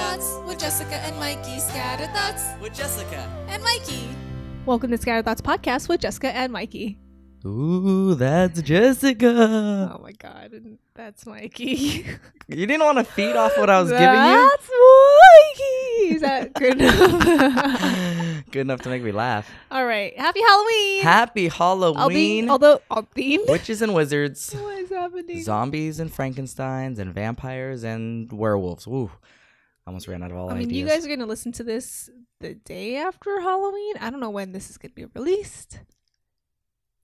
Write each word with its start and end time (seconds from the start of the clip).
Thoughts 0.00 0.38
with 0.46 0.58
Jessica 0.58 0.94
and 0.94 1.14
Mikey. 1.18 1.58
Scatter 1.60 2.06
Thoughts 2.14 2.42
with 2.62 2.72
Jessica. 2.74 3.28
and 3.48 3.62
Mikey. 3.62 4.08
Welcome 4.64 4.90
to 4.92 4.96
Scatter 4.96 5.20
Thoughts 5.22 5.42
Podcast 5.42 5.90
with 5.90 6.00
Jessica 6.00 6.34
and 6.34 6.50
Mikey. 6.50 6.98
Ooh, 7.44 8.14
that's 8.14 8.62
Jessica. 8.62 9.92
Oh 9.94 10.00
my 10.02 10.12
god, 10.12 10.52
and 10.52 10.78
that's 10.94 11.26
Mikey. 11.26 12.06
You 12.48 12.66
didn't 12.66 12.82
want 12.84 12.96
to 12.98 13.04
feed 13.04 13.36
off 13.36 13.56
what 13.58 13.68
I 13.70 13.80
was 13.80 13.90
giving 13.90 14.06
you. 14.06 14.50
That's 14.50 14.70
Mikey. 15.28 16.14
Is 16.14 16.20
that 16.22 16.54
good 16.54 16.80
enough? 16.80 18.44
Good 18.50 18.60
enough 18.62 18.80
to 18.80 18.88
make 18.88 19.02
me 19.04 19.12
laugh. 19.12 19.48
All 19.70 19.84
right. 19.86 20.18
Happy 20.18 20.40
Halloween. 20.40 21.02
Happy 21.02 21.44
I'll 21.50 21.78
be, 21.78 21.94
Halloween. 21.94 22.50
although 22.50 22.80
I'll. 22.90 23.06
Witches 23.14 23.82
and 23.82 23.94
wizards, 23.94 24.52
What 24.58 24.78
is 24.80 24.90
happening? 24.90 25.42
zombies 25.44 26.00
and 26.00 26.10
Frankensteins 26.10 26.98
and 26.98 27.14
vampires 27.14 27.84
and 27.84 28.32
werewolves. 28.32 28.88
Ooh, 28.88 29.12
almost 29.90 30.06
ran 30.06 30.22
out 30.22 30.30
of 30.30 30.36
all 30.36 30.50
I 30.50 30.54
mean, 30.54 30.68
ideas. 30.68 30.78
you 30.78 30.86
guys 30.86 31.04
are 31.04 31.08
gonna 31.08 31.26
listen 31.26 31.50
to 31.52 31.64
this 31.64 32.08
the 32.38 32.54
day 32.54 32.96
after 32.96 33.40
Halloween. 33.40 33.94
I 34.00 34.08
don't 34.10 34.20
know 34.20 34.30
when 34.30 34.52
this 34.52 34.70
is 34.70 34.78
gonna 34.78 34.94
be 34.94 35.06
released, 35.06 35.80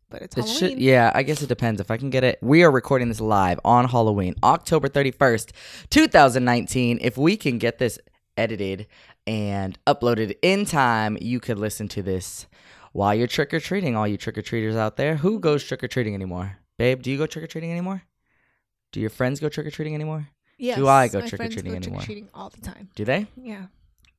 but 0.09 0.23
it's 0.23 0.37
It 0.37 0.45
Halloween. 0.45 0.59
should, 0.71 0.79
yeah, 0.81 1.11
I 1.13 1.25
guess 1.25 1.43
it 1.43 1.49
depends. 1.49 1.81
If 1.81 1.91
I 1.91 1.97
can 1.97 2.11
get 2.11 2.23
it, 2.23 2.39
we 2.41 2.63
are 2.63 2.71
recording 2.71 3.09
this 3.09 3.21
live 3.21 3.59
on 3.65 3.89
Halloween, 3.89 4.37
October 4.45 4.89
31st, 4.89 5.51
2019. 5.91 6.99
If 7.03 7.19
we 7.19 7.37
can 7.37 7.59
get 7.59 7.79
this 7.79 7.99
edited 8.37 8.87
and 9.27 9.77
uploaded 9.85 10.37
in 10.43 10.65
time, 10.65 11.19
you 11.21 11.41
could 11.41 11.59
listen 11.59 11.89
to 11.89 12.03
this 12.03 12.47
while 12.93 13.17
you're 13.17 13.27
trick 13.27 13.53
or 13.53 13.59
treating, 13.59 13.97
all 13.97 14.07
you 14.07 14.17
trick 14.17 14.39
or 14.39 14.43
treaters 14.43 14.77
out 14.77 14.97
there. 14.97 15.17
Who 15.17 15.41
goes 15.41 15.65
trick 15.65 15.83
or 15.83 15.89
treating 15.89 16.15
anymore? 16.15 16.59
Babe, 16.79 17.03
do 17.03 17.11
you 17.11 17.19
go 17.19 17.27
trick 17.27 17.43
or 17.43 17.49
treating 17.49 17.73
anymore? 17.73 18.05
Do 18.93 19.01
your 19.01 19.11
friends 19.11 19.41
go 19.41 19.49
trick 19.49 19.67
or 19.67 19.71
treating 19.73 19.95
anymore? 19.97 20.29
Yes, 20.59 20.79
Do 20.79 20.89
I 20.89 21.09
go 21.09 21.21
trick-or-treating 21.21 21.73
go 21.73 21.77
anymore? 21.77 22.01
Trick-or-treating 22.01 22.29
all 22.35 22.51
the 22.51 22.61
time. 22.61 22.89
Do 22.95 23.05
they? 23.05 23.27
Yeah. 23.37 23.67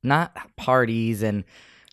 Not 0.02 0.36
parties 0.56 1.22
and 1.22 1.44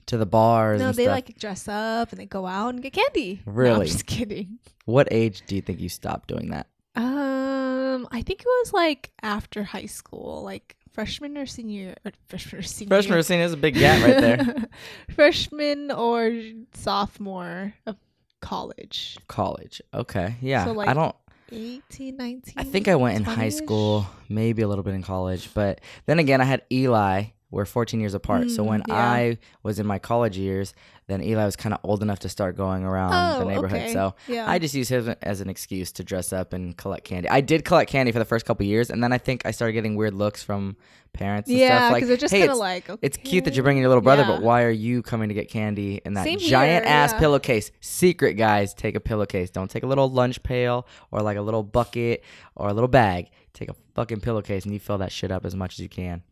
to 0.07 0.17
the 0.17 0.25
bars. 0.25 0.79
No, 0.79 0.91
they 0.91 1.03
stuff. 1.05 1.13
like 1.15 1.37
dress 1.39 1.67
up 1.67 2.11
and 2.11 2.19
they 2.21 2.25
go 2.27 2.45
out 2.45 2.69
and 2.75 2.83
get 2.83 2.93
candy. 2.93 3.41
No, 3.45 3.51
Really? 3.53 3.81
I'm 3.81 3.85
just 3.87 4.05
kidding. 4.05 4.59
What 4.85 5.07
age 5.11 5.41
do 5.47 5.55
you 5.55 5.61
think 5.61 5.79
you 5.79 5.89
stopped 5.89 6.27
doing 6.27 6.51
that? 6.51 6.67
Um, 6.95 8.07
I 8.11 8.21
think 8.21 8.41
it 8.41 8.45
was 8.45 8.71
like 8.73 9.11
after 9.23 9.63
high 9.63 9.87
school, 9.87 10.43
like 10.43 10.75
freshman 10.93 11.37
or 11.37 11.45
senior, 11.47 11.95
or 12.05 12.11
freshman 12.27 12.59
or 12.59 12.63
senior. 12.63 12.89
Freshman 12.89 13.17
or 13.17 13.23
senior 13.23 13.45
is 13.45 13.53
a 13.53 13.57
big 13.57 13.73
gap 13.73 14.03
right 14.05 14.21
there. 14.21 14.55
freshman 15.15 15.91
or 15.91 16.31
sophomore 16.73 17.73
of 17.87 17.97
college. 18.41 19.17
College. 19.27 19.81
Okay. 19.93 20.35
Yeah. 20.41 20.65
So, 20.65 20.71
like, 20.73 20.87
I 20.87 20.93
don't 20.93 21.15
18, 21.51 22.17
19. 22.17 22.53
I 22.57 22.63
think 22.63 22.87
I 22.87 22.95
went 22.95 23.17
in 23.17 23.23
high 23.23 23.47
20-ish? 23.47 23.53
school, 23.55 24.07
maybe 24.29 24.61
a 24.61 24.67
little 24.67 24.83
bit 24.83 24.93
in 24.93 25.03
college, 25.03 25.53
but 25.53 25.81
then 26.05 26.19
again, 26.19 26.41
I 26.41 26.45
had 26.45 26.63
Eli. 26.71 27.25
We're 27.55 27.65
14 27.65 27.99
years 28.01 28.13
apart. 28.13 28.51
so 28.51 28.63
Mm, 28.63 28.67
when 28.67 28.83
yeah. 28.89 28.95
I 28.95 29.37
was 29.63 29.79
in 29.79 29.85
my 29.87 29.97
college 29.97 30.37
years, 30.37 30.73
then 31.07 31.21
Eli 31.23 31.45
was 31.45 31.55
kind 31.55 31.73
of 31.73 31.79
old 31.83 32.01
enough 32.01 32.19
to 32.19 32.29
start 32.29 32.57
going 32.57 32.83
around 32.83 33.11
the 33.39 33.45
Oh, 33.45 33.47
neighborhood. 33.47 33.79
okay. 33.81 33.93
So 33.93 34.13
Yeah. 34.27 34.49
I 34.49 34.59
just 34.59 34.73
used 34.75 34.89
him 34.89 35.15
as 35.21 35.39
an 35.39 35.49
excuse 35.49 35.91
to 35.93 36.03
dress 36.03 36.33
up 36.33 36.51
and 36.51 36.75
collect 36.75 37.05
candy. 37.05 37.29
I 37.29 37.39
did 37.41 37.63
collect 37.63 37.89
candy 37.89 38.11
for 38.11 38.19
the 38.19 38.25
first 38.25 38.45
couple 38.45 38.65
years, 38.65 38.89
and 38.89 39.01
then 39.01 39.13
I 39.13 39.17
think 39.19 39.45
I 39.45 39.51
started 39.51 39.71
getting 39.73 39.95
weird 39.95 40.13
looks 40.13 40.43
from 40.43 40.75
parents 41.13 41.49
and 41.49 41.57
yeah, 41.57 41.77
stuff. 41.77 41.91
Like, 41.93 41.95
because 42.01 42.07
they're 42.09 42.17
just 42.17 42.33
hey, 42.33 42.41
kind 42.41 42.51
of 42.51 42.57
like, 42.57 42.89
okay. 42.89 42.99
it's 43.01 43.15
cute 43.15 43.45
that 43.45 43.55
you're 43.55 43.63
bringing 43.63 43.81
your 43.83 43.89
little 43.89 44.01
brother, 44.03 44.23
Yeah. 44.23 44.31
but 44.35 44.41
why 44.41 44.63
are 44.63 44.69
you 44.69 45.01
coming 45.01 45.29
to 45.29 45.33
get 45.35 45.49
candy 45.49 46.01
in 46.03 46.15
that 46.15 46.25
Same 46.25 46.39
giant 46.39 46.83
here, 46.85 46.93
ass 46.93 47.13
yeah. 47.13 47.19
pillowcase? 47.19 47.71
Secret, 47.79 48.33
guys. 48.33 48.73
Take 48.73 48.95
a 48.95 48.99
pillowcase. 48.99 49.49
Don't 49.49 49.71
take 49.71 49.83
a 49.83 49.87
little 49.87 50.09
lunch 50.11 50.43
pail 50.43 50.85
or 51.11 51.21
like 51.21 51.37
a 51.37 51.41
little 51.41 51.63
bucket 51.63 52.21
or 52.57 52.67
a 52.67 52.73
little 52.73 52.89
bag. 52.89 53.29
Take 53.53 53.69
a 53.69 53.75
fucking 53.93 54.19
pillowcase 54.19 54.65
and 54.65 54.73
you 54.73 54.79
fill 54.81 54.97
that 54.97 55.13
shit 55.13 55.31
up 55.31 55.45
as 55.45 55.55
much 55.55 55.75
as 55.75 55.79
you 55.79 55.87
can. 55.87 56.23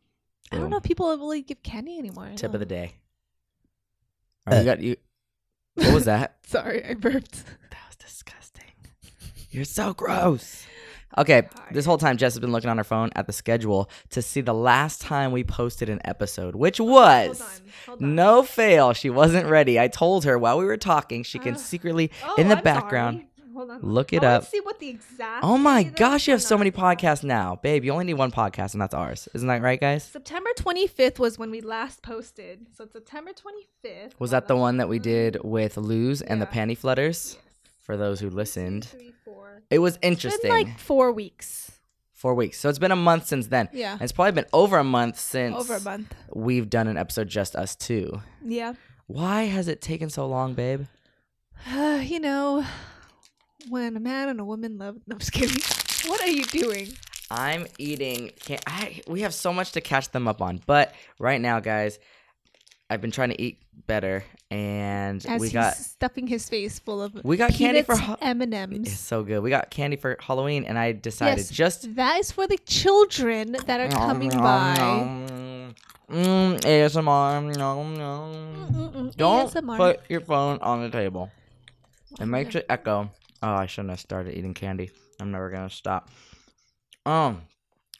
I 0.54 0.58
don't 0.58 0.70
know 0.70 0.78
if 0.78 0.84
people 0.84 1.09
really 1.18 1.42
give 1.42 1.64
candy 1.64 1.98
anymore. 1.98 2.30
I 2.32 2.36
Tip 2.36 2.52
know. 2.52 2.56
of 2.56 2.59
the 2.59 2.66
day. 2.66 2.96
All 4.48 4.54
right, 4.54 4.59
you 4.59 4.66
got 4.66 4.80
you. 4.82 4.96
What 5.76 5.94
was 5.94 6.06
that? 6.06 6.38
Sorry, 6.46 6.84
I 6.86 6.94
burped. 6.94 7.44
that 7.46 7.80
was 7.88 7.96
disgusting. 7.97 8.63
You're 9.50 9.66
so 9.66 9.94
gross. 9.94 10.66
Okay, 11.16 11.47
this 11.72 11.86
whole 11.86 12.00
time 12.00 12.18
Jess 12.18 12.34
has 12.34 12.40
been 12.40 12.52
looking 12.52 12.72
on 12.72 12.78
her 12.80 12.84
phone 12.84 13.12
at 13.16 13.28
the 13.28 13.34
schedule 13.34 13.88
to 14.09 14.22
see 14.22 14.42
the 14.42 14.53
last 14.53 15.00
time 15.02 15.31
we 15.31 15.44
posted 15.44 15.88
an 15.90 16.02
episode, 16.06 16.56
which 16.56 16.80
oh, 16.81 16.86
was. 16.86 17.40
Hold 17.40 17.50
on. 17.52 17.72
Hold 17.86 18.03
on. 18.03 18.16
No 18.16 18.44
fail. 18.44 18.94
She 18.94 19.09
wasn't 19.12 19.47
ready. 19.47 19.80
I 19.80 19.88
told 19.90 20.25
her 20.25 20.40
while 20.40 20.58
we 20.58 20.66
were 20.66 20.78
talking, 20.78 21.22
she 21.24 21.38
can 21.38 21.53
Ugh. 21.53 21.59
secretly 21.59 22.09
Oh, 22.25 22.36
in 22.40 22.47
the 22.47 22.58
I'm 22.58 22.63
background. 22.63 23.18
sorry. 23.18 23.30
Hold 23.53 23.69
on. 23.72 23.80
look 23.81 24.14
it 24.14 24.22
wanna 24.22 24.36
up. 24.36 24.46
See 24.46 24.59
what 24.62 24.80
the 24.80 24.90
exact. 24.90 25.44
Oh 25.44 25.58
my 25.58 25.84
gosh, 25.84 26.28
you 26.28 26.31
have 26.31 26.41
so 26.41 26.58
many 26.58 26.72
podcasts 26.72 27.24
now. 27.24 27.59
Babe, 27.62 27.84
you 27.86 27.91
only 27.91 28.06
need 28.06 28.16
one 28.16 28.31
podcast 28.31 28.74
and 28.74 28.81
that's 28.81 28.94
ours. 28.94 29.28
Isn't 29.34 29.47
that 29.47 29.62
right, 29.62 29.80
guys? 29.80 30.03
September 30.03 30.50
25th 30.58 31.19
was 31.19 31.38
when 31.38 31.52
we 31.52 31.62
last 31.62 32.02
posted. 32.02 32.68
So 32.75 32.84
it's 32.86 32.94
September 32.94 33.31
25th. 33.31 34.12
Was 34.19 34.31
that 34.31 34.47
the 34.47 34.56
one 34.58 34.78
that 34.78 34.90
we 34.90 35.00
did 35.00 35.38
with 35.44 35.78
Luz 35.78 36.22
and 36.22 36.42
the 36.42 36.46
panty 36.47 36.78
flutters? 36.78 37.36
Yes. 37.36 37.40
For 37.81 37.97
those 37.97 38.19
who 38.22 38.30
listened. 38.30 38.86
three, 38.86 39.13
four. 39.25 39.62
It 39.69 39.80
was 39.80 39.96
It's 39.97 40.06
interesting. 40.06 40.52
been 40.52 40.63
like 40.68 40.80
four 40.80 41.12
weeks. 41.12 41.69
Four 42.13 42.34
weeks. 42.34 42.58
So 42.58 42.69
it's 42.69 42.80
been 42.80 42.94
a 42.94 42.96
month 42.96 43.28
since 43.28 43.47
then. 43.47 43.68
Yeah. 43.74 43.92
And 43.94 44.02
it's 44.02 44.13
probably 44.13 44.31
been 44.31 44.46
over 44.53 44.78
a 44.78 44.84
month 44.86 45.19
since 45.19 45.53
Over 45.58 45.75
a 45.75 45.81
month. 45.81 46.13
we've 46.34 46.69
done 46.69 46.88
an 46.88 46.96
episode 46.97 47.28
just 47.28 47.56
us 47.58 47.75
two. 47.75 48.22
Yeah. 48.42 48.75
Why 49.08 49.44
has 49.44 49.68
it 49.68 49.81
taken 49.81 50.09
so 50.09 50.25
long, 50.28 50.53
babe? 50.53 50.86
you 52.02 52.22
know, 52.22 52.66
when 53.69 53.96
a 53.97 54.00
man 54.00 54.29
and 54.29 54.40
a 54.40 54.46
woman 54.46 54.78
love. 54.78 54.96
No, 55.07 55.13
I'm 55.13 55.19
just 55.19 55.31
kidding. 55.31 55.57
What 56.09 56.22
are 56.22 56.28
you 56.28 56.44
doing? 56.44 56.90
I'm 57.31 57.66
eating. 57.78 58.31
Can 58.41 58.59
I? 58.68 59.01
We 59.07 59.22
have 59.22 59.34
so 59.34 59.53
much 59.53 59.72
to 59.72 59.79
catch 59.81 60.12
them 60.12 60.28
up 60.28 60.41
on, 60.41 60.62
but 60.66 60.94
right 61.18 61.40
now, 61.40 61.62
guys, 61.62 61.97
I've 62.90 63.00
been 63.00 63.12
trying 63.12 63.29
to 63.29 63.41
eat 63.41 63.59
better, 63.88 64.25
and 64.51 65.25
As 65.25 65.40
we 65.40 65.47
he's 65.47 65.53
got 65.53 65.75
stuffing 65.78 66.28
his 66.28 66.50
face 66.50 66.78
full 66.79 67.01
of 67.01 67.24
we 67.24 67.38
got 67.38 67.51
candy 67.53 67.84
for 67.84 67.96
Peanuts 67.96 68.22
M&Ms. 68.22 68.79
it's 68.81 69.00
so 69.00 69.24
good. 69.24 69.40
We 69.40 69.50
got 69.50 69.69
candy 69.69 69.95
for 69.95 70.18
Halloween, 70.19 70.66
and 70.66 70.78
I 70.78 70.91
decided 70.91 71.38
Yes, 71.38 71.50
just 71.50 71.95
that 71.95 72.19
is 72.19 72.34
for 72.34 72.47
the 72.47 72.57
children 72.66 73.53
that 73.66 73.80
are 73.80 73.88
coming 73.90 74.30
by. 74.30 74.75
Mm, 76.12 76.59
ASMR. 76.62 77.53
Don't 79.16 79.50
ASMR. 79.53 79.78
put 79.78 80.01
your 80.09 80.19
phone 80.19 80.59
on 80.62 80.81
the 80.81 80.90
table. 80.90 81.31
It 82.19 82.25
makes 82.25 82.56
it 82.56 82.66
echo. 82.69 83.09
Oh, 83.44 83.54
I 83.54 83.66
shouldn't 83.68 83.92
have 83.92 84.00
started 84.00 84.38
eating 84.38 84.54
candy. 84.54 84.90
I'm 85.20 85.31
never 85.31 85.50
gonna 85.50 85.70
stop. 85.70 86.09
Um, 87.06 87.42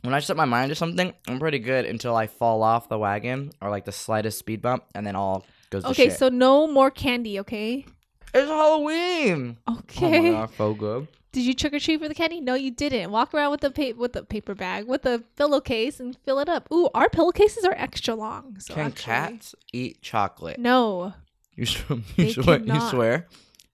when 0.02 0.14
I 0.14 0.20
set 0.20 0.38
my 0.38 0.46
mind 0.46 0.70
to 0.70 0.76
something, 0.76 1.14
I'm 1.28 1.40
pretty 1.40 1.60
good 1.60 1.86
until 1.86 2.16
I 2.16 2.28
fall 2.28 2.64
off 2.64 2.90
the 2.90 2.98
wagon 2.98 3.52
or 3.62 3.70
like 3.70 3.86
the 3.86 3.92
slightest 3.92 4.40
speed 4.40 4.62
bump, 4.62 4.86
and 4.96 5.06
then 5.06 5.16
all 5.16 5.46
goes 5.70 5.84
to 5.84 5.90
Okay, 5.90 6.10
so 6.10 6.30
no 6.30 6.68
more 6.68 6.90
candy, 6.90 7.40
okay? 7.42 7.86
it's 8.34 8.50
Halloween. 8.50 9.58
Oh 9.68 9.74
my 9.74 9.80
Okay. 9.80 10.32
god, 10.32 10.50
so 10.58 10.74
good. 10.74 11.08
Did 11.34 11.42
you 11.46 11.54
trick 11.54 11.74
or 11.74 11.80
treat 11.80 12.00
for 12.00 12.08
the 12.08 12.14
candy? 12.16 12.42
No, 12.42 12.54
you 12.54 12.70
didn't. 12.72 13.10
Walk 13.12 13.34
around 13.34 13.52
with 13.52 13.62
the 13.62 13.72
pa- 13.72 13.98
with 13.98 14.14
the 14.14 14.24
paper 14.24 14.54
bag 14.56 14.88
with 14.88 15.02
the 15.02 15.24
pillowcase 15.36 16.00
and 16.00 16.16
fill 16.24 16.40
it 16.40 16.48
up. 16.48 16.72
Ooh, 16.72 16.90
our 16.94 17.10
pillowcases 17.10 17.66
are 17.66 17.74
extra 17.74 18.14
long. 18.16 18.60
So 18.60 18.76
Can 18.76 18.88
actually- 18.88 19.04
cats 19.04 19.56
eat 19.74 20.02
chocolate? 20.02 20.60
No. 20.60 21.14
You, 21.56 21.66
sw- 21.66 21.92
you 22.18 22.32
swear? 22.32 22.60
You 22.60 22.80
swear? 22.90 23.28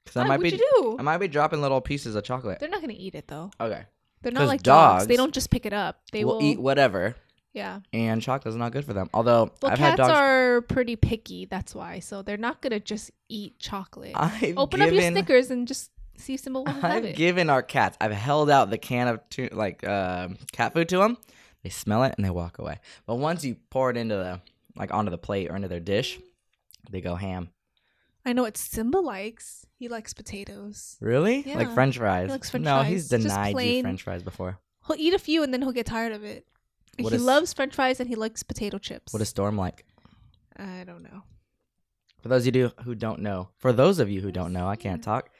Because 0.09 0.23
I 0.25 0.27
might 0.27 0.39
be. 0.41 0.49
you 0.49 0.57
do? 0.57 0.95
I 0.99 1.01
might 1.01 1.17
be 1.17 1.27
dropping 1.27 1.61
little 1.61 1.81
pieces 1.81 2.15
of 2.15 2.23
chocolate. 2.23 2.59
They're 2.59 2.69
not 2.69 2.81
gonna 2.81 2.93
eat 2.95 3.15
it 3.15 3.27
though. 3.27 3.51
Okay. 3.59 3.83
They're 4.21 4.31
not 4.31 4.47
like 4.47 4.63
dogs. 4.63 5.07
They 5.07 5.15
don't 5.15 5.33
just 5.33 5.49
pick 5.49 5.65
it 5.65 5.73
up. 5.73 6.01
They 6.11 6.25
will 6.25 6.35
will 6.37 6.43
eat 6.43 6.59
whatever, 6.59 7.15
Yeah. 7.53 7.79
and 7.93 8.21
chocolate's 8.21 8.57
not 8.57 8.71
good 8.73 8.83
for 8.83 8.93
them. 8.93 9.09
Although 9.13 9.51
Well, 9.61 9.71
I've 9.71 9.79
had 9.79 9.97
cats 9.97 10.09
dogs. 10.09 10.11
are 10.19 10.61
pretty 10.63 10.95
picky. 10.97 11.45
That's 11.45 11.73
why. 11.73 11.99
So 11.99 12.21
they're 12.21 12.35
not 12.37 12.61
gonna 12.61 12.79
just 12.81 13.11
eat 13.29 13.59
chocolate. 13.59 14.11
I've 14.15 14.57
Open 14.57 14.81
up 14.81 14.87
your 14.91 14.95
given- 14.99 15.13
Snickers 15.13 15.51
and 15.51 15.67
just 15.67 15.91
see 16.17 16.33
if 16.33 16.41
Simba 16.41 16.59
will 16.59 16.67
have 16.67 16.83
I've 16.83 17.05
it. 17.05 17.15
given 17.15 17.49
our 17.49 17.61
cats. 17.63 17.97
I've 18.01 18.11
held 18.11 18.49
out 18.49 18.69
the 18.69 18.77
can 18.77 19.07
of 19.07 19.21
tu- 19.29 19.47
like 19.53 19.85
uh, 19.87 20.27
cat 20.51 20.73
food 20.73 20.89
to 20.89 20.97
them. 20.97 21.17
They 21.63 21.69
smell 21.69 22.03
it 22.03 22.13
and 22.17 22.25
they 22.25 22.29
walk 22.29 22.57
away. 22.59 22.79
But 23.05 23.15
once 23.15 23.45
you 23.45 23.55
pour 23.69 23.89
it 23.89 23.95
into 23.95 24.15
the 24.15 24.41
like 24.75 24.93
onto 24.93 25.11
the 25.11 25.17
plate 25.17 25.49
or 25.49 25.55
into 25.55 25.67
their 25.69 25.79
dish, 25.79 26.19
they 26.89 26.99
go 26.99 27.15
ham. 27.15 27.51
I 28.29 28.33
know 28.33 28.43
what 28.43 28.57
Simba 28.57 28.99
likes. 28.99 29.65
He 29.79 29.87
likes 29.87 30.13
potatoes. 30.13 30.97
Really? 31.01 31.41
Like 31.43 31.73
French 31.73 31.97
fries? 31.97 32.29
likes 32.29 32.51
French 32.51 32.63
no, 32.63 32.83
he's 32.83 33.09
fries. 33.09 33.23
Just 33.23 33.35
denied 33.35 33.59
you 33.59 33.81
French 33.81 34.03
fries 34.03 34.21
before. 34.21 34.59
He'll 34.85 34.97
eat 34.99 35.15
a 35.15 35.19
few 35.19 35.41
and 35.41 35.51
then 35.51 35.63
he'll 35.63 35.71
get 35.71 35.87
tired 35.87 36.11
of 36.11 36.23
it. 36.23 36.45
What 36.99 37.11
he 37.11 37.15
is- 37.15 37.23
loves 37.23 37.53
French 37.53 37.73
fries 37.73 37.99
and 37.99 38.07
he 38.07 38.15
likes 38.15 38.43
potato 38.43 38.77
chips. 38.77 39.13
What 39.13 39.21
is 39.23 39.29
Storm 39.29 39.57
like? 39.57 39.83
I 40.57 40.83
don't 40.83 41.01
know. 41.01 41.23
For 42.21 42.29
those 42.29 42.45
of 42.45 42.55
you 42.55 42.71
who 42.83 42.93
don't 42.93 43.21
know, 43.21 43.49
for 43.57 43.73
those 43.73 43.97
of 43.97 44.11
you 44.11 44.21
who 44.21 44.31
don't 44.31 44.53
know, 44.53 44.67
I 44.67 44.75
can't 44.75 45.03
talk. 45.03 45.31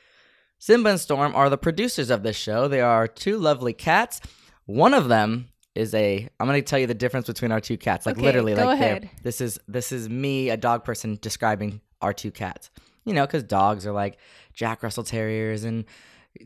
Simba 0.58 0.90
and 0.90 1.00
Storm 1.00 1.36
are 1.36 1.50
the 1.50 1.58
producers 1.58 2.10
of 2.10 2.24
this 2.24 2.38
show. 2.38 2.68
They 2.68 2.82
are 2.82 3.08
two 3.08 3.38
lovely 3.38 3.74
cats. 3.74 4.20
One 4.66 4.96
of 4.96 5.10
them 5.10 5.50
is 5.76 5.94
a. 5.94 6.28
I'm 6.40 6.48
gonna 6.48 6.64
tell 6.64 6.80
you 6.80 6.88
the 6.88 6.94
difference 6.96 7.28
between 7.28 7.52
our 7.52 7.62
two 7.62 7.78
cats. 7.78 8.08
Like 8.08 8.18
Okay, 8.18 8.26
literally, 8.26 8.56
like 8.56 9.22
this 9.22 9.42
is 9.42 9.60
this 9.68 9.92
is 9.92 10.10
me, 10.10 10.50
a 10.50 10.58
dog 10.58 10.84
person, 10.84 11.20
describing 11.22 11.82
our 12.02 12.14
two 12.14 12.32
cats. 12.32 12.70
You 13.06 13.14
know, 13.14 13.26
because 13.26 13.44
dogs 13.44 13.86
are 13.88 13.92
like 13.92 14.18
Jack 14.54 14.84
Russell 14.84 15.04
Terriers 15.04 15.64
and 15.64 15.86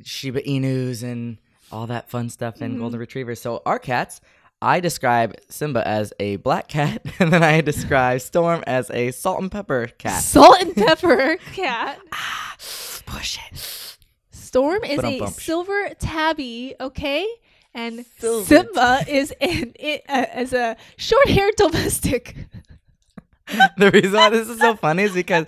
Shiba 0.03 0.41
Inus 0.41 1.03
and 1.03 1.37
all 1.71 1.87
that 1.87 2.09
fun 2.09 2.29
stuff 2.29 2.61
and 2.61 2.75
Mhm. 2.75 2.79
Golden 2.79 2.99
Retrievers. 2.99 3.41
So 3.41 3.61
our 3.65 3.79
cats 3.79 4.21
I 4.61 4.79
describe 4.79 5.35
Simba 5.49 5.85
as 5.85 6.13
a 6.21 6.37
black 6.37 6.69
cat, 6.69 7.01
and 7.19 7.33
then 7.33 7.43
I 7.43 7.59
describe 7.59 8.21
Storm 8.21 8.63
as 8.65 8.89
a 8.91 9.11
salt 9.11 9.41
and 9.41 9.51
pepper 9.51 9.87
cat. 9.97 10.23
Salt 10.23 10.61
and 10.61 10.73
pepper 10.75 11.35
cat. 11.53 11.99
Push 13.05 13.39
it. 13.51 13.97
Storm 14.31 14.83
is 14.85 15.03
a 15.03 15.27
silver 15.31 15.89
tabby, 15.99 16.75
okay? 16.79 17.27
And 17.73 18.05
Silver 18.19 18.45
Simba 18.45 19.03
is 19.09 19.31
an 19.41 19.73
it, 19.79 20.03
uh, 20.07 20.27
as 20.31 20.53
a 20.53 20.77
short-haired 20.95 21.55
domestic. 21.57 22.35
the 23.77 23.91
reason 23.91 24.13
why 24.13 24.29
this 24.29 24.47
is 24.49 24.59
so 24.59 24.75
funny 24.75 25.03
is 25.03 25.13
because, 25.13 25.45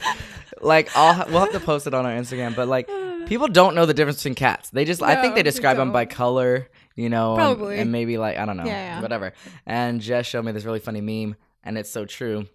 like, 0.61 0.95
I'll 0.95 1.13
ha- 1.13 1.25
we'll 1.29 1.39
have 1.41 1.51
to 1.53 1.59
post 1.59 1.87
it 1.87 1.93
on 1.93 2.05
our 2.05 2.11
Instagram, 2.11 2.55
but 2.55 2.67
like, 2.67 2.87
people 3.27 3.47
don't 3.47 3.75
know 3.75 3.85
the 3.85 3.93
difference 3.93 4.17
between 4.17 4.35
cats. 4.35 4.69
They 4.69 4.85
just, 4.85 5.01
I 5.01 5.15
think 5.21 5.31
No, 5.31 5.35
they 5.35 5.43
describe 5.43 5.77
them 5.77 5.91
by 5.91 6.05
color, 6.05 6.67
you 6.95 7.09
know, 7.09 7.31
and- 7.31 7.37
Probably. 7.39 7.77
and, 7.79 7.91
maybe 7.91 8.17
like 8.17 8.37
I 8.37 8.45
don't 8.45 8.57
know, 8.57 8.65
Yeah, 8.65 8.97
yeah. 8.97 9.01
whatever. 9.01 9.33
And 9.65 10.01
Jess 10.01 10.25
showed 10.25 10.43
me 10.45 10.51
this 10.51 10.65
really 10.65 10.79
funny 10.79 11.01
meme, 11.01 11.35
and 11.63 11.77
it's 11.77 11.89
so 11.89 12.05
true. 12.05 12.47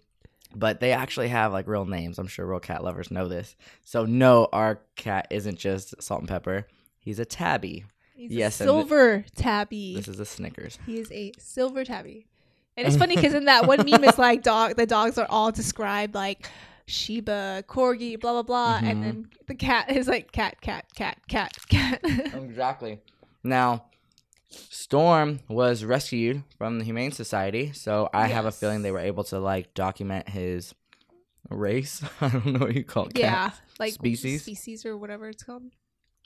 But 0.53 0.81
they 0.81 0.91
actually 0.91 1.29
have 1.29 1.53
like 1.53 1.65
real 1.65 1.85
names. 1.85 2.19
I'm 2.19 2.27
sure 2.27 2.45
real 2.45 2.59
cat 2.59 2.83
lovers 2.83 3.09
know 3.09 3.29
this. 3.29 3.55
So 3.85 4.03
no, 4.05 4.49
our 4.51 4.81
cat 4.97 5.27
isn't 5.29 5.57
just 5.57 6.01
salt 6.03 6.19
and 6.19 6.27
pepper. 6.27 6.67
He's 6.99 7.19
a 7.19 7.25
tabby. 7.25 7.85
He's 8.15 8.31
Yes, 8.31 8.59
a 8.59 8.65
and 8.65 8.69
th- 8.71 8.87
silver 8.87 9.25
tabby. 9.37 9.95
This 9.95 10.09
is 10.09 10.19
a 10.19 10.25
Snickers. 10.25 10.77
He 10.85 10.99
is 10.99 11.09
a 11.13 11.31
silver 11.39 11.85
tabby. 11.85 12.27
And 12.77 12.87
it's 12.87 12.95
funny 12.97 13.15
because 13.15 13.33
in 13.33 13.45
that 13.45 13.67
one 13.67 13.85
meme 13.89 14.03
is 14.05 14.17
like 14.17 14.43
dog 14.43 14.75
the 14.75 14.85
dogs 14.85 15.17
are 15.17 15.27
all 15.29 15.51
described 15.51 16.15
like 16.15 16.49
Shiba, 16.87 17.63
Corgi, 17.67 18.19
blah 18.19 18.31
blah 18.31 18.43
blah, 18.43 18.79
Mhm. 18.79 18.89
and 18.89 19.03
then 19.03 19.29
the 19.47 19.55
cat 19.55 19.91
is 19.91 20.07
like 20.07 20.31
cat, 20.31 20.59
cat, 20.61 20.85
cat, 20.95 21.17
cat, 21.27 21.55
cat. 21.69 22.01
Exactly. 22.33 22.99
Now, 23.43 23.85
Storm 24.49 25.39
was 25.47 25.85
rescued 25.85 26.43
from 26.57 26.79
the 26.79 26.83
Humane 26.85 27.11
Society, 27.11 27.71
so 27.73 28.09
I 28.13 28.27
have 28.27 28.45
a 28.45 28.51
feeling 28.51 28.81
they 28.81 28.91
were 28.91 28.99
able 28.99 29.23
to 29.25 29.39
like 29.39 29.73
document 29.73 30.27
his 30.29 30.73
race. 31.49 32.03
I 32.21 32.29
don't 32.29 32.45
know 32.47 32.59
what 32.59 32.75
you 32.75 32.83
call 32.83 33.07
it. 33.07 33.17
yeah, 33.17 33.51
like 33.79 33.93
Species? 33.93 34.41
species 34.41 34.85
or 34.85 34.97
whatever 34.97 35.29
it's 35.29 35.43
called. 35.43 35.63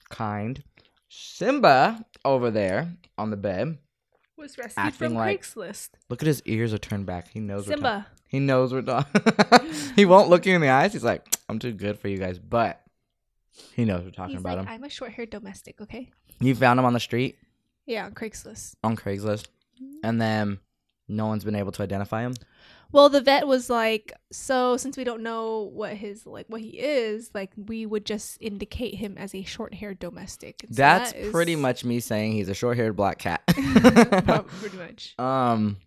Kind. 0.09 0.63
Simba 1.09 2.03
over 2.23 2.49
there 2.51 2.93
on 3.17 3.29
the 3.29 3.37
bed. 3.37 3.77
Was 4.37 4.57
rescued 4.57 4.73
Acting 4.85 5.07
from 5.09 5.13
like- 5.15 5.41
Craigslist. 5.41 5.89
Look 6.09 6.21
at 6.21 6.27
his 6.27 6.41
ears 6.45 6.73
are 6.73 6.77
turned 6.77 7.05
back. 7.05 7.29
He 7.29 7.39
knows 7.39 7.67
we're 7.67 7.75
talking. 7.75 7.83
Simba. 7.83 8.07
He 8.27 8.39
knows 8.39 8.73
we're 8.73 8.81
talking. 8.81 9.21
he 9.95 10.05
won't 10.05 10.29
look 10.29 10.45
you 10.45 10.55
in 10.55 10.61
the 10.61 10.69
eyes. 10.69 10.93
He's 10.93 11.03
like, 11.03 11.25
I'm 11.47 11.59
too 11.59 11.71
good 11.71 11.99
for 11.99 12.07
you 12.09 12.17
guys, 12.17 12.37
but 12.39 12.81
he 13.73 13.85
knows 13.85 14.03
we're 14.03 14.11
talking 14.11 14.31
He's 14.35 14.41
about 14.41 14.57
like, 14.57 14.67
him. 14.67 14.73
I'm 14.73 14.83
a 14.83 14.89
short-haired 14.89 15.29
domestic. 15.29 15.79
Okay. 15.79 16.09
You 16.41 16.53
found 16.55 16.79
him 16.79 16.85
on 16.85 16.91
the 16.93 16.99
street 16.99 17.37
Yeah, 17.85 18.05
on 18.05 18.13
Craigslist. 18.13 18.75
on 18.83 18.97
Craigslist, 18.97 19.47
and 20.03 20.19
then 20.21 20.59
no 21.07 21.27
one's 21.27 21.45
been 21.45 21.55
able 21.55 21.71
to 21.71 21.83
identify 21.83 22.21
him. 22.23 22.33
Well, 22.91 23.09
the 23.09 23.19
vet 23.19 23.45
was 23.47 23.69
like, 23.69 24.13
so 24.31 24.77
since 24.77 24.95
we 24.95 25.03
don't 25.03 25.21
know 25.21 25.63
what 25.73 25.93
his 25.93 26.25
like 26.25 26.45
what 26.47 26.61
he 26.61 26.79
is, 26.79 27.29
like 27.33 27.51
we 27.57 27.85
would 27.85 28.05
just 28.05 28.37
indicate 28.39 28.95
him 28.95 29.17
as 29.17 29.35
a 29.35 29.43
short-haired 29.43 29.99
domestic. 29.99 30.63
And 30.63 30.73
so 30.75 30.81
That's 30.81 31.11
that 31.11 31.19
is- 31.19 31.31
pretty 31.31 31.55
much 31.57 31.83
me 31.83 31.99
saying 31.99 32.33
he's 32.33 32.47
a 32.47 32.53
short-haired 32.53 32.95
black 32.95 33.17
cat. 33.17 33.41
Prob- 33.47 34.47
pretty 34.47 34.77
much. 34.77 35.15
um, 35.19 35.77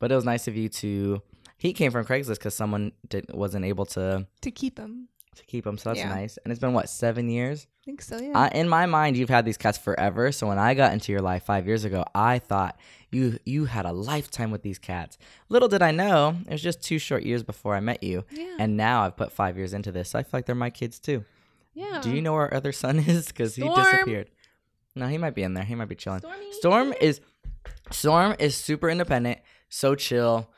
but 0.00 0.12
it 0.12 0.14
was 0.14 0.24
nice 0.24 0.48
of 0.48 0.56
you 0.56 0.68
to. 0.68 1.22
He 1.56 1.72
came 1.72 1.92
from 1.92 2.04
Craigslist 2.06 2.38
because 2.38 2.54
someone 2.54 2.92
did, 3.08 3.26
wasn't 3.34 3.64
able 3.66 3.84
to 3.86 4.26
To 4.40 4.50
keep 4.50 4.78
him. 4.78 5.08
To 5.40 5.46
keep 5.46 5.64
them, 5.64 5.76
so 5.76 5.90
that's 5.90 5.98
Yeah. 6.00 6.08
nice. 6.08 6.38
And 6.44 6.52
it's 6.52 6.60
been 6.60 6.72
what 6.72 6.88
seven 6.88 7.28
years. 7.28 7.66
I 7.82 7.84
think 7.84 8.02
so, 8.02 8.18
yeah. 8.20 8.38
I, 8.38 8.48
in 8.48 8.68
my 8.68 8.86
mind, 8.86 9.16
you've 9.16 9.28
had 9.30 9.44
these 9.44 9.56
cats 9.56 9.76
forever. 9.78 10.30
So 10.32 10.46
when 10.46 10.58
I 10.58 10.74
got 10.74 10.92
into 10.92 11.10
your 11.12 11.20
life 11.22 11.42
five 11.44 11.66
years 11.66 11.84
ago, 11.84 12.04
I 12.14 12.38
thought 12.38 12.78
you 13.10 13.38
you 13.44 13.64
had 13.64 13.84
a 13.86 13.92
lifetime 13.92 14.50
with 14.52 14.62
these 14.62 14.78
cats. 14.78 15.18
Little 15.48 15.68
did 15.68 15.82
I 15.82 15.90
know, 15.90 16.36
it 16.46 16.52
was 16.52 16.62
just 16.62 16.82
two 16.82 16.98
short 16.98 17.24
years 17.24 17.42
before 17.42 17.74
I 17.74 17.80
met 17.80 18.02
you, 18.02 18.24
yeah. 18.30 18.56
and 18.60 18.76
now 18.76 19.02
I've 19.02 19.16
put 19.16 19.32
five 19.32 19.56
years 19.56 19.74
into 19.74 19.90
this. 19.90 20.10
So 20.10 20.18
I 20.18 20.22
feel 20.22 20.30
like 20.38 20.46
they're 20.46 20.54
my 20.54 20.70
kids 20.70 20.98
too. 21.00 21.24
yeah. 21.74 22.00
Do 22.02 22.10
you 22.14 22.22
know 22.22 22.32
where 22.32 22.42
our 22.42 22.54
other 22.54 22.72
son 22.72 22.98
is? 23.06 23.26
Because 23.28 23.56
he 23.56 23.68
disappeared. 23.68 24.30
No, 24.94 25.06
he 25.08 25.18
might 25.18 25.34
be 25.34 25.42
in 25.42 25.54
there. 25.54 25.64
He 25.64 25.74
might 25.74 25.88
be 25.88 25.94
chilling. 25.94 26.20
Stormy? 26.20 26.52
Storm 26.52 26.94
is 27.00 27.20
Storm 27.90 28.34
is 28.38 28.54
super 28.56 28.88
independent, 28.90 29.38
so 29.68 29.94
chill. 29.94 30.50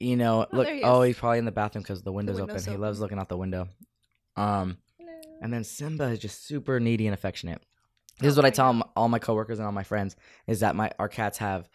You 0.00 0.16
know, 0.16 0.46
Oh, 0.52 0.56
look. 0.56 0.68
he 0.68 0.82
Oh, 0.84 1.02
he's 1.02 1.18
probably 1.18 1.38
in 1.38 1.44
the 1.44 1.50
bathroom 1.52 1.82
because 1.82 2.02
the 2.02 2.12
window's, 2.12 2.36
window's 2.40 2.62
open. 2.68 2.72
He 2.74 2.78
loves 2.78 3.00
looking 3.00 3.18
out 3.18 3.28
the 3.28 3.36
window. 3.36 3.68
Um, 4.38 4.78
and 5.42 5.52
then 5.52 5.64
Simba 5.64 6.04
is 6.04 6.18
just 6.18 6.46
super 6.46 6.80
needy 6.80 7.06
and 7.06 7.14
affectionate. 7.14 7.60
This 8.20 8.30
is 8.32 8.38
Oh 8.38 8.42
what 8.42 8.46
I 8.46 8.50
tell 8.50 8.92
all 8.96 9.08
my 9.08 9.18
coworkers 9.18 9.58
and 9.58 9.66
all 9.66 9.72
my 9.72 9.84
friends 9.84 10.16
is 10.46 10.60
that 10.60 10.74
my 10.74 10.90
our 10.98 11.08
cats 11.08 11.38
have 11.38 11.68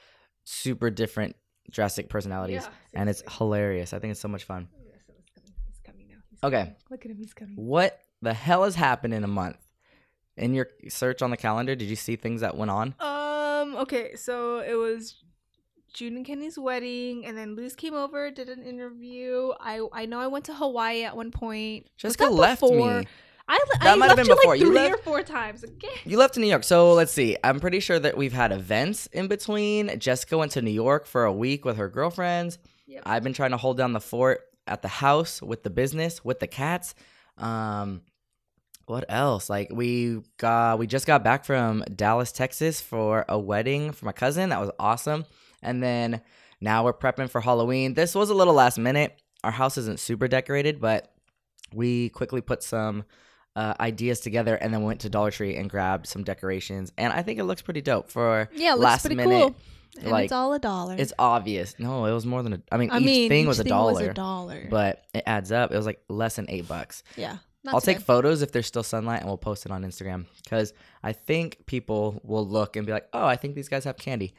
super 0.43 0.89
different, 0.89 1.35
drastic 1.71 2.09
personalities, 2.09 2.63
Yeah, 2.63 2.99
and 2.99 3.09
it's 3.09 3.23
hilarious. 3.37 3.93
I 3.93 3.99
think 3.99 4.11
it's 4.11 4.19
so 4.19 4.27
much 4.27 4.43
fun. 4.43 4.67
He's 5.67 5.79
coming 5.85 6.07
now. 6.09 6.15
He's 6.29 6.39
Okay. 6.43 6.63
coming. 6.63 6.75
Look 6.89 7.05
at 7.05 7.11
him. 7.11 7.17
He's 7.17 7.33
coming. 7.33 7.55
What 7.55 7.99
the 8.21 8.33
hell 8.33 8.63
has 8.63 8.75
happened 8.75 9.13
in 9.13 9.23
a 9.23 9.27
month? 9.27 9.57
In 10.35 10.53
your 10.53 10.67
search 10.89 11.21
on 11.21 11.29
the 11.31 11.37
calendar, 11.37 11.75
did 11.75 11.87
you 11.89 11.95
see 11.95 12.15
things 12.15 12.41
that 12.41 12.57
went 12.57 12.71
on? 12.71 12.95
Um. 12.99 13.75
Okay. 13.77 14.15
So 14.15 14.59
it 14.59 14.73
was 14.73 15.23
June 15.93 16.15
and 16.17 16.25
Kenny's 16.25 16.57
wedding, 16.57 17.25
and 17.25 17.37
then 17.37 17.55
Luz 17.55 17.75
came 17.75 17.93
over, 17.93 18.31
did 18.31 18.49
an 18.49 18.63
interview. 18.63 19.51
I 19.59 19.85
I 19.93 20.05
know 20.05 20.19
I 20.19 20.27
went 20.27 20.45
to 20.45 20.53
Hawaii 20.53 21.03
at 21.03 21.15
one 21.15 21.31
point. 21.31 21.87
Jessica 21.97 22.25
left 22.25 22.61
before? 22.61 23.01
me. 23.01 23.07
I, 23.47 23.59
That 23.81 23.93
I 23.93 23.95
might 23.95 24.07
have 24.07 24.15
been 24.15 24.25
you 24.25 24.35
before. 24.35 24.53
like 24.53 24.59
You 24.61 24.67
three 24.67 24.75
left- 24.75 24.95
or 24.95 25.03
four 25.03 25.21
times. 25.21 25.63
Okay. 25.65 25.89
You 26.05 26.17
left 26.17 26.35
to 26.35 26.39
New 26.39 26.47
York. 26.47 26.63
So 26.63 26.93
let's 26.93 27.11
see. 27.11 27.35
I'm 27.43 27.59
pretty 27.59 27.81
sure 27.81 27.99
that 27.99 28.15
we've 28.15 28.31
had 28.31 28.53
events 28.53 29.07
in 29.07 29.27
between. 29.27 29.99
Jessica 29.99 30.37
went 30.37 30.53
to 30.53 30.61
New 30.61 30.71
York 30.71 31.05
for 31.05 31.25
a 31.25 31.33
week 31.33 31.65
with 31.65 31.75
her 31.77 31.89
girlfriends. 31.89 32.57
Yep. 32.87 33.03
I've 33.05 33.21
been 33.23 33.33
trying 33.33 33.51
to 33.51 33.57
hold 33.57 33.77
down 33.77 33.91
the 33.91 33.99
fort 33.99 34.41
at 34.65 34.81
the 34.81 34.87
house 34.87 35.41
with 35.41 35.63
the 35.63 35.69
business, 35.69 36.23
with 36.23 36.39
the 36.39 36.47
cats. 36.47 36.95
Um 37.37 38.01
what 38.85 39.05
else? 39.09 39.49
Like 39.49 39.69
we 39.71 40.19
got 40.37 40.79
we 40.79 40.87
just 40.87 41.05
got 41.05 41.23
back 41.23 41.43
from 41.45 41.83
Dallas, 41.95 42.31
Texas 42.31 42.79
for 42.81 43.25
a 43.27 43.37
wedding 43.37 43.91
for 43.91 44.05
my 44.05 44.11
cousin. 44.13 44.49
That 44.49 44.59
was 44.61 44.71
awesome. 44.79 45.25
And 45.63 45.81
then 45.81 46.21
now 46.61 46.83
we're 46.83 46.93
prepping 46.93 47.29
for 47.29 47.41
Halloween. 47.41 47.93
This 47.93 48.13
was 48.15 48.29
a 48.29 48.33
little 48.33 48.53
last 48.53 48.77
minute. 48.77 49.19
Our 49.43 49.51
house 49.51 49.77
isn't 49.77 49.99
super 49.99 50.27
decorated, 50.27 50.79
but 50.79 51.11
we 51.73 52.09
quickly 52.09 52.41
put 52.41 52.63
some 52.63 53.03
uh, 53.55 53.73
ideas 53.79 54.19
together 54.19 54.55
and 54.55 54.73
then 54.73 54.83
went 54.83 55.01
to 55.01 55.09
Dollar 55.09 55.31
Tree 55.31 55.55
and 55.55 55.69
grabbed 55.69 56.07
some 56.07 56.23
decorations. 56.23 56.91
And 56.97 57.11
I 57.11 57.21
think 57.23 57.39
it 57.39 57.43
looks 57.43 57.61
pretty 57.61 57.81
dope 57.81 58.09
for 58.09 58.49
Yeah, 58.55 58.69
it 58.73 58.75
looks 58.75 58.83
last 58.83 59.01
pretty 59.03 59.15
minute. 59.15 59.41
cool. 59.41 59.55
And 60.01 60.11
like, 60.11 60.23
it's 60.23 60.33
all 60.33 60.53
a 60.53 60.59
dollar. 60.59 60.95
It's 60.97 61.13
obvious. 61.19 61.75
No, 61.77 62.05
it 62.05 62.13
was 62.13 62.25
more 62.25 62.41
than 62.41 62.53
a. 62.53 62.61
I 62.71 62.77
mean, 62.77 62.89
I 62.89 62.97
each 62.97 63.05
mean, 63.05 63.29
thing 63.29 63.41
each 63.43 63.47
was 63.47 63.59
a 63.59 63.63
thing 63.63 63.69
dollar, 63.69 63.93
Was 63.93 64.01
a 64.01 64.13
dollar. 64.13 64.67
but 64.69 65.03
it 65.13 65.21
adds 65.27 65.51
up. 65.51 65.71
It 65.71 65.77
was 65.77 65.85
like 65.85 66.01
less 66.09 66.35
than 66.37 66.47
eight 66.49 66.67
bucks. 66.67 67.03
yeah, 67.15 67.37
I'll 67.67 67.79
take 67.79 67.97
bad. 67.97 68.05
photos 68.07 68.41
if 68.41 68.51
there's 68.51 68.65
still 68.65 68.81
sunlight, 68.81 69.19
and 69.19 69.27
we'll 69.29 69.37
post 69.37 69.67
it 69.67 69.71
on 69.71 69.83
Instagram 69.83 70.25
because 70.43 70.73
I 71.03 71.13
think 71.13 71.67
people 71.67 72.19
will 72.23 72.47
look 72.47 72.75
and 72.75 72.87
be 72.87 72.91
like, 72.91 73.07
"Oh, 73.13 73.23
I 73.27 73.35
think 73.35 73.53
these 73.53 73.69
guys 73.69 73.83
have 73.83 73.97
candy." 73.97 74.33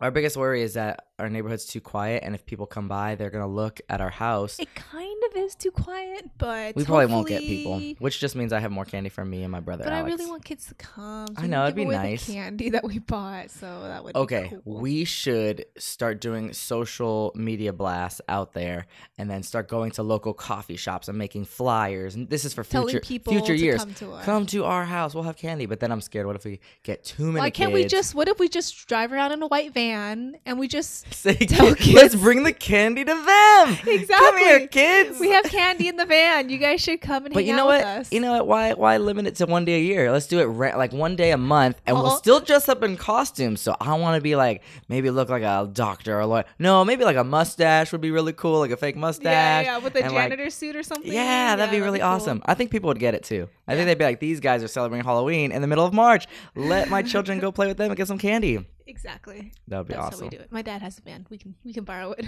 Our 0.00 0.10
biggest 0.10 0.36
worry 0.36 0.62
is 0.62 0.74
that 0.74 1.07
our 1.18 1.28
neighborhood's 1.28 1.66
too 1.66 1.80
quiet, 1.80 2.22
and 2.24 2.34
if 2.34 2.46
people 2.46 2.66
come 2.66 2.86
by, 2.88 3.14
they're 3.14 3.30
gonna 3.30 3.46
look 3.48 3.80
at 3.88 4.00
our 4.00 4.10
house. 4.10 4.58
It 4.58 4.72
kind 4.74 5.22
of 5.30 5.36
is 5.36 5.54
too 5.54 5.70
quiet, 5.70 6.30
but 6.38 6.76
we 6.76 6.84
probably 6.84 7.06
won't 7.06 7.26
get 7.26 7.40
people, 7.42 7.80
which 7.98 8.20
just 8.20 8.36
means 8.36 8.52
I 8.52 8.60
have 8.60 8.70
more 8.70 8.84
candy 8.84 9.08
for 9.10 9.24
me 9.24 9.42
and 9.42 9.50
my 9.50 9.60
brother 9.60 9.84
But 9.84 9.92
I 9.92 10.00
really 10.00 10.26
want 10.26 10.44
kids 10.44 10.66
to 10.66 10.74
come. 10.74 11.26
so 11.28 11.42
I 11.42 11.46
know, 11.46 11.64
it'd 11.64 11.74
be 11.74 11.84
nice. 11.84 12.26
candy 12.26 12.70
that 12.70 12.84
we 12.84 12.98
bought, 13.00 13.50
so 13.50 13.82
that 13.82 14.04
would. 14.04 14.14
Okay, 14.16 14.44
be 14.44 14.56
cool. 14.64 14.80
we 14.80 15.04
should 15.04 15.64
start 15.76 16.20
doing 16.20 16.52
social 16.52 17.32
media 17.34 17.72
blasts 17.72 18.20
out 18.28 18.52
there, 18.52 18.86
and 19.18 19.28
then 19.28 19.42
start 19.42 19.68
going 19.68 19.90
to 19.92 20.02
local 20.02 20.32
coffee 20.32 20.76
shops 20.76 21.08
and 21.08 21.18
making 21.18 21.44
flyers. 21.46 22.14
And 22.14 22.28
this 22.30 22.44
is 22.44 22.54
for 22.54 22.62
telling 22.62 22.88
future 22.88 23.00
people 23.00 23.32
future 23.32 23.56
to 23.56 23.58
years. 23.62 23.80
come 23.84 23.94
to 23.94 24.12
us. 24.12 24.24
Come 24.24 24.46
to 24.46 24.64
our 24.64 24.84
house. 24.84 25.14
We'll 25.14 25.24
have 25.24 25.36
candy. 25.36 25.66
But 25.66 25.80
then 25.80 25.90
I'm 25.90 26.00
scared. 26.00 26.26
What 26.26 26.36
if 26.36 26.44
we 26.44 26.60
get 26.84 27.04
too 27.04 27.26
many 27.26 27.40
Why 27.40 27.50
can't 27.50 27.72
kids? 27.72 27.84
we 27.84 27.88
just? 27.88 28.14
What 28.14 28.28
if 28.28 28.38
we 28.38 28.48
just 28.48 28.86
drive 28.86 29.12
around 29.12 29.32
in 29.32 29.42
a 29.42 29.46
white 29.48 29.74
van 29.74 30.36
and 30.46 30.58
we 30.58 30.68
just 30.68 31.07
say, 31.10 31.34
tell 31.34 31.74
"Kid, 31.74 31.94
let's 31.94 32.14
bring 32.14 32.42
the 32.42 32.52
candy 32.52 33.04
to 33.04 33.12
them? 33.14 33.76
exactly? 33.86 34.06
Come 34.06 34.38
here, 34.38 34.66
kids. 34.68 35.18
We 35.20 35.30
have 35.30 35.44
candy 35.44 35.88
in 35.88 35.96
the 35.96 36.06
van. 36.06 36.48
You 36.48 36.58
guys 36.58 36.80
should 36.80 37.00
come 37.00 37.24
and 37.26 37.34
But 37.34 37.44
hang 37.44 37.50
you 37.50 37.56
know 37.56 37.64
out 37.64 37.66
what? 37.66 37.78
with 37.80 37.86
us. 37.86 38.12
You 38.12 38.20
know 38.20 38.32
what? 38.32 38.46
Why 38.48 38.72
why 38.74 38.96
limit 38.98 39.26
it 39.26 39.34
to 39.36 39.46
one 39.46 39.64
day 39.64 39.76
a 39.76 39.82
year? 39.82 40.10
Let's 40.12 40.26
do 40.26 40.38
it 40.40 40.44
ra- 40.44 40.76
like 40.76 40.92
one 40.92 41.16
day 41.16 41.30
a 41.32 41.36
month, 41.38 41.80
and 41.86 41.96
we'll 41.96 42.10
still 42.12 42.40
dress 42.40 42.68
up 42.68 42.82
in 42.82 42.96
costumes. 42.96 43.60
So 43.60 43.76
I 43.80 43.94
want 43.98 44.16
to 44.16 44.20
be 44.20 44.36
like 44.36 44.62
maybe 44.88 45.10
look 45.10 45.28
like 45.28 45.42
a 45.42 45.68
doctor 45.72 46.18
or 46.18 46.26
lawyer. 46.26 46.44
no, 46.58 46.84
maybe 46.84 47.04
like 47.04 47.16
a 47.16 47.24
mustache 47.24 47.92
would 47.92 48.00
be 48.00 48.10
really 48.10 48.32
cool, 48.32 48.58
like 48.60 48.70
a 48.70 48.76
fake 48.76 48.94
yeah, 48.96 49.00
mustache. 49.00 49.64
yeah, 49.66 49.78
with 49.78 49.94
a 49.96 50.04
and, 50.04 50.12
like, 50.14 50.30
janitor 50.30 50.50
suit 50.50 50.76
or 50.76 50.82
something. 50.82 51.12
Yeah, 51.12 51.56
that'd 51.56 51.72
be 51.72 51.80
really 51.80 51.98
cool. 52.00 52.08
awesome. 52.08 52.42
I 52.46 52.54
think 52.54 52.70
people 52.70 52.88
would 52.88 52.98
get 52.98 53.14
it 53.14 53.24
too. 53.24 53.48
I 53.66 53.72
Yeah. 53.72 53.76
think 53.78 53.86
they'd 53.88 53.98
be 53.98 54.04
like, 54.04 54.20
these 54.20 54.40
guys 54.40 54.62
are 54.62 54.68
celebrating 54.68 55.04
Halloween 55.04 55.52
in 55.52 55.60
the 55.62 55.68
middle 55.68 55.84
of 55.84 55.92
March. 55.92 56.26
Let 56.54 56.88
my 56.88 57.02
children 57.02 57.38
go 57.38 57.52
play 57.52 57.66
with 57.66 57.76
them 57.76 57.90
and 57.90 57.96
get 57.96 58.08
some 58.08 58.18
candy. 58.18 58.66
Exactly. 58.88 59.52
That 59.68 59.78
would 59.78 59.86
be 59.86 59.94
That's 59.94 60.02
how 60.02 60.08
awesome. 60.08 60.24
we 60.24 60.30
do 60.30 60.38
it. 60.38 60.50
My 60.50 60.62
dad 60.62 60.80
has 60.80 60.98
a 60.98 61.02
van. 61.02 61.26
We 61.28 61.36
can 61.38 61.54
we 61.62 61.72
can 61.72 61.84
borrow 61.84 62.12
it. 62.12 62.26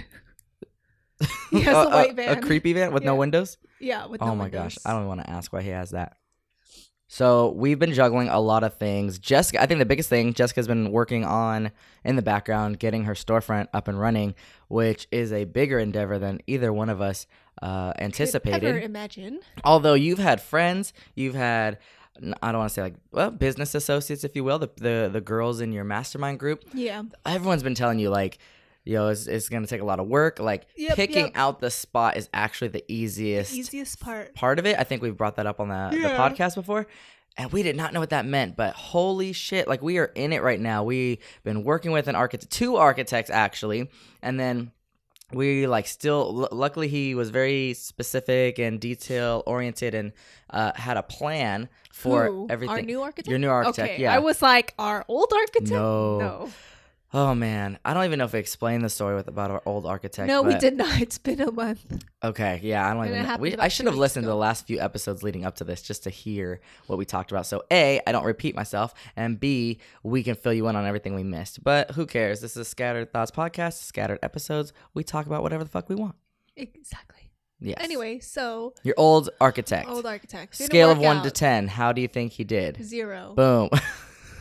he 1.49 1.61
has 1.61 1.75
a, 1.75 1.79
a 1.79 1.89
white 1.89 2.15
van. 2.15 2.37
a 2.37 2.41
creepy 2.41 2.71
van 2.73 2.93
with 2.93 3.03
no 3.03 3.15
windows. 3.15 3.57
Yeah, 3.79 4.05
with 4.05 4.21
oh 4.21 4.27
no 4.27 4.35
my 4.35 4.47
gosh. 4.47 4.77
I 4.85 4.93
don't 4.93 5.07
want 5.07 5.21
to 5.21 5.29
ask 5.29 5.51
why 5.51 5.63
he 5.63 5.69
has 5.69 5.89
that. 5.89 6.17
So 7.07 7.49
we've 7.49 7.77
been 7.77 7.93
juggling 7.93 8.29
a 8.29 8.39
lot 8.39 8.63
of 8.63 8.75
things. 8.75 9.19
Jessica, 9.19 9.61
I 9.61 9.65
think 9.65 9.79
the 9.79 9.85
biggest 9.85 10.07
thing 10.07 10.33
Jessica's 10.33 10.67
been 10.67 10.93
working 10.93 11.25
on 11.25 11.71
in 12.05 12.15
the 12.15 12.21
background, 12.21 12.79
getting 12.79 13.03
her 13.03 13.15
storefront 13.15 13.67
up 13.73 13.89
and 13.89 13.99
running, 13.99 14.33
which 14.69 15.09
is 15.11 15.33
a 15.33 15.43
bigger 15.43 15.77
endeavor 15.77 16.19
than 16.19 16.39
either 16.47 16.71
one 16.71 16.89
of 16.89 17.01
us 17.01 17.27
uh, 17.61 17.91
anticipated. 17.99 18.63
Ever 18.63 18.79
imagine? 18.79 19.41
Although 19.65 19.95
you've 19.95 20.19
had 20.19 20.41
friends, 20.41 20.93
you've 21.13 21.35
had 21.35 21.79
I 22.41 22.51
don't 22.51 22.59
want 22.59 22.69
to 22.69 22.73
say 22.73 22.81
like 22.81 22.95
well 23.11 23.31
business 23.31 23.73
associates, 23.75 24.23
if 24.23 24.35
you 24.35 24.43
will, 24.43 24.59
the, 24.59 24.69
the 24.77 25.09
the 25.11 25.21
girls 25.21 25.61
in 25.61 25.71
your 25.71 25.83
mastermind 25.83 26.39
group. 26.39 26.63
Yeah. 26.73 27.03
Everyone's 27.25 27.63
been 27.63 27.75
telling 27.75 27.99
you 27.99 28.09
like, 28.09 28.37
yo, 28.83 29.07
it's, 29.07 29.27
it's 29.27 29.49
gonna 29.49 29.67
take 29.67 29.81
a 29.81 29.85
lot 29.85 29.99
of 29.99 30.07
work. 30.07 30.39
Like 30.39 30.67
Yep, 30.75 30.95
picking 30.95 31.25
yep. 31.25 31.33
out 31.35 31.59
the 31.59 31.71
spot 31.71 32.17
is 32.17 32.29
actually 32.33 32.69
the 32.69 32.83
easiest 32.87 33.53
Easiest 33.53 33.99
part. 33.99 34.33
part 34.35 34.59
of 34.59 34.65
it. 34.65 34.77
I 34.79 34.83
think 34.83 35.01
we've 35.01 35.17
brought 35.17 35.35
that 35.37 35.45
up 35.47 35.59
on 35.59 35.69
the, 35.69 35.89
the 35.91 36.09
podcast 36.09 36.55
before. 36.55 36.87
And 37.37 37.49
we 37.53 37.63
did 37.63 37.77
not 37.77 37.93
know 37.93 38.01
what 38.01 38.09
that 38.09 38.25
meant, 38.25 38.57
but 38.57 38.73
holy 38.73 39.31
shit, 39.31 39.65
like 39.65 39.81
we 39.81 39.97
are 39.99 40.11
in 40.15 40.33
it 40.33 40.43
right 40.43 40.59
now. 40.59 40.83
We've 40.83 41.17
been 41.45 41.63
working 41.63 41.91
with 41.93 42.09
an 42.09 42.15
architect, 42.15 42.51
two 42.51 42.75
architects 42.75 43.29
actually, 43.29 43.89
and 44.21 44.37
then 44.37 44.71
we 45.33 45.67
like 45.67 45.87
still 45.87 46.47
l- 46.51 46.57
luckily 46.57 46.87
he 46.87 47.15
was 47.15 47.29
very 47.29 47.73
specific 47.73 48.59
and 48.59 48.79
detail 48.79 49.43
oriented 49.45 49.93
and 49.95 50.11
uh, 50.49 50.71
had 50.75 50.97
a 50.97 51.03
plan 51.03 51.69
for 51.91 52.25
Who? 52.27 52.47
everything. 52.49 52.75
Our 52.75 52.81
new 52.81 53.01
architect. 53.01 53.27
Your 53.27 53.39
new 53.39 53.49
architect, 53.49 53.93
Okay. 53.93 54.01
yeah. 54.01 54.13
I 54.15 54.19
was 54.19 54.41
like, 54.41 54.73
our 54.79 55.05
old 55.07 55.31
architect. 55.35 55.71
No. 55.71 56.19
No. 56.19 56.49
Oh 57.13 57.35
man, 57.35 57.77
I 57.83 57.93
don't 57.93 58.05
even 58.05 58.19
know 58.19 58.25
if 58.25 58.33
we 58.33 58.39
explained 58.39 58.83
the 58.83 58.89
story 58.89 59.15
with 59.15 59.27
about 59.27 59.51
our 59.51 59.61
old 59.65 59.85
architect. 59.85 60.27
No, 60.27 60.41
we 60.41 60.53
but- 60.53 60.61
did 60.61 60.77
not. 60.77 61.01
It's 61.01 61.17
been 61.17 61.41
a 61.41 61.51
month. 61.51 62.03
Okay, 62.23 62.59
yeah, 62.63 62.87
I 62.89 62.93
don't 62.93 63.01
And 63.03 63.09
even. 63.11 63.21
Know. 63.23 63.27
happened 63.27 63.41
We, 63.41 63.53
about 63.53 63.63
I 63.63 63.67
two 63.67 63.71
should 63.75 63.85
have 63.87 63.95
weeks 63.95 63.99
listened 64.01 64.23
to 64.23 64.29
the 64.29 64.35
last 64.35 64.67
few 64.67 64.79
episodes 64.79 65.23
leading 65.23 65.45
up 65.45 65.55
to 65.57 65.63
this 65.63 65.81
just 65.81 66.03
to 66.03 66.09
hear 66.09 66.61
what 66.87 66.97
we 66.99 67.05
talked 67.05 67.31
about. 67.31 67.45
So 67.45 67.63
a, 67.71 67.99
I 68.07 68.11
don't 68.11 68.25
repeat 68.25 68.55
myself, 68.55 68.93
and 69.15 69.39
b, 69.39 69.79
we 70.03 70.23
can 70.23 70.35
fill 70.35 70.53
you 70.53 70.67
in 70.67 70.75
on 70.75 70.85
everything 70.85 71.15
we 71.15 71.23
missed. 71.23 71.63
But 71.63 71.91
who 71.91 72.05
cares? 72.05 72.41
This 72.41 72.51
is 72.51 72.57
a 72.57 72.65
Scattered 72.65 73.11
Thoughts 73.11 73.31
podcast, 73.31 73.83
scattered 73.83 74.19
episodes. 74.23 74.71
We 74.93 75.03
talk 75.03 75.25
about 75.25 75.41
whatever 75.43 75.63
the 75.63 75.69
fuck 75.69 75.89
we 75.89 75.95
want. 75.95 76.15
Exactly. 76.55 77.17
Yes. 77.63 77.77
Anyway, 77.79 78.17
so 78.19 78.73
your 78.83 78.95
old 78.97 79.29
architect. 79.39 79.87
old 79.87 80.05
architect. 80.07 80.57
Didn't 80.57 80.67
Scale 80.69 80.89
of 80.89 80.97
work 80.97 81.05
one 81.05 81.21
to 81.21 81.27
out. 81.27 81.35
ten. 81.35 81.67
How 81.67 81.91
do 81.91 82.01
you 82.01 82.07
think 82.07 82.31
he 82.31 82.43
did? 82.43 82.83
Zero. 82.83 83.33
Boom. 83.35 83.69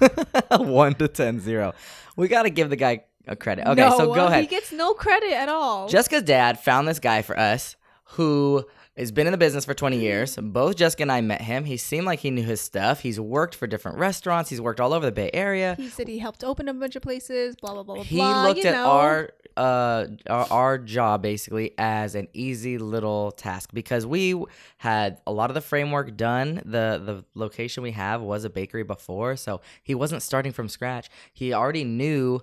one 0.59 0.95
to 0.95 1.09
ten, 1.09 1.41
zero. 1.41 1.75
We 2.17 2.29
got 2.29 2.43
to 2.43 2.51
give 2.51 2.71
the 2.71 2.77
guy 2.77 3.05
a 3.27 3.37
credit. 3.37 3.67
Okay, 3.67 3.89
so 3.91 3.99
No, 3.99 4.15
go 4.15 4.25
uh, 4.25 4.29
ahead. 4.29 4.43
He 4.43 4.49
gets 4.49 4.73
no 4.73 4.95
credit 4.95 5.33
at 5.33 5.49
all. 5.49 5.89
Jessica's 5.89 6.23
dad 6.23 6.59
found 6.59 6.89
this 6.89 6.99
guy 6.99 7.23
for 7.23 7.39
us 7.39 7.77
who 8.05 8.65
has 9.01 9.13
been 9.13 9.27
in 9.27 9.33
the 9.33 9.39
business 9.39 9.65
for 9.65 9.75
20 9.75 9.99
years. 9.99 10.37
Both 10.37 10.77
Jessica 10.77 11.03
and 11.03 11.13
I 11.13 11.21
met 11.21 11.41
him. 11.41 11.65
He 11.65 11.77
seemed 11.77 12.07
like 12.07 12.21
he 12.21 12.31
knew 12.31 12.43
his 12.43 12.61
stuff. 12.61 13.01
He's 13.01 13.19
worked 13.19 13.55
for 13.55 13.67
different 13.67 13.99
restaurants. 13.99 14.51
He's 14.51 14.61
worked 14.61 14.79
all 14.79 14.93
over 14.93 15.07
the 15.07 15.13
Bay 15.13 15.31
Area. 15.33 15.75
he 15.77 15.89
said 15.89 16.07
he 16.07 16.19
helped 16.19 16.45
open 16.45 16.69
a 16.69 16.75
bunch 16.75 16.97
of 16.97 17.03
places. 17.03 17.57
Blah 17.57 17.75
blah 17.75 17.83
blah 17.83 17.95
blah. 17.97 18.05
He 18.05 18.17
blah, 18.17 18.43
looked 18.47 18.65
at 18.65 18.75
know. 18.75 18.87
our 18.87 19.31
uh 19.57 20.07
our, 20.29 20.47
our 20.51 20.79
job 20.79 21.23
basically 21.23 21.73
as 21.79 22.15
an 22.15 22.29
easy 22.33 22.79
little 22.79 23.33
task 23.33 23.71
because 23.73 24.07
we 24.07 24.41
had 24.79 25.21
a 25.27 25.33
lot 25.33 25.51
of 25.51 25.55
the 25.55 25.61
framework 25.61 26.17
done. 26.17 26.57
The 26.65 27.01
the 27.03 27.25
location 27.35 27.83
we 27.83 27.93
have 27.93 28.21
was 28.21 28.45
a 28.45 28.51
bakery 28.51 28.85
before, 28.85 29.37
so 29.37 29.61
he 29.83 29.95
wasn't 29.95 30.23
starting 30.23 30.53
from 30.53 30.69
scratch. 30.69 31.09
He 31.33 31.53
already 31.53 31.85
knew 31.85 32.41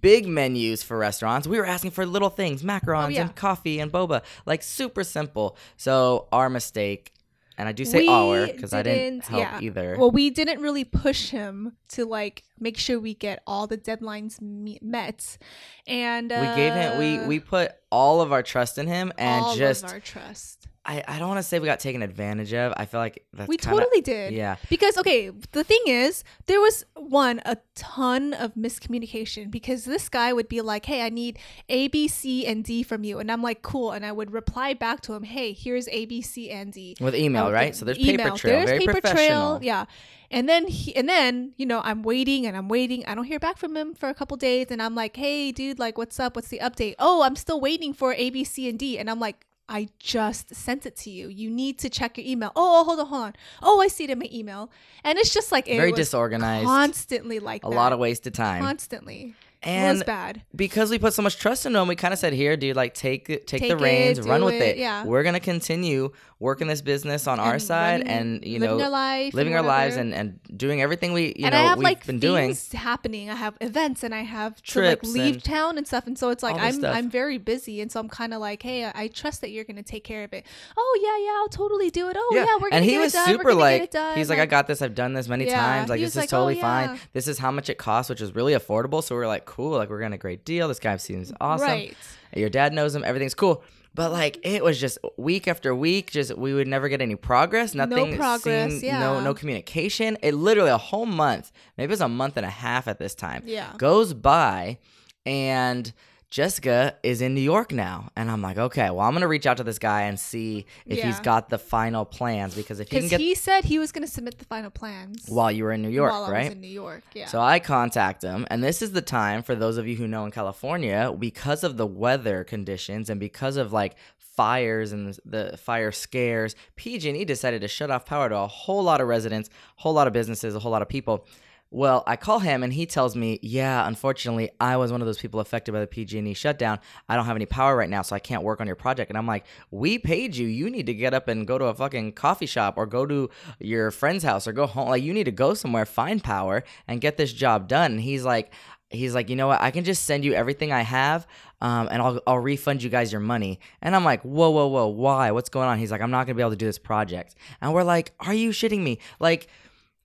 big 0.00 0.26
menus 0.26 0.82
for 0.82 0.96
restaurants. 0.98 1.46
We 1.46 1.58
were 1.58 1.66
asking 1.66 1.92
for 1.92 2.04
little 2.06 2.30
things, 2.30 2.62
macarons 2.62 3.06
Oh, 3.06 3.08
yeah. 3.08 3.22
and 3.22 3.34
coffee 3.34 3.80
and 3.80 3.90
boba, 3.90 4.22
like 4.46 4.62
super 4.62 5.04
simple. 5.04 5.56
So 5.76 6.28
our 6.32 6.50
mistake, 6.50 7.12
and 7.56 7.68
I 7.68 7.72
do 7.72 7.84
say 7.84 8.00
We 8.00 8.08
our 8.08 8.46
because 8.46 8.72
I 8.72 8.82
didn't 8.82 9.24
help 9.24 9.40
yeah. 9.42 9.58
either. 9.60 9.96
Well, 9.98 10.10
we 10.12 10.30
didn't 10.30 10.60
really 10.60 10.84
push 10.84 11.30
him 11.30 11.72
to 11.88 12.04
like 12.04 12.44
make 12.60 12.76
sure 12.76 13.00
we 13.00 13.14
get 13.14 13.42
all 13.46 13.66
the 13.66 13.78
deadlines 13.78 14.40
me- 14.40 14.78
met, 14.80 15.38
and 15.86 16.30
uh, 16.30 16.38
we 16.38 16.56
gave 16.62 16.72
him 16.72 16.98
we 16.98 17.18
we 17.26 17.40
put 17.40 17.72
all 17.90 18.20
of 18.20 18.32
our 18.32 18.42
trust 18.44 18.78
in 18.78 18.86
him 18.86 19.12
and 19.18 19.44
all 19.44 19.56
just 19.56 19.84
of 19.84 19.90
our 19.90 20.00
trust. 20.00 20.68
I, 20.88 21.04
I 21.06 21.18
don't 21.18 21.28
want 21.28 21.38
to 21.38 21.42
say 21.42 21.58
we 21.58 21.66
got 21.66 21.80
taken 21.80 22.00
advantage 22.00 22.54
of. 22.54 22.72
I 22.74 22.86
feel 22.86 22.98
like 22.98 23.22
that's 23.34 23.46
we 23.46 23.58
kinda, 23.58 23.76
totally 23.76 24.00
did. 24.00 24.32
Yeah. 24.32 24.56
Because 24.70 24.96
okay, 24.96 25.30
the 25.52 25.62
thing 25.62 25.82
is, 25.86 26.24
there 26.46 26.60
was 26.60 26.82
one 26.94 27.42
a 27.44 27.58
ton 27.74 28.32
of 28.32 28.54
miscommunication 28.54 29.50
because 29.50 29.84
this 29.84 30.08
guy 30.08 30.32
would 30.32 30.48
be 30.48 30.62
like, 30.62 30.86
"Hey, 30.86 31.02
I 31.02 31.10
need 31.10 31.38
A, 31.68 31.88
B, 31.88 32.08
C, 32.08 32.46
and 32.46 32.64
D 32.64 32.82
from 32.82 33.04
you," 33.04 33.18
and 33.18 33.30
I'm 33.30 33.42
like, 33.42 33.60
"Cool," 33.60 33.92
and 33.92 34.04
I 34.04 34.12
would 34.12 34.32
reply 34.32 34.72
back 34.72 35.02
to 35.02 35.12
him, 35.12 35.24
"Hey, 35.24 35.52
here's 35.52 35.88
A, 35.88 36.06
B, 36.06 36.22
C, 36.22 36.50
and 36.50 36.72
D." 36.72 36.96
With 37.00 37.14
email, 37.14 37.52
right? 37.52 37.76
So 37.76 37.84
there's 37.84 37.98
paper 37.98 38.22
email. 38.22 38.36
trail, 38.36 38.56
There's 38.56 38.70
very 38.70 38.78
paper 38.80 38.92
professional. 38.92 39.58
trail, 39.58 39.60
yeah. 39.62 39.84
And 40.30 40.48
then 40.48 40.66
he, 40.68 40.96
and 40.96 41.06
then 41.06 41.52
you 41.58 41.66
know 41.66 41.82
I'm 41.84 42.02
waiting 42.02 42.46
and 42.46 42.56
I'm 42.56 42.68
waiting. 42.68 43.04
I 43.04 43.14
don't 43.14 43.24
hear 43.24 43.38
back 43.38 43.58
from 43.58 43.76
him 43.76 43.94
for 43.94 44.08
a 44.08 44.14
couple 44.14 44.38
days, 44.38 44.68
and 44.70 44.80
I'm 44.80 44.94
like, 44.94 45.16
"Hey, 45.16 45.52
dude, 45.52 45.78
like, 45.78 45.98
what's 45.98 46.18
up? 46.18 46.34
What's 46.34 46.48
the 46.48 46.60
update?" 46.60 46.94
Oh, 46.98 47.22
I'm 47.22 47.36
still 47.36 47.60
waiting 47.60 47.92
for 47.92 48.14
A, 48.14 48.30
B, 48.30 48.42
C, 48.42 48.70
and 48.70 48.78
D, 48.78 48.98
and 48.98 49.10
I'm 49.10 49.20
like. 49.20 49.44
I 49.68 49.88
just 49.98 50.54
sent 50.54 50.86
it 50.86 50.96
to 50.96 51.10
you. 51.10 51.28
You 51.28 51.50
need 51.50 51.78
to 51.80 51.90
check 51.90 52.16
your 52.16 52.26
email. 52.26 52.52
Oh, 52.56 52.80
oh, 52.80 52.84
hold 52.84 53.00
on, 53.00 53.06
hold 53.06 53.22
on. 53.22 53.34
Oh, 53.62 53.80
I 53.80 53.88
see 53.88 54.04
it 54.04 54.10
in 54.10 54.18
my 54.18 54.28
email. 54.32 54.70
And 55.04 55.18
it's 55.18 55.32
just 55.32 55.52
like 55.52 55.68
it 55.68 55.76
Very 55.76 55.92
disorganized. 55.92 56.66
Constantly 56.66 57.38
like 57.38 57.64
a 57.64 57.68
that. 57.68 57.76
lot 57.76 57.92
of 57.92 57.98
wasted 57.98 58.32
time. 58.34 58.62
Constantly. 58.62 59.34
It 59.62 59.68
and 59.68 59.98
was 59.98 60.04
bad. 60.04 60.42
because 60.54 60.90
we 60.90 60.98
put 60.98 61.14
so 61.14 61.22
much 61.22 61.36
trust 61.38 61.66
in 61.66 61.74
him, 61.74 61.88
we 61.88 61.96
kind 61.96 62.12
of 62.14 62.18
said, 62.20 62.32
"Here, 62.32 62.56
dude, 62.56 62.76
like 62.76 62.94
take 62.94 63.26
take, 63.26 63.46
Take 63.46 63.60
the 63.62 63.68
it, 63.70 63.80
reins, 63.80 64.20
run 64.20 64.40
do 64.40 64.46
with 64.46 64.54
it, 64.54 64.62
it. 64.62 64.78
yeah. 64.78 65.04
We're 65.04 65.22
gonna 65.24 65.40
continue 65.40 66.10
working 66.40 66.68
this 66.68 66.80
business 66.82 67.26
on 67.26 67.40
our 67.40 67.58
side, 67.58 68.02
running- 68.02 68.06
and 68.08 68.44
you 68.44 68.60
know, 68.60 68.66
living 68.76 68.84
our 68.84 68.90
life, 68.90 69.34
living 69.34 69.54
our 69.56 69.62
lives 69.62 69.96
and 69.96 70.14
and 70.14 70.38
doing 70.56 70.80
everything 70.80 71.12
we 71.12 71.34
you 71.36 71.46
and 71.46 71.52
know 71.52 71.58
I 71.58 71.62
have 71.62 71.78
we've 71.78 71.84
like 71.84 72.06
been 72.06 72.20
doing. 72.20 72.48
things 72.54 72.70
happening. 72.72 73.30
I 73.30 73.34
have 73.34 73.56
events 73.60 74.04
and 74.04 74.14
I 74.14 74.22
have 74.22 74.54
to 74.56 74.62
Trips 74.62 75.04
like 75.08 75.12
leave 75.14 75.34
and 75.34 75.44
town 75.44 75.76
and 75.78 75.86
stuff. 75.86 76.06
And 76.06 76.16
so 76.16 76.30
it's 76.30 76.42
like 76.44 76.54
I'm 76.56 76.74
stuff. 76.74 76.94
I'm 76.94 77.10
very 77.10 77.38
busy, 77.38 77.80
and 77.80 77.90
so 77.90 77.98
I'm 77.98 78.08
kind 78.08 78.32
of 78.32 78.40
like, 78.40 78.62
hey, 78.62 78.84
I, 78.84 78.92
I 78.94 79.08
trust 79.08 79.40
that 79.40 79.50
you're 79.50 79.64
gonna 79.64 79.82
take 79.82 80.04
care 80.04 80.22
of 80.22 80.32
it. 80.32 80.46
Oh 80.76 81.00
yeah, 81.02 81.24
yeah, 81.26 81.38
I'll 81.40 81.48
totally 81.48 81.90
do 81.90 82.08
it. 82.08 82.16
Oh 82.18 82.30
yeah, 82.32 82.44
we're 82.60 82.70
gonna 82.70 82.70
do 82.70 82.74
it. 82.74 82.74
and 82.74 82.84
he 82.84 82.92
get 82.92 83.00
was 83.00 83.14
it 83.14 83.18
done. 83.18 83.28
Super 83.28 83.54
like 83.54 83.92
he's 84.14 84.30
like, 84.30 84.38
I 84.38 84.46
got 84.46 84.68
this. 84.68 84.82
I've 84.82 84.94
done 84.94 85.14
this 85.14 85.26
many 85.26 85.46
Yeah, 85.46 85.56
times. 85.60 85.88
Like 85.90 86.00
this 86.00 86.14
is 86.14 86.22
"Oh, 86.24 86.26
totally 86.26 86.60
fine. 86.60 87.00
This 87.12 87.26
is 87.26 87.38
how 87.40 87.50
much 87.50 87.68
it 87.68 87.78
costs, 87.78 88.08
which 88.08 88.20
is 88.20 88.34
really 88.36 88.52
affordable. 88.52 89.02
So 89.02 89.16
we 89.16 89.22
are 89.22 89.26
like, 89.26 89.46
cool. 89.58 89.76
Like 89.76 89.90
we're 89.90 89.98
getting 89.98 90.14
a 90.14 90.18
great 90.18 90.44
deal. 90.44 90.68
This 90.68 90.78
guy 90.78 90.96
seems 90.98 91.32
awesome. 91.40 91.66
Right. 91.66 91.96
Your 92.34 92.48
dad 92.48 92.72
knows 92.72 92.94
him. 92.94 93.02
Everything's 93.04 93.34
cool. 93.34 93.64
But 93.94 94.12
like 94.12 94.38
it 94.44 94.62
was 94.62 94.78
just 94.80 94.98
week 95.16 95.48
after 95.48 95.74
week, 95.74 96.12
just 96.12 96.36
we 96.38 96.54
would 96.54 96.68
never 96.68 96.88
get 96.88 97.02
any 97.02 97.16
progress. 97.16 97.74
No 97.74 97.84
Nothing. 97.86 98.16
progress, 98.16 98.70
seemed- 98.70 98.82
yeah. 98.84 99.00
No, 99.00 99.20
no 99.20 99.34
communication. 99.34 100.16
It 100.22 100.34
literally 100.34 100.70
a 100.70 100.78
whole 100.78 101.06
month, 101.06 101.50
maybe 101.76 101.86
it 101.90 101.90
was 101.90 102.00
a 102.00 102.08
month 102.08 102.36
and 102.36 102.46
a 102.46 102.50
half 102.50 102.86
at 102.86 103.00
this 103.00 103.16
time. 103.16 103.42
Yeah. 103.44 103.72
Goes 103.76 104.14
by, 104.14 104.78
and 105.26 105.92
Jessica 106.30 106.94
is 107.02 107.22
in 107.22 107.34
New 107.34 107.40
York 107.40 107.72
now, 107.72 108.10
and 108.14 108.30
I'm 108.30 108.42
like, 108.42 108.58
okay, 108.58 108.90
well, 108.90 109.00
I'm 109.00 109.14
gonna 109.14 109.26
reach 109.26 109.46
out 109.46 109.56
to 109.56 109.64
this 109.64 109.78
guy 109.78 110.02
and 110.02 110.20
see 110.20 110.66
if 110.84 111.02
he's 111.02 111.20
got 111.20 111.48
the 111.48 111.58
final 111.58 112.04
plans 112.04 112.54
because 112.54 112.80
if 112.80 112.88
he 112.88 112.96
can 112.96 113.04
Because 113.04 113.10
get 113.10 113.20
he 113.20 113.34
said 113.34 113.64
he 113.64 113.78
was 113.78 113.92
gonna 113.92 114.06
submit 114.06 114.38
the 114.38 114.44
final 114.44 114.70
plans 114.70 115.24
while 115.28 115.50
you 115.50 115.64
were 115.64 115.72
in 115.72 115.80
New 115.80 115.88
York, 115.88 116.12
while 116.12 116.24
I 116.24 116.30
right? 116.30 116.44
was 116.44 116.52
in 116.52 116.60
New 116.60 116.68
York. 116.68 117.02
Yeah. 117.14 117.26
So 117.26 117.40
I 117.40 117.60
contact 117.60 118.22
him, 118.22 118.46
and 118.50 118.62
this 118.62 118.82
is 118.82 118.92
the 118.92 119.00
time 119.00 119.42
for 119.42 119.54
those 119.54 119.78
of 119.78 119.88
you 119.88 119.96
who 119.96 120.06
know 120.06 120.26
in 120.26 120.30
California, 120.30 121.14
because 121.18 121.64
of 121.64 121.78
the 121.78 121.86
weather 121.86 122.44
conditions 122.44 123.08
and 123.08 123.18
because 123.18 123.56
of 123.56 123.72
like 123.72 123.96
fires 124.18 124.92
and 124.92 125.14
the, 125.14 125.50
the 125.50 125.56
fire 125.56 125.90
scares, 125.90 126.54
PG&E 126.76 127.24
decided 127.24 127.60
to 127.62 127.68
shut 127.68 127.90
off 127.90 128.04
power 128.04 128.28
to 128.28 128.36
a 128.36 128.46
whole 128.46 128.82
lot 128.84 129.00
of 129.00 129.08
residents, 129.08 129.48
a 129.48 129.80
whole 129.80 129.94
lot 129.94 130.06
of 130.06 130.12
businesses, 130.12 130.54
a 130.54 130.60
whole 130.60 130.70
lot 130.70 130.82
of 130.82 130.88
people. 130.88 131.26
Well, 131.70 132.02
I 132.06 132.16
call 132.16 132.38
him 132.38 132.62
and 132.62 132.72
he 132.72 132.86
tells 132.86 133.14
me, 133.14 133.38
"Yeah, 133.42 133.86
unfortunately, 133.86 134.50
I 134.58 134.78
was 134.78 134.90
one 134.90 135.02
of 135.02 135.06
those 135.06 135.18
people 135.18 135.38
affected 135.38 135.72
by 135.72 135.80
the 135.80 135.86
PG&E 135.86 136.32
shutdown. 136.32 136.78
I 137.10 137.14
don't 137.14 137.26
have 137.26 137.36
any 137.36 137.44
power 137.44 137.76
right 137.76 137.90
now, 137.90 138.00
so 138.00 138.16
I 138.16 138.20
can't 138.20 138.42
work 138.42 138.62
on 138.62 138.66
your 138.66 138.76
project." 138.76 139.10
And 139.10 139.18
I'm 139.18 139.26
like, 139.26 139.44
"We 139.70 139.98
paid 139.98 140.34
you. 140.34 140.46
You 140.46 140.70
need 140.70 140.86
to 140.86 140.94
get 140.94 141.12
up 141.12 141.28
and 141.28 141.46
go 141.46 141.58
to 141.58 141.66
a 141.66 141.74
fucking 141.74 142.12
coffee 142.12 142.46
shop 142.46 142.78
or 142.78 142.86
go 142.86 143.04
to 143.04 143.28
your 143.60 143.90
friend's 143.90 144.24
house 144.24 144.48
or 144.48 144.52
go 144.52 144.66
home. 144.66 144.88
Like 144.88 145.02
you 145.02 145.12
need 145.12 145.24
to 145.24 145.30
go 145.30 145.52
somewhere, 145.52 145.84
find 145.84 146.24
power 146.24 146.64
and 146.86 147.02
get 147.02 147.18
this 147.18 147.34
job 147.34 147.68
done." 147.68 147.92
And 147.92 148.00
he's 148.00 148.24
like, 148.24 148.50
he's 148.88 149.14
like, 149.14 149.28
"You 149.28 149.36
know 149.36 149.48
what? 149.48 149.60
I 149.60 149.70
can 149.70 149.84
just 149.84 150.04
send 150.04 150.24
you 150.24 150.32
everything 150.32 150.72
I 150.72 150.80
have 150.82 151.26
um, 151.60 151.88
and 151.90 152.00
I'll 152.00 152.20
I'll 152.26 152.38
refund 152.38 152.82
you 152.82 152.88
guys 152.88 153.12
your 153.12 153.20
money." 153.20 153.60
And 153.82 153.94
I'm 153.94 154.04
like, 154.04 154.22
"Whoa, 154.22 154.48
whoa, 154.48 154.68
whoa. 154.68 154.86
Why? 154.86 155.32
What's 155.32 155.50
going 155.50 155.68
on?" 155.68 155.78
He's 155.78 155.90
like, 155.90 156.00
"I'm 156.00 156.10
not 156.10 156.26
to 156.28 156.34
be 156.34 156.40
able 156.40 156.52
to 156.52 156.56
do 156.56 156.64
this 156.66 156.78
project." 156.78 157.34
And 157.60 157.74
we're 157.74 157.82
like, 157.82 158.12
"Are 158.20 158.32
you 158.32 158.50
shitting 158.52 158.82
me?" 158.82 159.00
Like 159.20 159.48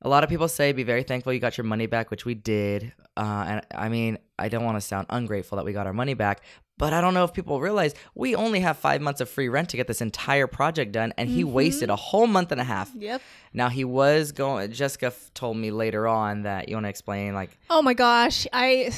a 0.04 0.10
lot 0.10 0.24
of 0.24 0.30
people 0.30 0.48
say 0.48 0.72
be 0.72 0.84
very 0.84 1.04
thankful 1.04 1.34
you 1.34 1.40
got 1.40 1.58
your 1.58 1.66
money 1.66 1.86
back, 1.88 2.12
which 2.12 2.26
we 2.26 2.34
did. 2.36 2.94
Uh, 3.16 3.46
and 3.48 3.62
I 3.76 3.90
mean, 3.90 4.18
I 4.38 4.50
don't 4.50 4.64
want 4.64 4.78
to 4.78 4.82
sound 4.82 5.08
ungrateful 5.10 5.56
that 5.58 5.66
we 5.66 5.74
got 5.74 5.88
our 5.88 5.94
money 5.94 6.14
back, 6.14 6.42
but 6.78 6.92
I 6.94 7.02
don't 7.02 7.14
know 7.14 7.24
if 7.24 7.34
people 7.34 7.62
realize 7.62 7.94
we 8.16 8.36
only 8.36 8.60
have 8.62 8.78
five 8.78 9.02
months 9.02 9.22
of 9.22 9.30
free 9.30 9.48
rent 9.48 9.70
to 9.70 9.78
get 9.78 9.88
this 9.88 10.02
entire 10.02 10.48
project 10.48 10.92
done, 10.92 11.14
and 11.18 11.30
he 11.30 11.44
wasted 11.44 11.90
a 11.90 11.96
whole 11.96 12.28
month 12.28 12.52
and 12.52 12.60
a 12.60 12.64
half. 12.64 12.92
yep. 12.96 13.22
Now 13.54 13.70
he 13.70 13.84
was 13.86 14.32
going. 14.32 14.72
Jessica 14.72 15.08
f- 15.08 15.32
told 15.36 15.58
me 15.58 15.70
later 15.72 16.08
on 16.08 16.44
that 16.44 16.68
you 16.70 16.76
want 16.76 16.86
to 16.86 16.90
explain, 16.90 17.34
like, 17.36 17.58
Oh 17.70 17.82
my 17.84 17.94
gosh, 17.94 18.48
I 18.52 18.92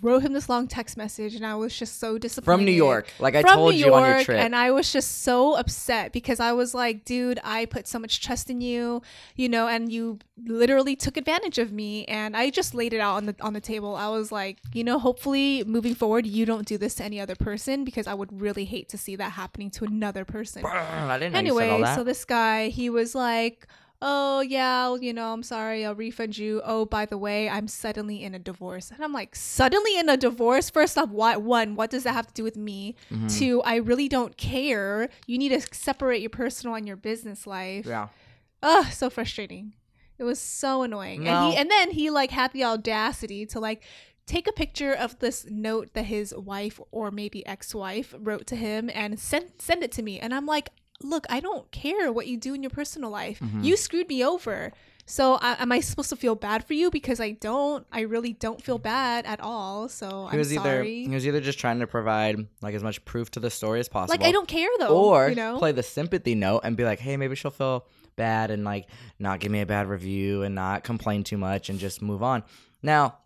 wrote 0.00 0.22
him 0.22 0.32
this 0.32 0.48
long 0.48 0.66
text 0.66 0.96
message, 0.96 1.34
and 1.34 1.44
I 1.44 1.54
was 1.54 1.76
just 1.76 1.98
so 2.00 2.18
disappointed. 2.18 2.44
From 2.58 2.64
New 2.64 2.72
York, 2.72 3.12
like 3.18 3.34
I 3.34 3.42
From 3.42 3.54
told 3.54 3.74
New 3.74 3.84
you 3.84 3.94
on 3.94 4.08
your 4.08 4.24
trip. 4.24 4.38
and 4.38 4.56
I 4.56 4.70
was 4.70 4.92
just 4.92 5.22
so 5.22 5.54
upset 5.56 6.12
because 6.12 6.40
I 6.40 6.52
was 6.52 6.74
like, 6.74 7.04
dude, 7.04 7.38
I 7.44 7.66
put 7.66 7.86
so 7.86 7.98
much 7.98 8.20
trust 8.20 8.48
in 8.50 8.60
you, 8.60 9.02
you 9.36 9.48
know, 9.48 9.68
and 9.68 9.92
you 9.92 10.18
literally 10.44 10.96
took 10.96 11.16
advantage 11.16 11.58
of 11.58 11.72
me, 11.72 12.04
and 12.06 12.36
I 12.36 12.50
just 12.50 12.74
laid 12.74 12.92
it 12.92 13.00
out 13.00 13.16
on 13.16 13.26
the 13.26 13.36
on 13.40 13.52
the 13.52 13.60
table. 13.60 13.94
I 13.96 14.08
was 14.08 14.32
like, 14.32 14.58
you 14.72 14.84
know, 14.84 14.98
hopefully 14.98 15.64
moving 15.64 15.94
forward, 15.94 16.26
you 16.26 16.46
don't 16.46 16.66
do 16.66 16.78
this 16.78 16.94
to 16.96 17.04
any 17.04 17.20
other 17.20 17.34
person 17.36 17.84
because 17.84 18.06
I 18.06 18.14
would 18.14 18.40
really 18.40 18.64
hate 18.64 18.88
to 18.90 18.98
see 18.98 19.16
that 19.16 19.32
happening 19.32 19.70
to 19.72 19.84
another 19.84 20.24
person. 20.24 20.64
I 20.64 21.18
didn't 21.18 21.32
know 21.34 21.40
you 21.40 21.46
said 21.58 21.70
all 21.70 21.74
Anyway, 21.76 21.94
so 21.94 22.04
this 22.04 22.24
guy, 22.24 22.68
he 22.68 22.88
was 22.90 23.14
like, 23.14 23.66
"Oh 24.04 24.40
yeah, 24.40 24.94
you 24.96 25.12
know, 25.12 25.32
I'm 25.32 25.42
sorry, 25.44 25.86
I'll 25.86 25.94
refund 25.94 26.36
you. 26.36 26.60
Oh, 26.64 26.84
by 26.84 27.06
the 27.06 27.16
way, 27.16 27.48
I'm 27.48 27.68
suddenly 27.68 28.22
in 28.22 28.34
a 28.34 28.38
divorce." 28.38 28.90
And 28.90 29.02
I'm 29.02 29.12
like, 29.12 29.36
"Suddenly 29.36 29.96
in 29.98 30.08
a 30.08 30.16
divorce? 30.16 30.68
First 30.68 30.98
off, 30.98 31.08
why? 31.10 31.36
One, 31.36 31.76
what 31.76 31.90
does 31.90 32.02
that 32.02 32.12
have 32.14 32.26
to 32.26 32.34
do 32.34 32.42
with 32.42 32.56
me? 32.56 32.96
Mm-hmm. 33.10 33.28
Two, 33.28 33.62
I 33.62 33.76
really 33.76 34.08
don't 34.08 34.36
care. 34.36 35.08
You 35.26 35.38
need 35.38 35.50
to 35.50 35.60
separate 35.74 36.20
your 36.20 36.30
personal 36.30 36.74
and 36.74 36.86
your 36.86 36.96
business 36.96 37.46
life. 37.46 37.86
yeah. 37.86 38.08
Ugh, 38.62 38.86
so 38.92 39.08
frustrating. 39.10 39.74
It 40.18 40.24
was 40.24 40.38
so 40.38 40.82
annoying. 40.82 41.26
And 41.26 41.52
he 41.52 41.56
and 41.58 41.70
then 41.70 41.90
he 41.90 42.10
like 42.10 42.30
had 42.30 42.52
the 42.52 42.64
audacity 42.64 43.46
to 43.46 43.58
like 43.60 43.82
take 44.24 44.46
a 44.46 44.52
picture 44.52 44.92
of 44.92 45.18
this 45.18 45.46
note 45.50 45.94
that 45.94 46.04
his 46.04 46.32
wife 46.32 46.78
or 46.92 47.10
maybe 47.10 47.44
ex-wife 47.44 48.14
wrote 48.18 48.46
to 48.46 48.56
him 48.56 48.88
and 48.94 49.18
send 49.18 49.46
send 49.58 49.82
it 49.82 49.90
to 49.92 50.02
me. 50.02 50.20
And 50.20 50.32
I'm 50.32 50.46
like, 50.46 50.68
look, 51.04 51.26
I 51.30 51.40
don't 51.40 51.70
care 51.70 52.12
what 52.12 52.26
you 52.26 52.36
do 52.36 52.54
in 52.54 52.62
your 52.62 52.70
personal 52.70 53.10
life. 53.10 53.40
Mm-hmm. 53.40 53.62
You 53.64 53.76
screwed 53.76 54.08
me 54.08 54.24
over. 54.24 54.72
So 55.04 55.34
I, 55.34 55.60
am 55.60 55.72
I 55.72 55.80
supposed 55.80 56.10
to 56.10 56.16
feel 56.16 56.36
bad 56.36 56.64
for 56.64 56.74
you 56.74 56.88
because 56.90 57.20
I 57.20 57.32
don't? 57.32 57.84
I 57.90 58.02
really 58.02 58.32
don't 58.34 58.62
feel 58.62 58.78
bad 58.78 59.26
at 59.26 59.40
all. 59.40 59.88
So 59.88 60.26
He 60.28 60.34
I'm 60.34 60.38
was 60.38 60.52
either 60.52 60.62
sorry. 60.62 61.04
he 61.04 61.08
was 61.14 61.26
either 61.26 61.40
just 61.40 61.58
trying 61.58 61.80
to 61.80 61.86
provide 61.88 62.46
like 62.60 62.74
as 62.74 62.84
much 62.84 63.04
proof 63.04 63.30
to 63.32 63.40
the 63.40 63.50
story 63.50 63.80
as 63.80 63.88
possible. 63.88 64.16
like 64.18 64.26
I 64.26 64.30
don't 64.32 64.46
care 64.46 64.70
though. 64.78 64.96
or 64.96 65.28
you 65.28 65.34
know? 65.34 65.58
play 65.58 65.72
the 65.72 65.82
sympathy 65.82 66.34
note 66.36 66.60
and 66.62 66.76
be 66.76 66.84
like, 66.84 67.00
hey, 67.00 67.16
maybe 67.16 67.34
she'll 67.34 67.50
feel 67.50 67.86
bad 68.14 68.50
and 68.52 68.62
like 68.64 68.86
not 69.18 69.40
give 69.40 69.50
me 69.50 69.60
a 69.60 69.66
bad 69.66 69.88
review 69.88 70.42
and 70.44 70.54
not 70.54 70.84
complain 70.84 71.24
too 71.24 71.36
much 71.36 71.68
and 71.68 71.78
just 71.80 72.00
move 72.00 72.22
on. 72.22 72.44
Now, 72.82 73.18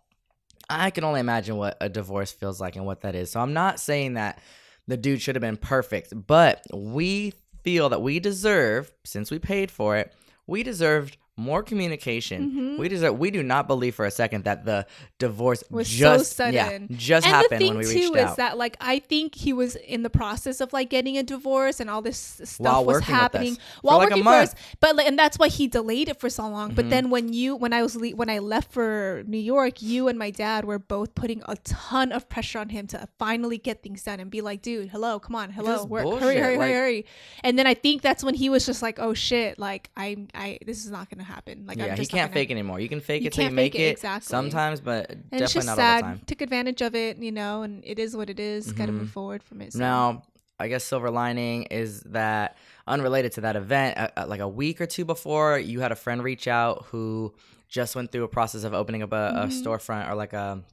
I 0.69 0.89
can 0.89 1.03
only 1.03 1.19
imagine 1.19 1.57
what 1.57 1.77
a 1.79 1.89
divorce 1.89 2.31
feels 2.31 2.59
like 2.59 2.75
and 2.75 2.85
what 2.85 3.01
that 3.01 3.13
is. 3.15 3.31
So 3.31 3.39
I'm 3.39 3.53
not 3.53 3.79
saying 3.79 4.15
that 4.15 4.39
the 4.87 4.97
dude 4.97 5.21
should 5.21 5.35
have 5.35 5.41
been 5.41 5.57
perfect, 5.57 6.11
but 6.27 6.65
we 6.73 7.33
feel 7.67 7.89
that 7.89 8.01
we 8.01 8.17
deserve, 8.17 8.93
since 9.03 9.29
we 9.29 9.37
paid 9.37 9.69
for 9.69 9.97
it, 9.97 10.15
we 10.47 10.63
deserved 10.63 11.17
more 11.37 11.61
communication. 11.63 12.51
Mhm. 12.51 12.79
We 12.79 12.89
deserve. 12.89 13.17
We 13.19 13.29
do 13.31 13.43
not 13.43 13.67
believe 13.67 13.93
for 13.95 14.05
a 14.05 14.11
second 14.11 14.43
that 14.45 14.65
the 14.65 14.85
divorce 15.19 15.63
was 15.69 15.87
just 15.87 16.35
so 16.35 16.47
yeah, 16.47 16.65
sudden. 16.65 16.87
just 16.91 17.25
and 17.27 17.35
happened 17.35 17.61
the 17.61 17.83
thing 17.83 18.11
too 18.11 18.15
is 18.15 18.35
that 18.37 18.57
like 18.57 18.75
I 18.81 18.99
think 18.99 19.35
he 19.35 19.53
was 19.53 19.75
in 19.75 20.01
the 20.03 20.09
process 20.09 20.59
of 20.61 20.73
like 20.73 20.89
getting 20.89 21.17
a 21.17 21.23
divorce 21.23 21.79
and 21.79 21.89
all 21.89 22.01
this 22.01 22.17
stuff 22.43 22.59
While 22.59 22.85
was 22.85 23.03
happening 23.03 23.57
while 23.83 23.99
like, 23.99 24.09
working 24.09 24.23
for 24.23 24.29
us. 24.29 24.55
But 24.79 24.95
like, 24.95 25.07
and 25.07 25.17
that's 25.17 25.37
why 25.37 25.47
he 25.49 25.67
delayed 25.67 26.09
it 26.09 26.19
for 26.19 26.29
so 26.29 26.47
long. 26.47 26.73
But 26.73 26.85
Mhm. 26.85 26.89
then 26.89 27.09
when 27.11 27.33
you 27.33 27.55
when 27.55 27.71
I 27.71 27.83
was 27.83 27.95
le- 27.95 28.15
when 28.15 28.29
I 28.31 28.39
left 28.39 28.71
for 28.71 29.23
New 29.27 29.37
York, 29.37 29.81
you 29.81 30.07
and 30.07 30.17
my 30.17 30.31
dad 30.31 30.65
were 30.65 30.79
both 30.79 31.13
putting 31.13 31.43
a 31.47 31.55
ton 31.57 32.11
of 32.11 32.27
pressure 32.29 32.57
on 32.59 32.69
him 32.69 32.87
to 32.87 33.07
finally 33.19 33.59
get 33.59 33.83
things 33.83 34.01
done 34.03 34.19
and 34.19 34.31
be 34.31 34.41
like, 34.41 34.61
dude, 34.63 34.89
hello, 34.89 35.19
come 35.19 35.35
on, 35.35 35.51
hello, 35.51 35.85
work, 35.85 36.03
hurry, 36.19 36.37
hurry, 36.37 36.57
like- 36.57 36.67
hurry, 36.69 36.73
hurry. 36.73 37.05
And 37.43 37.59
then 37.59 37.67
I 37.67 37.75
think 37.75 38.01
that's 38.01 38.23
when 38.23 38.33
he 38.33 38.49
was 38.49 38.65
just 38.65 38.81
like, 38.81 38.97
oh 38.99 39.13
shit, 39.13 39.59
like 39.59 39.91
I 39.95 40.17
I 40.33 40.57
this 40.65 40.83
is 40.83 40.89
not 40.91 41.09
gonna 41.11 41.26
happen. 41.27 41.65
Like 41.67 41.77
yeah, 41.77 41.85
I'm 41.85 41.91
he 41.91 41.97
just 41.97 42.11
not 42.13 42.17
can't 42.19 42.31
gonna 42.31 42.41
fake 42.41 42.51
anymore. 42.51 42.79
You 42.79 42.89
can 42.89 42.99
fake 43.01 43.21
You 43.21 43.27
it 43.27 43.33
till 43.33 43.43
you 43.45 43.51
make 43.51 43.75
it, 43.75 43.79
it, 43.81 43.91
exactly. 43.91 44.29
sometimes, 44.29 44.81
but 44.81 45.09
and 45.11 45.23
definitely 45.31 45.43
it's 45.43 45.53
just 45.53 45.67
not 45.67 45.75
sad. 45.77 46.03
all 46.03 46.09
the 46.11 46.15
time. 46.17 46.21
Took 46.25 46.41
advantage 46.41 46.81
of 46.81 46.95
it, 46.95 47.17
you 47.17 47.31
know, 47.31 47.61
and 47.63 47.83
it 47.85 47.99
is 47.99 48.15
what 48.17 48.29
it 48.29 48.39
is. 48.39 48.71
Got 48.71 48.87
to 48.87 48.91
move 48.91 49.09
forward 49.09 49.43
from 49.43 49.61
it. 49.61 49.73
So. 49.73 49.79
Now, 49.79 50.23
I 50.59 50.67
guess 50.69 50.83
silver 50.83 51.11
lining 51.11 51.63
is 51.65 52.01
that 52.01 52.57
unrelated 52.87 53.33
to 53.33 53.41
that 53.41 53.55
event, 53.55 53.97
uh, 53.97 54.09
uh, 54.17 54.25
like 54.27 54.39
a 54.39 54.47
week 54.47 54.81
or 54.81 54.87
two 54.87 55.05
before, 55.05 55.59
you 55.59 55.81
had 55.81 55.91
a 55.91 55.95
friend 55.95 56.23
reach 56.23 56.47
out 56.47 56.85
who 56.87 57.33
just 57.69 57.95
went 57.95 58.11
through 58.11 58.23
a 58.23 58.27
process 58.27 58.63
of 58.63 58.73
opening 58.73 59.03
up 59.03 59.11
a, 59.11 59.33
a 59.35 59.45
Mhm. 59.47 59.63
storefront 59.63 60.09
or 60.09 60.15
like 60.15 60.33
a 60.33 60.63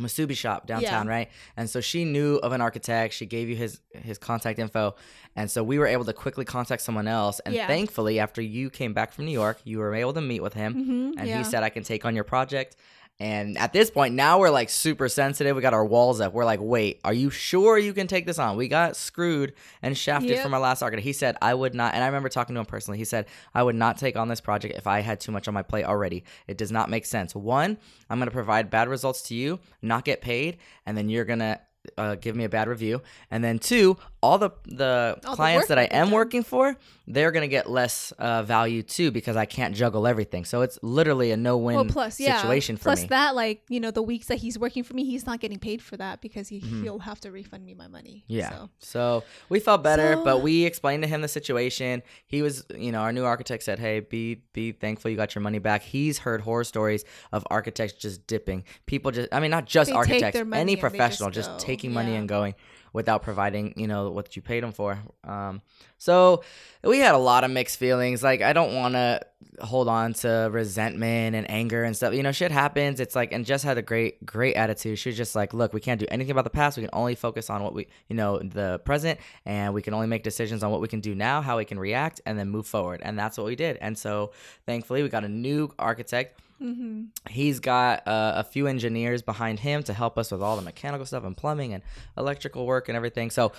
Musubi 0.00 0.34
shop 0.36 0.66
downtown, 0.66 1.06
right? 1.06 1.28
And 1.56 1.68
so 1.68 1.80
she 1.80 2.04
knew 2.04 2.36
of 2.36 2.52
an 2.52 2.60
architect. 2.62 3.12
She 3.14 3.26
gave 3.26 3.48
you 3.48 3.56
his 3.56 3.80
his 3.94 4.16
contact 4.18 4.58
info, 4.58 4.94
and 5.36 5.50
so 5.50 5.62
we 5.62 5.78
were 5.78 5.86
able 5.86 6.04
to 6.06 6.12
quickly 6.14 6.44
contact 6.46 6.80
someone 6.82 7.06
else. 7.06 7.40
And 7.40 7.54
Yeah. 7.54 7.66
thankfully, 7.66 8.18
after 8.18 8.40
you 8.40 8.70
came 8.70 8.94
back 8.94 9.12
from 9.12 9.26
New 9.26 9.32
York, 9.32 9.58
you 9.64 9.78
were 9.78 9.94
able 9.94 10.14
to 10.14 10.20
meet 10.22 10.40
with 10.42 10.54
him. 10.54 10.74
Mhm, 10.74 11.18
and 11.20 11.28
yeah. 11.28 11.38
he 11.38 11.44
said 11.44 11.62
I 11.62 11.68
can 11.68 11.82
take 11.82 12.04
on 12.06 12.14
your 12.14 12.24
project. 12.24 12.74
And 13.20 13.56
at 13.56 13.72
this 13.72 13.88
point, 13.88 14.14
now 14.14 14.40
we're 14.40 14.50
like 14.50 14.68
super 14.68 15.08
sensitive. 15.08 15.54
We 15.54 15.62
got 15.62 15.74
our 15.74 15.84
walls 15.84 16.20
up. 16.20 16.32
We're 16.32 16.44
like, 16.44 16.58
wait, 16.60 17.00
are 17.04 17.12
you 17.14 17.30
sure 17.30 17.78
you 17.78 17.92
can 17.92 18.08
take 18.08 18.26
this 18.26 18.38
on? 18.38 18.56
We 18.56 18.66
got 18.66 18.96
screwed 18.96 19.52
and 19.80 19.96
shafted 19.96 20.30
Yep. 20.30 20.42
from 20.42 20.54
our 20.54 20.60
last 20.60 20.82
architect. 20.82 21.04
He 21.04 21.12
said 21.12 21.36
I 21.40 21.54
would 21.54 21.72
not, 21.72 21.94
and 21.94 22.02
I 22.02 22.06
remember 22.06 22.28
talking 22.28 22.54
to 22.56 22.60
him 22.60 22.66
personally. 22.66 22.98
He 22.98 23.04
said 23.04 23.26
I 23.54 23.62
would 23.62 23.76
not 23.76 23.96
take 23.96 24.16
on 24.16 24.26
this 24.28 24.40
project 24.40 24.74
if 24.76 24.88
I 24.88 25.00
had 25.00 25.20
too 25.20 25.30
much 25.30 25.46
on 25.46 25.54
my 25.54 25.62
plate 25.62 25.84
already. 25.84 26.24
It 26.48 26.58
does 26.58 26.72
not 26.72 26.90
make 26.90 27.06
sense. 27.06 27.32
One, 27.34 27.78
I'm 28.10 28.18
gonna 28.18 28.32
provide 28.32 28.70
bad 28.70 28.88
results 28.88 29.22
to 29.28 29.34
you, 29.36 29.60
not 29.82 30.04
get 30.04 30.20
paid, 30.20 30.56
and 30.84 30.98
then 30.98 31.08
you're 31.08 31.24
gonna 31.24 31.60
uh, 31.98 32.14
give 32.16 32.34
me 32.34 32.44
a 32.44 32.48
bad 32.48 32.66
review. 32.68 33.02
And 33.30 33.42
then 33.44 33.58
two, 33.58 33.96
all 34.22 34.38
the 34.38 34.50
the 34.66 35.18
All 35.26 35.34
clients 35.34 35.64
work 35.64 35.68
that 35.68 35.78
I 35.78 35.84
am 35.84 36.06
done. 36.06 36.14
working 36.14 36.42
for, 36.44 36.76
they're 37.08 37.32
gonna 37.32 37.48
get 37.48 37.68
less 37.68 38.12
uh, 38.12 38.42
value 38.44 38.82
too 38.82 39.10
because 39.10 39.36
I 39.36 39.46
can't 39.46 39.74
juggle 39.74 40.06
everything. 40.06 40.44
So 40.44 40.62
it's 40.62 40.78
literally 40.82 41.32
a 41.32 41.36
no-win 41.36 41.74
well, 41.74 41.84
plus 41.84 42.20
yeah, 42.20 42.36
situation 42.40 42.76
for 42.76 42.84
plus 42.84 43.02
me. 43.02 43.08
Plus 43.08 43.10
that 43.10 43.34
like 43.34 43.62
you 43.68 43.80
know 43.80 43.90
the 43.90 44.02
weeks 44.02 44.26
that 44.28 44.38
he's 44.38 44.58
working 44.58 44.84
for 44.84 44.94
me, 44.94 45.04
he's 45.04 45.26
not 45.26 45.40
getting 45.40 45.58
paid 45.58 45.82
for 45.82 45.96
that 45.96 46.20
because 46.20 46.48
he 46.48 46.58
he'll 46.60 47.00
have 47.00 47.18
to 47.20 47.32
refund 47.32 47.64
me 47.64 47.74
my 47.74 47.88
money. 47.88 48.24
Mm-hmm. 48.24 48.32
Yeah. 48.38 48.50
So. 48.50 48.68
So 48.78 49.24
we 49.48 49.58
felt 49.58 49.82
better, 49.82 50.14
So- 50.14 50.24
but 50.24 50.42
we 50.42 50.64
explained 50.64 51.02
to 51.02 51.08
him 51.08 51.20
the 51.20 51.28
situation. 51.28 52.02
He 52.26 52.42
was, 52.42 52.64
you 52.76 52.92
know, 52.92 53.00
our 53.00 53.12
new 53.12 53.24
architect 53.24 53.64
said, 53.64 53.78
"Hey, 53.80 54.00
be 54.00 54.42
be 54.52 54.70
thankful 54.72 55.10
you 55.10 55.16
got 55.16 55.34
your 55.34 55.42
money 55.42 55.58
back." 55.58 55.82
He's 55.82 56.18
heard 56.18 56.42
horror 56.42 56.64
stories 56.64 57.04
of 57.32 57.44
architects 57.50 57.94
just 57.94 58.26
dipping. 58.28 58.62
People 58.86 59.10
just 59.10 59.28
I 59.32 59.40
mean, 59.40 59.50
not 59.50 59.66
just 59.66 59.90
architects, 59.90 60.38
any 60.38 60.46
they 60.52 60.72
just 60.74 60.80
professional 60.80 61.30
just, 61.30 61.58
taking 61.58 61.92
money 61.92 62.12
Yeah. 62.12 62.18
and 62.18 62.28
going 62.28 62.54
without 62.92 63.22
providing, 63.22 63.74
you 63.76 63.86
know, 63.86 64.10
what 64.10 64.36
you 64.36 64.42
paid 64.42 64.62
them 64.62 64.72
for. 64.72 64.98
Um 65.24 65.62
so 65.98 66.42
we 66.82 66.98
had 66.98 67.14
a 67.14 67.18
lot 67.18 67.44
of 67.44 67.50
mixed 67.50 67.78
feelings. 67.78 68.22
Like 68.22 68.42
I 68.42 68.52
don't 68.52 68.74
want 68.74 68.94
to 68.94 69.20
hold 69.60 69.88
on 69.88 70.14
to 70.14 70.48
resentment 70.50 71.36
and 71.36 71.48
anger 71.50 71.84
and 71.84 71.96
stuff. 71.96 72.12
You 72.14 72.22
know, 72.22 72.32
shit 72.32 72.50
happens. 72.50 72.98
It's 72.98 73.14
like 73.14 73.32
and 73.32 73.46
Jess 73.46 73.62
had 73.62 73.78
a 73.78 73.82
great 73.82 74.24
great 74.26 74.56
attitude. 74.56 74.98
She 74.98 75.10
was 75.10 75.16
just 75.16 75.36
like, 75.36 75.54
"Look, 75.54 75.72
we 75.72 75.80
can't 75.80 76.00
do 76.00 76.06
anything 76.10 76.32
about 76.32 76.44
the 76.44 76.50
past. 76.50 76.76
We 76.76 76.82
can 76.82 76.90
only 76.92 77.14
focus 77.14 77.50
on 77.50 77.62
what 77.62 77.74
we, 77.74 77.86
you 78.08 78.16
know, 78.16 78.38
the 78.38 78.80
present 78.84 79.20
and 79.46 79.74
we 79.74 79.82
can 79.82 79.94
only 79.94 80.08
make 80.08 80.22
decisions 80.22 80.62
on 80.62 80.70
what 80.70 80.80
we 80.80 80.88
can 80.88 81.00
do 81.00 81.14
now, 81.14 81.40
how 81.40 81.58
we 81.58 81.64
can 81.64 81.78
react 81.78 82.20
and 82.26 82.38
then 82.38 82.48
move 82.48 82.66
forward." 82.66 83.00
And 83.04 83.18
that's 83.18 83.38
what 83.38 83.46
we 83.46 83.54
did. 83.54 83.76
And 83.80 83.96
so, 83.96 84.32
thankfully, 84.66 85.02
we 85.02 85.08
got 85.08 85.24
a 85.24 85.28
new 85.28 85.72
architect 85.78 86.40
Mm-hmm. 86.62 87.04
he's 87.28 87.58
got 87.60 88.06
uh, 88.06 88.34
a 88.36 88.44
few 88.44 88.66
engineers 88.66 89.20
behind 89.22 89.60
him 89.60 89.82
to 89.84 89.92
help 89.92 90.16
us 90.16 90.30
with 90.30 90.42
all 90.42 90.56
the 90.56 90.62
mechanical 90.62 91.04
stuff 91.04 91.24
and 91.24 91.36
plumbing 91.36 91.74
and 91.74 91.82
electrical 92.16 92.66
work 92.66 92.88
and 92.88 92.96
everything. 92.96 93.30
So 93.30 93.52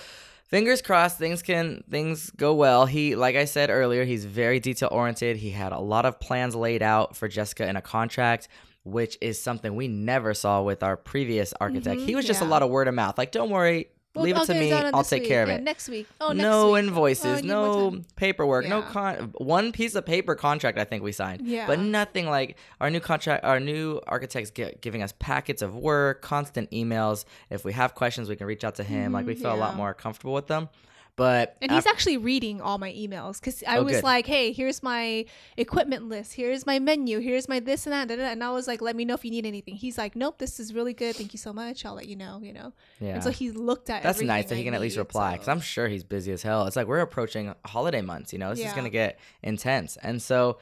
fingers 0.45 0.81
crossed 0.81 1.17
things 1.17 1.41
can 1.41 1.83
things 1.89 2.29
go 2.31 2.53
well. 2.53 2.85
He 2.85 3.15
like 3.15 3.35
i 3.35 3.45
said 3.45 3.69
earlier 3.69 4.03
he's 4.05 4.23
very 4.25 4.59
detail 4.59 4.89
oriented 4.91 5.37
he 5.37 5.49
had 5.49 5.71
a 5.71 5.79
lot 5.79 6.05
of 6.05 6.19
plans 6.19 6.55
laid 6.55 6.81
out 6.83 7.15
for 7.15 7.27
jessica 7.27 7.67
in 7.67 7.75
a 7.75 7.81
contract 7.81 8.47
which 8.83 9.17
is 9.21 9.41
something 9.41 9.75
we 9.75 9.87
never 9.87 10.33
saw 10.33 10.61
with 10.61 10.83
our 10.83 10.97
previous 10.97 11.53
architect. 11.61 12.01
Mhm, 12.01 12.05
he 12.05 12.15
was 12.15 12.25
just 12.25 12.41
a 12.41 12.45
lot 12.45 12.61
of 12.61 12.69
word 12.69 12.89
of 12.89 12.93
mouth. 12.93 13.17
Like 13.17 13.31
don't 13.31 13.49
worry 13.49 13.87
Well, 14.15 14.26
leave 14.26 14.36
it 14.36 14.39
I'll 14.39 14.45
to 14.45 14.54
me 14.54 14.71
i'll 14.71 15.04
take 15.04 15.21
week. 15.23 15.30
care 15.30 15.41
of 15.41 15.49
Yeah, 15.49 15.56
it 15.56 15.63
next 15.63 15.89
week. 15.89 16.08
Oh, 16.21 16.34
next 16.34 16.43
no 16.43 16.71
week. 16.73 16.84
invoices, 16.84 17.26
Oh, 17.26 17.30
I 17.32 17.41
need 17.41 17.47
more 17.47 17.91
no 17.91 18.02
paperwork, 18.15 18.67
no 18.67 18.82
con. 18.84 19.34
One 19.38 19.71
piece 19.71 19.95
of 19.95 20.06
paper 20.06 20.36
contract 20.36 20.78
I 20.78 20.84
think 20.84 21.02
we 21.04 21.12
signed, 21.12 21.47
Yeah. 21.47 21.65
but 21.65 21.80
nothing 21.80 22.28
like 22.28 22.58
our 22.80 22.91
new 22.91 22.99
contract. 22.99 23.43
Our 23.43 23.60
new 23.60 23.99
architects 24.06 24.52
get, 24.52 24.82
giving 24.82 25.02
us 25.02 25.13
packets 25.17 25.63
of 25.63 25.76
work, 25.76 26.21
constant 26.21 26.69
emails. 26.69 27.26
If 27.49 27.65
we 27.65 27.73
have 27.73 27.95
questions, 27.95 28.30
we 28.30 28.36
can 28.36 28.45
reach 28.45 28.63
out 28.63 28.76
to 28.76 28.84
him. 28.84 29.13
like 29.13 29.26
we 29.26 29.34
feel 29.36 29.54
a 29.54 29.56
lot 29.56 29.76
more 29.76 29.93
comfortable 29.95 30.34
with 30.34 30.47
them. 30.47 30.69
But 31.15 31.58
And 31.62 31.71
he's 31.71 31.86
af- 31.86 31.91
actually 31.91 32.17
reading 32.17 32.60
all 32.60 32.80
my 32.80 32.91
emails 32.91 33.39
because 33.39 33.63
I 33.67 33.78
Oh, 33.78 33.84
was 33.84 33.97
good. 33.97 34.04
like, 34.04 34.26
"Hey, 34.26 34.52
here's 34.52 34.82
my 34.82 35.26
equipment 35.58 36.10
list. 36.10 36.34
Here's 36.34 36.65
my 36.65 36.80
menu. 36.80 37.19
Here's 37.19 37.47
my 37.47 37.60
this 37.60 37.86
and 37.86 37.93
that." 37.93 38.08
da, 38.08 38.15
da, 38.15 38.23
da." 38.23 38.32
And 38.32 38.43
I 38.43 38.49
was 38.52 38.67
like, 38.67 38.82
"Let 38.82 38.95
me 38.95 39.06
know 39.06 39.13
if 39.13 39.23
you 39.23 39.30
need 39.30 39.45
anything." 39.45 39.76
He's 39.76 39.97
like, 39.99 40.15
"Nope, 40.15 40.39
this 40.39 40.60
is 40.60 40.73
really 40.73 40.93
good. 40.93 41.15
Thank 41.15 41.32
you 41.32 41.38
so 41.38 41.54
much. 41.54 41.86
I'll 41.86 41.93
let 41.93 42.08
you 42.08 42.15
know." 42.15 42.39
You 42.41 42.54
know. 42.54 42.73
yeah. 42.99 43.13
And 43.15 43.23
so 43.23 43.30
he 43.30 43.52
looked 43.52 43.91
at. 43.91 44.02
that's 44.02 44.21
nice 44.21 44.49
that 44.49 44.56
he 44.56 44.62
I 44.62 44.63
can 44.63 44.73
at 44.73 44.82
least 44.82 44.97
reply 44.97 45.34
because 45.34 45.45
so- 45.45 45.52
I'm 45.52 45.62
sure 45.62 45.88
he's 45.88 46.04
busy 46.04 46.32
as 46.32 46.41
hell. 46.41 46.65
It's 46.65 46.76
like 46.76 46.88
we're 46.88 46.99
approaching 47.02 47.54
holiday 47.63 48.02
months, 48.02 48.34
you 48.34 48.39
know. 48.39 48.49
This 48.56 48.65
is 48.65 48.73
gonna 48.73 48.89
get 48.89 49.19
intense, 49.43 49.97
and 50.02 50.19
so 50.19 50.58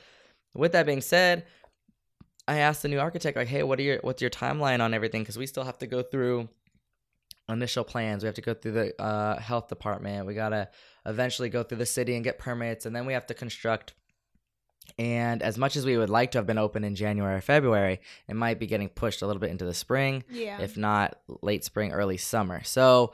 with 0.54 0.74
that 0.74 0.86
being 0.86 1.00
said, 1.02 1.46
I 2.46 2.58
asked 2.58 2.82
the 2.82 2.90
new 2.90 3.00
architect 3.00 3.38
like, 3.38 3.48
"Hey, 3.48 3.64
what 3.64 3.80
are 3.80 3.84
your 3.84 4.00
what's 4.02 4.22
your 4.22 4.32
timeline 4.32 4.82
on 4.82 4.94
everything?" 4.94 5.22
Because 5.22 5.38
we 5.38 5.46
still 5.48 5.64
have 5.64 5.78
to 5.78 5.88
go 5.88 6.02
through 6.04 6.50
initial 7.52 7.84
plans. 7.84 8.24
We 8.24 8.28
have 8.28 8.36
to 8.36 8.42
go 8.42 8.54
through 8.54 8.72
the 8.74 9.02
uh, 9.02 9.40
health 9.40 9.68
department. 9.68 10.26
We 10.28 10.34
gotta 10.34 10.70
eventually 11.06 11.50
go 11.50 11.64
through 11.64 11.78
the 11.80 11.86
city 11.86 12.16
and 12.16 12.24
get 12.24 12.38
permits, 12.40 12.86
and 12.86 12.96
then 12.96 13.06
we 13.06 13.14
have 13.14 13.28
to 13.28 13.34
construct 13.34 13.94
And 14.98 15.42
as 15.42 15.58
much 15.58 15.76
as 15.76 15.86
we 15.86 15.96
would 15.98 16.10
like 16.10 16.32
to 16.32 16.38
have 16.38 16.46
been 16.48 16.58
open 16.58 16.84
in 16.84 16.96
January 16.96 17.36
or 17.36 17.42
February, 17.42 18.02
it 18.28 18.36
might 18.36 18.60
be 18.60 18.68
getting 18.68 18.90
pushed 18.90 19.22
a 19.22 19.28
little 19.28 19.40
bit 19.40 19.50
into 19.52 19.64
the 19.64 19.74
spring, 19.74 20.24
Yeah. 20.30 20.60
if 20.60 20.76
not 20.76 21.18
late 21.42 21.64
spring, 21.64 21.92
early 21.94 22.18
summer. 22.18 22.64
So 22.64 23.14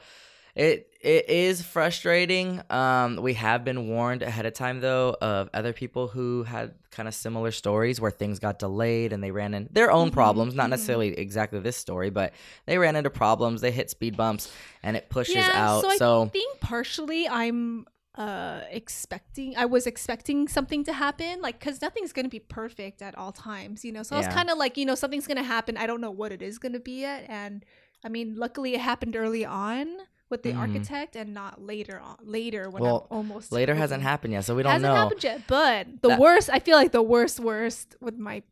it 0.58 0.92
it 1.00 1.30
is 1.30 1.62
frustrating. 1.62 2.60
Um, 2.70 3.16
we 3.16 3.34
have 3.34 3.64
been 3.64 3.88
warned 3.88 4.22
ahead 4.22 4.46
of 4.46 4.52
time 4.54 4.80
though 4.80 5.16
of 5.20 5.48
other 5.54 5.72
people 5.72 6.08
who 6.08 6.42
had 6.42 6.74
kind 6.90 7.06
of 7.08 7.14
similar 7.14 7.52
stories 7.52 8.00
where 8.00 8.10
things 8.10 8.40
got 8.40 8.58
delayed 8.58 9.12
and 9.12 9.22
they 9.22 9.30
ran 9.30 9.54
into 9.54 9.72
their 9.72 9.92
own 9.92 10.10
Mhm, 10.10 10.12
problems, 10.12 10.54
not 10.54 10.66
mhm. 10.66 10.70
necessarily 10.70 11.16
exactly 11.16 11.60
this 11.60 11.76
story, 11.76 12.10
but 12.10 12.32
they 12.66 12.78
ran 12.78 12.96
into 12.96 13.10
problems, 13.10 13.60
they 13.60 13.70
hit 13.70 13.88
speed 13.90 14.16
bumps 14.16 14.50
and 14.82 14.96
it 14.96 15.08
pushes 15.08 15.36
yeah, 15.36 15.52
out. 15.54 15.82
So 15.82 15.88
I 15.90 15.96
so 15.98 16.26
think 16.26 16.60
partially 16.60 17.28
I'm 17.28 17.86
uh 18.16 18.62
expecting 18.70 19.56
I 19.56 19.66
was 19.66 19.86
expecting 19.86 20.48
something 20.48 20.82
to 20.84 20.92
happen 20.92 21.40
like 21.40 21.60
cuz 21.60 21.80
nothing's 21.80 22.12
going 22.12 22.26
to 22.26 22.30
be 22.30 22.40
perfect 22.40 23.00
at 23.00 23.16
all 23.16 23.30
times, 23.30 23.84
you 23.84 23.92
know. 23.92 24.02
So 24.02 24.16
I 24.16 24.18
was 24.18 24.26
kind 24.26 24.50
of 24.50 24.58
like, 24.58 24.76
you 24.76 24.84
know, 24.84 24.96
something's 24.96 25.28
going 25.28 25.36
to 25.36 25.44
happen. 25.44 25.76
I 25.76 25.86
don't 25.86 26.00
know 26.00 26.10
what 26.10 26.32
it 26.32 26.42
is 26.42 26.58
going 26.58 26.72
to 26.72 26.80
be 26.80 27.02
yet 27.02 27.26
and 27.28 27.64
I 28.04 28.08
mean, 28.08 28.34
luckily 28.36 28.74
it 28.74 28.80
happened 28.80 29.14
early 29.14 29.44
on 29.44 29.86
with 30.30 30.42
the 30.42 30.52
Mhm. 30.52 30.58
architect 30.58 31.16
and 31.16 31.32
not 31.34 31.62
later 31.62 31.98
on 32.00 32.16
later 32.22 32.68
when 32.70 32.82
Well, 32.82 33.06
I'm 33.10 33.16
almost 33.18 33.52
later 33.52 33.74
hasn't 33.74 34.02
happened 34.02 34.32
yet, 34.34 34.44
so 34.44 34.54
we 34.54 34.62
don't 34.62 34.82
know. 34.82 34.94
hasn't 34.94 34.94
know. 34.94 35.02
happened 35.02 35.24
yet, 35.24 35.40
but 35.46 36.02
the 36.02 36.08
That- 36.08 36.20
worst 36.20 36.50
I 36.52 36.58
feel 36.58 36.76
like 36.76 36.92
the 36.92 37.02
worst 37.02 37.40
worst 37.40 37.96
with 38.00 38.18
my 38.18 38.42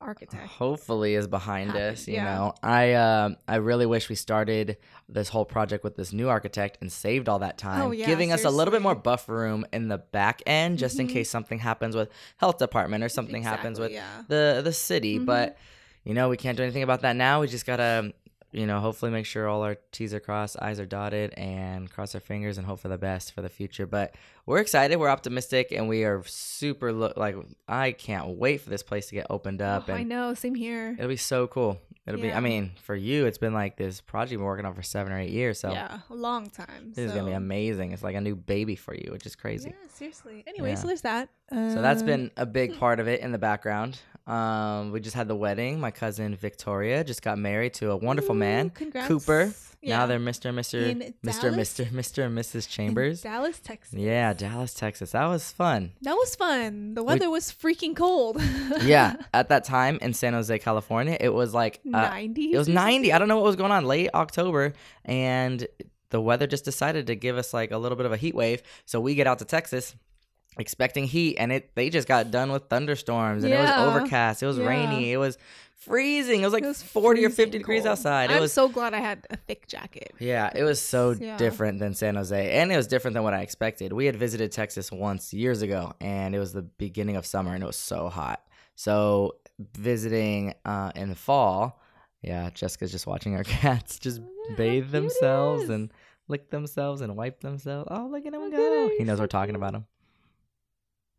architect. 0.00 0.46
hopefully 0.46 1.16
is 1.16 1.26
behind 1.26 1.70
Happened, 1.72 1.92
us 1.94 2.06
you 2.06 2.14
yeah. 2.14 2.36
know 2.36 2.54
i 2.62 2.92
um 2.94 3.36
i 3.48 3.56
really 3.56 3.84
wish 3.84 4.08
we 4.08 4.14
started 4.14 4.76
this 5.08 5.28
whole 5.28 5.44
project 5.44 5.82
with 5.82 5.96
this 5.96 6.12
new 6.12 6.28
architect 6.28 6.78
and 6.80 6.92
saved 6.92 7.28
all 7.28 7.40
that 7.40 7.58
time 7.58 7.82
Oh, 7.82 7.90
yeah, 7.90 8.06
giving 8.06 8.30
us 8.30 8.44
a 8.44 8.50
little 8.50 8.70
bit 8.70 8.80
more 8.80 8.94
buffer 8.94 9.34
room 9.34 9.66
in 9.72 9.88
the 9.88 9.98
back 9.98 10.40
end 10.46 10.78
just 10.78 11.00
in 11.00 11.08
Mhm. 11.08 11.12
case 11.14 11.28
something 11.28 11.58
happens 11.58 11.96
with 11.96 12.10
health 12.36 12.58
department 12.58 13.02
or 13.02 13.08
something 13.08 13.42
happens 13.42 13.80
with 13.80 13.90
yeah. 13.90 14.22
the 14.28 14.60
the 14.62 14.72
city 14.72 15.18
Mhm. 15.18 15.26
but 15.26 15.56
you 16.04 16.14
know 16.14 16.28
we 16.28 16.36
can't 16.36 16.56
do 16.56 16.62
anything 16.62 16.84
about 16.84 17.00
that 17.02 17.16
now 17.16 17.40
we 17.40 17.48
just 17.48 17.66
gotta 17.66 18.12
you 18.52 18.66
know 18.66 18.80
hopefully 18.80 19.10
make 19.10 19.26
sure 19.26 19.46
all 19.46 19.62
our 19.62 19.76
t's 19.92 20.14
are 20.14 20.20
crossed 20.20 20.56
i's 20.62 20.80
are 20.80 20.86
dotted 20.86 21.32
and 21.34 21.90
cross 21.90 22.14
our 22.14 22.20
fingers 22.20 22.56
and 22.56 22.66
hope 22.66 22.80
for 22.80 22.88
the 22.88 22.96
best 22.96 23.32
for 23.34 23.42
the 23.42 23.48
future 23.48 23.86
but 23.86 24.14
we're 24.46 24.58
excited 24.58 24.96
we're 24.96 25.08
optimistic 25.10 25.70
and 25.70 25.86
we 25.88 26.04
are 26.04 26.22
super 26.24 26.92
lo- 26.92 27.12
like 27.16 27.36
i 27.68 27.92
can't 27.92 28.28
wait 28.38 28.60
for 28.62 28.70
this 28.70 28.82
place 28.82 29.06
to 29.08 29.14
get 29.14 29.26
opened 29.28 29.60
up 29.60 29.84
Oh, 29.88 29.92
I 29.92 30.02
know, 30.02 30.32
same 30.34 30.54
here. 30.54 30.94
it'll 30.98 31.08
be 31.08 31.16
so 31.16 31.46
cool 31.46 31.78
it'll 32.06 32.20
be 32.22 32.32
i 32.32 32.40
mean 32.40 32.70
for 32.84 32.96
you 32.96 33.26
it's 33.26 33.36
been 33.36 33.52
like 33.52 33.76
this 33.76 34.00
project 34.00 34.32
you've 34.32 34.38
been 34.38 34.46
working 34.46 34.64
on 34.64 34.72
for 34.72 34.82
seven 34.82 35.12
or 35.12 35.18
eight 35.18 35.30
years 35.30 35.60
so 35.60 35.70
yeah, 35.70 35.98
a 36.08 36.14
long 36.14 36.48
time. 36.48 36.92
this 36.94 37.04
is 37.04 37.12
gonna 37.12 37.26
be 37.26 37.32
amazing 37.32 37.92
it's 37.92 38.02
like 38.02 38.14
a 38.16 38.20
new 38.20 38.34
baby 38.34 38.76
for 38.76 38.94
you 38.94 39.10
which 39.12 39.26
is 39.26 39.36
crazy 39.36 39.68
Yeah, 39.68 39.88
seriously. 39.92 40.42
Anyway, 40.46 40.70
Yeah. 40.70 40.74
so 40.76 40.86
there's 40.86 41.02
that. 41.02 41.28
So 41.50 41.82
that's 41.82 42.02
Uh, 42.02 42.06
been 42.06 42.30
a 42.38 42.46
big 42.46 42.78
part 42.80 42.98
of 43.00 43.08
it 43.08 43.20
in 43.20 43.32
the 43.32 43.38
background. 43.38 43.98
Um, 44.28 44.92
we 44.92 45.00
just 45.00 45.16
had 45.16 45.26
the 45.26 45.34
wedding. 45.34 45.80
My 45.80 45.90
cousin 45.90 46.36
Victoria 46.36 47.02
just 47.02 47.22
got 47.22 47.38
married 47.38 47.74
to 47.74 47.90
a 47.92 47.96
wonderful 47.96 48.34
ooh, 48.34 48.38
man, 48.38 48.70
Congrats. 48.70 49.08
Cooper. 49.08 49.54
Yeah. 49.80 49.98
Now 49.98 50.06
they're 50.06 50.18
Mr. 50.18 50.46
and 50.46 50.58
Mr. 50.58 50.88
In 50.88 51.14
Mr. 51.24 51.42
Dallas? 51.42 51.78
Mr. 51.78 51.86
Mr. 51.86 52.26
and 52.26 52.36
Mrs. 52.36 52.54
In 52.56 52.62
Chambers. 52.62 53.22
Dallas, 53.22 53.60
Texas. 53.60 53.98
Yeah, 53.98 54.34
Dallas, 54.34 54.74
Texas. 54.74 55.12
That 55.12 55.26
was 55.26 55.50
fun. 55.52 55.92
That 56.02 56.14
was 56.14 56.34
fun. 56.34 56.94
The 56.94 57.02
weather 57.02 57.30
was 57.30 57.52
freaking 57.52 57.96
cold. 57.96 58.40
Yeah, 58.82 59.16
at 59.32 59.48
that 59.48 59.64
time 59.64 59.98
in 60.02 60.14
San 60.14 60.34
Jose, 60.34 60.56
California, 60.58 61.16
it 61.18 61.30
was 61.30 61.54
like 61.54 61.80
uh, 61.86 61.90
90. 61.90 62.52
it 62.52 62.58
was 62.58 62.68
90. 62.68 63.12
I 63.12 63.18
don't 63.18 63.28
know 63.28 63.36
what 63.36 63.44
was 63.44 63.56
going 63.56 63.72
on 63.72 63.84
late 63.86 64.10
October 64.14 64.74
and 65.04 65.66
the 66.10 66.20
weather 66.20 66.46
just 66.46 66.64
decided 66.64 67.06
to 67.08 67.14
give 67.14 67.36
us 67.36 67.52
like 67.52 67.70
a 67.70 67.78
little 67.78 67.96
bit 67.96 68.06
of 68.06 68.12
a 68.12 68.16
heat 68.16 68.34
wave. 68.34 68.62
So 68.84 69.00
we 69.00 69.14
get 69.14 69.26
out 69.26 69.38
to 69.40 69.44
Texas 69.44 69.94
expecting 70.58 71.04
heat 71.04 71.36
and 71.36 71.52
it 71.52 71.74
they 71.74 71.90
just 71.90 72.08
got 72.08 72.30
done 72.30 72.50
with 72.52 72.64
thunderstorms 72.68 73.44
and 73.44 73.52
it 73.54 73.58
was 73.58 73.70
overcast. 73.70 74.42
It 74.42 74.46
was 74.46 74.58
Yeah. 74.58 74.66
rainy. 74.66 75.12
It 75.12 75.16
was 75.16 75.38
freezing. 75.76 76.40
It 76.42 76.44
was 76.44 76.52
like 76.52 76.64
It 76.64 76.66
was 76.66 76.82
40 76.82 77.24
or 77.24 77.28
50 77.30 77.34
freezing 77.44 77.50
degrees 77.60 77.86
outside. 77.86 78.30
It 78.30 78.34
I'm 78.34 78.40
was 78.40 78.52
so 78.52 78.68
glad 78.68 78.94
I 78.94 78.98
had 78.98 79.26
a 79.30 79.36
thick 79.36 79.66
jacket. 79.68 80.12
yeah, 80.18 80.50
it 80.54 80.64
was 80.64 80.80
so 80.80 81.12
Yeah. 81.12 81.36
different 81.36 81.78
than 81.78 81.94
San 81.94 82.16
Jose, 82.16 82.50
and 82.60 82.72
it 82.72 82.76
was 82.76 82.86
different 82.88 83.14
than 83.14 83.22
what 83.22 83.32
I 83.34 83.42
expected. 83.42 83.92
We 83.92 84.06
had 84.06 84.16
visited 84.16 84.50
Texas 84.52 84.90
once 84.90 85.32
years 85.32 85.62
ago, 85.62 85.92
and 86.00 86.34
it 86.34 86.38
was 86.40 86.52
the 86.52 86.62
beginning 86.62 87.14
of 87.16 87.24
summer, 87.24 87.54
and 87.54 87.62
it 87.62 87.66
was 87.66 87.76
so 87.76 88.08
hot. 88.08 88.42
So 88.74 89.36
visiting 89.78 90.54
uh, 90.64 90.92
in 90.94 91.08
the 91.10 91.14
fall, 91.14 91.80
yeah, 92.22 92.50
Jessica's 92.50 92.90
just 92.90 93.06
watching 93.06 93.34
our 93.36 93.44
cats 93.44 93.98
just 93.98 94.20
Look 94.20 94.56
bathe 94.56 94.90
themselves 94.90 95.68
and 95.68 95.92
lick 96.26 96.50
themselves 96.50 97.00
and 97.02 97.16
wipe 97.16 97.40
themselves. 97.40 97.88
Oh, 97.90 98.08
look 98.10 98.26
at 98.26 98.34
him 98.34 98.50
go! 98.50 98.90
He 98.98 99.04
knows 99.04 99.20
we're 99.20 99.26
talking 99.28 99.54
about 99.54 99.74
him. 99.74 99.86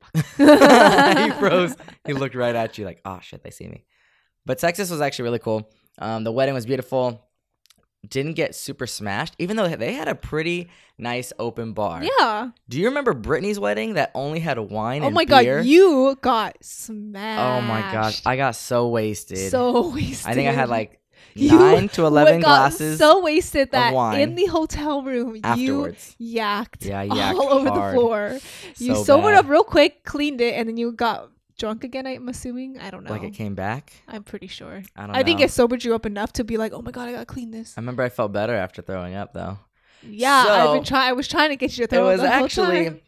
he 0.37 1.31
froze. 1.39 1.75
He 2.05 2.13
looked 2.13 2.35
right 2.35 2.55
at 2.55 2.77
you 2.77 2.85
like, 2.85 3.01
oh 3.05 3.19
shit, 3.21 3.43
they 3.43 3.51
see 3.51 3.67
me. 3.67 3.85
But 4.45 4.59
Texas 4.59 4.89
was 4.89 5.01
actually 5.01 5.23
really 5.23 5.39
cool. 5.39 5.69
Um, 5.99 6.23
the 6.23 6.31
wedding 6.31 6.53
was 6.55 6.65
beautiful. 6.65 7.25
Didn't 8.07 8.33
get 8.35 8.55
super 8.55 8.87
smashed, 8.87 9.35
even 9.39 9.57
though 9.57 9.67
they 9.67 9.91
had 9.91 10.07
a 10.07 10.15
pretty 10.15 10.69
nice 10.97 11.33
open 11.37 11.73
bar. 11.73 12.01
Yeah. 12.01 12.51
Do 12.69 12.79
you 12.79 12.85
remember 12.87 13.13
Brittany's 13.13 13.59
wedding 13.59 13.95
that 13.95 14.11
only 14.15 14.39
had 14.39 14.57
wine 14.57 15.03
Oh 15.03 15.09
my 15.09 15.25
beer? 15.25 15.57
god, 15.57 15.65
you 15.65 16.17
got 16.21 16.55
smashed. 16.63 17.41
oh 17.41 17.61
my 17.67 17.81
gosh, 17.91 18.21
I 18.25 18.37
got 18.37 18.55
so 18.55 18.87
wasted. 18.87 19.51
so 19.51 19.89
wasted. 19.89 20.27
I 20.31 20.33
think 20.33 20.47
I 20.47 20.53
had 20.53 20.69
like 20.69 21.01
nine 21.35 21.89
to 21.93 22.05
eleven 22.05 22.39
got 22.41 22.47
glasses 22.71 22.97
So 22.99 23.21
wasted 23.21 23.71
that 23.71 23.93
in 24.19 24.35
the 24.35 24.45
hotel 24.45 25.01
room 25.03 25.39
afterwards. 25.43 26.15
you 26.17 26.39
yacked, 26.39 26.85
Yeah, 26.85 27.01
I 27.01 27.33
all 27.33 27.49
over 27.49 27.69
hard. 27.69 27.93
the 27.95 27.99
floor. 27.99 28.39
You 28.77 28.95
sobered 28.95 29.33
bad. 29.35 29.45
up 29.45 29.49
real 29.49 29.63
quick, 29.63 30.03
cleaned 30.03 30.41
it, 30.41 30.55
and 30.55 30.67
then 30.69 30.77
you 30.77 30.91
got 30.91 31.29
drunk 31.57 31.83
again. 31.83 32.07
I'm 32.07 32.29
assuming. 32.29 32.79
I 32.79 32.89
don't 32.89 33.03
know. 33.03 33.11
Like 33.11 33.23
it 33.23 33.33
came 33.33 33.55
back. 33.55 33.91
I'm 34.07 34.23
pretty 34.23 34.47
sure. 34.47 34.81
I 34.95 35.07
don't 35.07 35.15
I 35.15 35.23
think 35.23 35.41
it 35.41 35.51
sobered 35.51 35.83
you 35.83 35.93
up 35.95 36.05
enough 36.05 36.33
to 36.33 36.43
be 36.43 36.57
like, 36.57 36.71
oh 36.73 36.81
my 36.81 36.91
god, 36.91 37.09
I 37.09 37.11
gotta 37.11 37.25
clean 37.25 37.51
this. 37.51 37.77
I 37.77 37.81
remember 37.81 38.03
I 38.03 38.09
felt 38.09 38.31
better 38.31 38.55
after 38.55 38.81
throwing 38.81 39.15
up 39.15 39.33
though. 39.33 39.59
Yeah, 40.01 40.45
I've 40.47 40.73
been 40.75 40.83
trying. 40.85 41.09
I 41.09 41.13
was 41.13 41.27
trying 41.27 41.49
to 41.49 41.55
get 41.57 41.71
you 41.77 41.77
to 41.77 41.83
it 41.83 41.89
throw 41.89 42.07
up 42.07 42.17
was 42.17 42.21
actually 42.21 42.85
it 42.87 43.03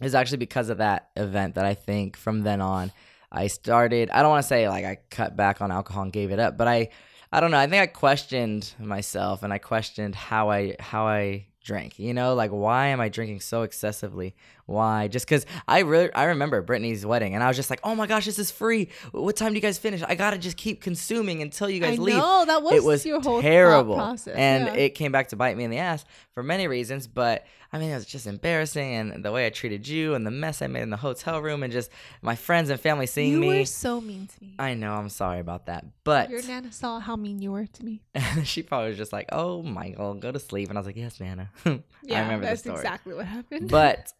was 0.00 0.14
actually 0.14 0.38
because 0.38 0.70
of 0.70 0.78
that 0.78 1.10
event 1.16 1.56
that 1.56 1.66
I 1.66 1.74
think 1.74 2.16
from 2.16 2.40
then 2.40 2.62
on 2.62 2.90
I 3.30 3.48
started 3.48 4.08
I 4.10 4.22
don't 4.22 4.30
want 4.30 4.42
to 4.42 4.48
say 4.48 4.66
like 4.66 4.86
I 4.86 4.98
cut 5.10 5.36
back 5.36 5.60
on 5.60 5.70
alcohol 5.70 6.04
and 6.04 6.12
gave 6.12 6.30
it 6.32 6.38
up, 6.38 6.56
but 6.56 6.66
I 6.66 6.88
I 7.32 7.40
don't 7.40 7.52
know, 7.52 7.58
I 7.58 7.66
think 7.68 7.82
I 7.82 7.86
questioned 7.86 8.74
myself 8.78 9.42
and 9.42 9.52
I 9.52 9.58
questioned 9.58 10.14
how 10.16 10.50
I 10.50 10.74
how 10.80 11.06
I 11.06 11.46
drank. 11.62 11.98
You 11.98 12.12
know, 12.12 12.34
like 12.34 12.50
why 12.50 12.88
am 12.88 13.00
I 13.00 13.08
drinking 13.08 13.40
so 13.40 13.62
excessively? 13.62 14.34
Why? 14.70 15.08
Just 15.08 15.26
cuz 15.26 15.44
I 15.66 15.80
really 15.80 16.12
I 16.14 16.24
remember 16.24 16.62
Brittany's 16.62 17.04
wedding 17.04 17.34
and 17.34 17.42
I 17.42 17.48
was 17.48 17.56
just 17.56 17.70
like, 17.70 17.80
"Oh 17.84 17.94
my 17.94 18.06
gosh, 18.06 18.24
this 18.24 18.38
is 18.38 18.50
free. 18.50 18.88
What 19.12 19.36
time 19.36 19.50
do 19.52 19.56
you 19.56 19.60
guys 19.60 19.78
finish? 19.78 20.02
I 20.06 20.14
got 20.14 20.30
to 20.30 20.38
just 20.38 20.56
keep 20.56 20.80
consuming 20.80 21.42
until 21.42 21.68
you 21.68 21.80
guys 21.80 21.98
I 21.98 22.02
leave." 22.02 22.16
know 22.16 22.44
that 22.46 22.62
was, 22.62 22.74
it 22.74 22.84
was 22.84 23.04
your 23.04 23.20
whole 23.20 23.42
terrible 23.42 23.96
process. 23.96 24.36
and 24.36 24.66
yeah. 24.66 24.74
it 24.84 24.90
came 24.90 25.12
back 25.12 25.28
to 25.28 25.36
bite 25.36 25.56
me 25.56 25.64
in 25.64 25.70
the 25.70 25.78
ass 25.78 26.04
for 26.32 26.42
many 26.44 26.68
reasons 26.68 27.06
but 27.08 27.44
i 27.72 27.78
mean 27.78 27.90
it 27.90 27.94
was 27.94 28.06
just 28.06 28.26
embarrassing 28.26 28.94
and 28.94 29.24
the 29.24 29.32
way 29.32 29.44
i 29.46 29.50
treated 29.50 29.86
you 29.86 30.14
and 30.14 30.24
the 30.26 30.30
mess 30.30 30.62
i 30.62 30.66
made 30.66 30.82
in 30.82 30.90
the 30.90 30.96
hotel 30.96 31.40
room 31.42 31.62
and 31.64 31.72
just 31.72 31.90
my 32.22 32.34
friends 32.36 32.70
and 32.70 32.80
family 32.80 33.06
seeing 33.06 33.32
you 33.32 33.38
me 33.40 33.52
you 33.52 33.58
were 33.60 33.64
so 33.66 34.00
mean 34.00 34.26
to 34.26 34.44
me. 34.44 34.54
i 34.58 34.72
know 34.74 34.94
i'm 34.94 35.08
sorry 35.08 35.40
about 35.40 35.66
that 35.66 35.84
but 36.04 36.30
Your 36.30 36.42
nana 36.42 36.70
saw 36.72 37.00
how 37.00 37.16
mean 37.16 37.40
you 37.42 37.52
were 37.52 37.66
to 37.66 37.84
me. 37.84 38.00
she 38.44 38.62
probably 38.62 38.88
was 38.90 38.98
just 38.98 39.12
like 39.12 39.28
oh 39.32 39.62
michael 39.62 40.14
go 40.14 40.30
to 40.32 40.38
sleep 40.38 40.68
and 40.68 40.78
i 40.78 40.80
was 40.80 40.86
like 40.86 40.96
yes 40.96 41.18
nana 41.20 41.50
i 41.66 41.82
Yeah, 42.02 42.22
remember 42.22 42.46
that's 42.46 42.62
the 42.62 42.70
story 42.70 42.80
exactly 42.80 43.14
what 43.14 43.26
happened. 43.26 43.68
but 43.70 44.12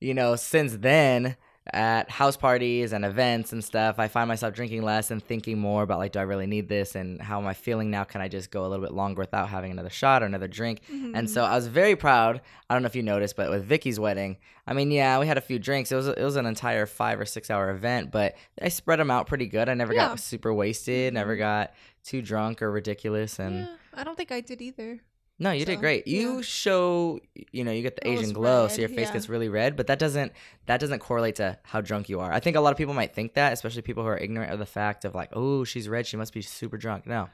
you 0.00 0.14
know 0.14 0.36
since 0.36 0.76
then 0.76 1.36
at 1.72 2.10
house 2.10 2.36
parties 2.36 2.92
and 2.92 3.06
events 3.06 3.50
and 3.50 3.64
stuff 3.64 3.98
i 3.98 4.06
find 4.06 4.28
myself 4.28 4.52
drinking 4.52 4.82
less 4.82 5.10
and 5.10 5.24
thinking 5.24 5.58
more 5.58 5.82
about 5.82 5.98
like 5.98 6.12
do 6.12 6.18
i 6.18 6.22
really 6.22 6.46
need 6.46 6.68
this 6.68 6.94
and 6.94 7.22
how 7.22 7.40
am 7.40 7.46
i 7.46 7.54
feeling 7.54 7.90
now 7.90 8.04
can 8.04 8.20
i 8.20 8.28
just 8.28 8.50
go 8.50 8.66
a 8.66 8.68
little 8.68 8.84
bit 8.84 8.92
longer 8.92 9.20
without 9.20 9.48
having 9.48 9.70
another 9.72 9.88
shot 9.88 10.22
or 10.22 10.26
another 10.26 10.46
drink 10.46 10.82
and 10.90 11.14
Mm-hmm. 11.14 11.26
so 11.26 11.42
i 11.42 11.54
was 11.56 11.66
very 11.66 11.96
proud 11.96 12.42
i 12.68 12.74
don't 12.74 12.82
know 12.82 12.86
if 12.86 12.94
you 12.94 13.02
noticed 13.02 13.34
but 13.34 13.48
with 13.48 13.64
vicky's 13.64 13.98
wedding 13.98 14.36
i 14.66 14.74
mean 14.74 14.90
yeah 14.90 15.18
we 15.18 15.26
had 15.26 15.38
a 15.38 15.40
few 15.40 15.58
drinks 15.58 15.90
it 15.90 15.96
was 15.96 16.06
it 16.06 16.20
was 16.22 16.36
an 16.36 16.44
entire 16.44 16.84
five 16.84 17.18
or 17.18 17.24
six 17.24 17.50
hour 17.50 17.70
event 17.70 18.10
but 18.10 18.34
i 18.60 18.68
spread 18.68 18.98
them 18.98 19.10
out 19.10 19.26
pretty 19.26 19.46
good 19.46 19.70
i 19.70 19.74
never 19.74 19.94
Yeah. 19.94 20.08
got 20.08 20.20
super 20.20 20.52
wasted 20.52 21.14
never 21.14 21.34
Mhm. 21.34 21.38
got 21.38 21.72
too 22.04 22.20
drunk 22.20 22.60
or 22.60 22.70
ridiculous 22.70 23.38
and 23.38 23.60
yeah, 23.60 23.66
I 23.94 24.04
don't 24.04 24.16
think 24.16 24.30
I 24.32 24.40
did 24.42 24.60
either. 24.60 25.00
No, 25.38 25.50
you 25.50 25.64
did 25.64 25.80
great. 25.80 26.06
You 26.06 26.36
yeah. 26.36 26.40
show, 26.42 27.20
you 27.50 27.64
know, 27.64 27.72
you 27.72 27.82
get 27.82 27.96
the 27.96 28.08
Asian 28.08 28.32
glow, 28.32 28.68
so 28.68 28.80
your 28.80 28.88
face 28.88 29.08
yeah. 29.08 29.14
gets 29.14 29.28
really 29.28 29.48
red. 29.48 29.76
But 29.76 29.88
that 29.88 29.98
doesn't 29.98 30.32
that 30.66 30.78
doesn't 30.78 31.00
correlate 31.00 31.36
to 31.36 31.58
how 31.64 31.80
drunk 31.80 32.08
you 32.08 32.20
are. 32.20 32.32
I 32.32 32.40
think 32.40 32.56
a 32.56 32.60
lot 32.60 32.70
of 32.70 32.78
people 32.78 32.94
might 32.94 33.14
think 33.14 33.34
that, 33.34 33.52
especially 33.52 33.82
people 33.82 34.04
who 34.04 34.08
are 34.08 34.18
ignorant 34.18 34.52
of 34.52 34.58
the 34.58 34.66
fact 34.66 35.04
of 35.04 35.14
like, 35.14 35.30
oh, 35.32 35.64
she's 35.64 35.88
red, 35.88 36.06
she 36.06 36.16
must 36.16 36.32
be 36.32 36.40
super 36.42 36.76
drunk. 36.76 37.06
No, 37.06 37.28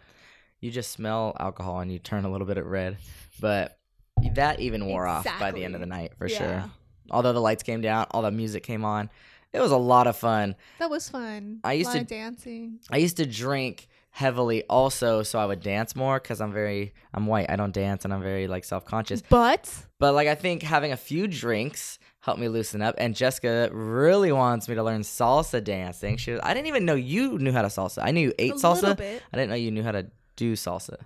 you 0.61 0.71
just 0.71 0.93
smell 0.93 1.37
alcohol 1.39 1.81
and 1.81 1.93
you 1.93 1.99
turn 1.99 2.25
a 2.25 2.31
little 2.31 2.47
bit 2.47 2.57
of 2.57 2.67
red. 2.67 2.97
But 3.39 3.79
that 4.33 4.61
even 4.61 4.87
wore 4.87 5.07
off 5.07 5.27
by 5.39 5.51
the 5.51 5.65
end 5.65 5.75
of 5.75 5.81
the 5.81 5.87
night 5.87 6.13
for 6.17 6.27
Yeah. 6.27 6.39
sure. 6.39 6.71
Although 7.11 7.33
the 7.33 7.41
lights 7.41 7.63
came 7.63 7.81
down, 7.81 8.07
all 8.13 8.23
the 8.23 8.31
music 8.31 8.63
came 8.63 8.85
on. 8.85 9.11
It 9.53 9.61
was 9.61 9.73
a 9.73 9.77
lot 9.77 10.07
of 10.07 10.17
fun. 10.17 10.55
That 10.79 10.91
was 10.91 11.09
fun. 11.09 11.61
I 11.65 11.73
used 11.73 11.89
a 11.89 11.93
lot 11.93 11.97
to- 11.97 12.03
of 12.03 12.07
dancing. 12.07 12.79
I 12.91 12.99
used 12.99 13.17
to 13.17 13.27
drink 13.27 13.89
heavily 14.11 14.64
also 14.68 15.23
so 15.23 15.38
I 15.38 15.46
would 15.46 15.61
dance 15.61 15.94
more 15.96 16.18
because 16.18 16.40
I'm 16.40 16.53
very 16.53 16.92
I'm 17.14 17.27
white. 17.27 17.46
I 17.49 17.57
don't 17.57 17.73
dance 17.73 18.05
and 18.05 18.12
I'm 18.12 18.23
very 18.23 18.46
like 18.49 18.64
self 18.64 18.85
conscious. 18.85 19.23
But 19.29 19.73
But 19.99 20.14
like 20.14 20.29
I 20.29 20.35
think 20.35 20.62
having 20.62 20.92
a 20.92 20.96
few 20.96 21.27
drinks 21.27 21.99
helped 22.20 22.40
me 22.40 22.49
loosen 22.49 22.83
up. 22.83 22.94
And 22.99 23.14
Jessica 23.14 23.70
really 23.73 24.33
wants 24.33 24.68
me 24.68 24.75
to 24.75 24.83
learn 24.83 25.01
salsa 25.03 25.62
dancing. 25.62 26.16
She 26.18 26.33
was, 26.33 26.40
I 26.42 26.55
didn't 26.55 26.68
even 26.68 26.85
know 26.85 26.94
you 26.94 27.38
knew 27.38 27.53
how 27.53 27.62
to 27.62 27.68
salsa. 27.68 28.01
I 28.03 28.11
knew 28.11 28.29
you 28.29 28.35
ate 28.38 28.53
A 28.53 28.55
salsa. 28.57 28.99
I 29.01 29.37
didn't 29.37 29.51
know 29.51 29.57
you 29.57 29.70
knew 29.70 29.83
how 29.83 29.92
to 29.92 30.07
do 30.37 30.55
salsa. 30.55 30.96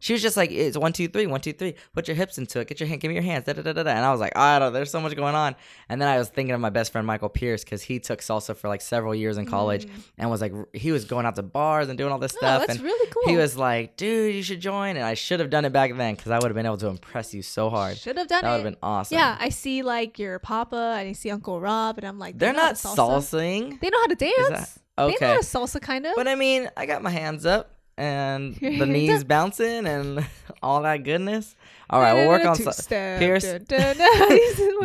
She 0.00 0.12
was 0.12 0.22
just 0.22 0.36
like, 0.36 0.50
it's 0.50 0.76
one, 0.76 0.92
two, 0.92 1.08
three, 1.08 1.26
one, 1.26 1.40
two, 1.40 1.52
three. 1.52 1.74
Put 1.94 2.08
your 2.08 2.16
hips 2.16 2.38
into 2.38 2.60
it. 2.60 2.68
Get 2.68 2.80
your 2.80 2.88
hand. 2.88 3.00
Give 3.00 3.08
me 3.08 3.14
your 3.14 3.22
hands. 3.24 3.44
Da, 3.44 3.52
da, 3.52 3.62
da, 3.62 3.72
da. 3.72 3.90
And 3.90 4.04
I 4.04 4.10
was 4.10 4.20
like, 4.20 4.36
I 4.36 4.58
don't. 4.58 4.72
There's 4.72 4.90
so 4.90 5.00
much 5.00 5.14
going 5.16 5.34
on. 5.34 5.56
And 5.88 6.00
then 6.00 6.08
I 6.08 6.18
was 6.18 6.28
thinking 6.28 6.54
of 6.54 6.60
my 6.60 6.70
best 6.70 6.92
friend 6.92 7.06
Michael 7.06 7.28
Pierce 7.28 7.64
because 7.64 7.82
he 7.82 7.98
took 7.98 8.20
salsa 8.20 8.56
for 8.56 8.68
like 8.68 8.80
several 8.80 9.14
years 9.14 9.38
in 9.38 9.46
college 9.46 9.86
and 10.18 10.30
was 10.30 10.40
like, 10.40 10.52
he 10.74 10.92
was 10.92 11.04
going 11.04 11.26
out 11.26 11.36
to 11.36 11.42
bars 11.42 11.88
and 11.88 11.96
doing 11.98 12.12
all 12.12 12.18
this 12.18 12.32
Mm. 12.32 12.36
oh, 12.36 12.38
stuff. 12.38 12.66
that's 12.66 12.78
and 12.78 12.84
really 12.84 13.10
cool. 13.10 13.22
he 13.26 13.36
was 13.36 13.56
like, 13.56 13.96
dude, 13.96 14.34
you 14.34 14.42
should 14.42 14.60
join. 14.60 14.96
And 14.96 15.04
I 15.04 15.14
should 15.14 15.40
have 15.40 15.50
done 15.50 15.64
it 15.64 15.72
back 15.72 15.96
then 15.96 16.14
because 16.14 16.30
I 16.32 16.36
would 16.38 16.48
have 16.48 16.54
been 16.54 16.66
able 16.66 16.76
to 16.78 16.88
impress 16.88 17.32
you 17.34 17.42
so 17.42 17.70
hard. 17.70 17.96
should 17.96 18.18
have 18.18 18.28
done 18.28 18.40
it. 18.40 18.42
That 18.42 18.50
would 18.50 18.64
have 18.64 18.72
been 18.72 18.76
awesome. 18.82 19.16
Yeah, 19.16 19.36
I 19.40 19.48
see 19.50 19.82
like 19.82 20.18
your 20.18 20.38
papa 20.38 20.96
and 20.98 21.08
I 21.08 21.12
see 21.12 21.30
Uncle 21.30 21.60
Rob, 21.60 21.98
and 21.98 22.06
I'm 22.06 22.18
like, 22.18 22.38
They're 22.38 22.52
they 22.52 22.56
know 22.56 22.62
how 22.62 22.68
not 22.68 22.76
salsa. 22.76 22.96
salsing. 22.96 23.80
They 23.80 23.88
know 23.90 23.98
how 24.00 24.06
to 24.06 24.14
dance. 24.14 24.34
that- 24.48 24.70
They 24.96 25.02
know 25.08 25.14
okay. 25.14 25.26
how 25.26 25.36
to 25.36 25.44
salsa 25.44 25.80
kind 25.80 26.06
of. 26.06 26.14
But 26.16 26.26
I 26.28 26.34
mean, 26.34 26.68
I 26.76 26.86
got 26.86 27.02
my 27.02 27.10
hands 27.10 27.46
up 27.46 27.70
and 27.96 28.54
the 28.60 28.86
knees 28.86 29.24
bouncing 29.24 29.86
and 29.86 30.26
all 30.62 30.82
that 30.82 31.04
goodness. 31.04 31.54
All 31.88 32.00
right, 32.00 32.14
we'll 32.14 32.28
work 32.28 32.44
on 32.44 32.56
sa- 32.56 32.70
Two-step, 32.72 33.18
Pierce. 33.20 33.44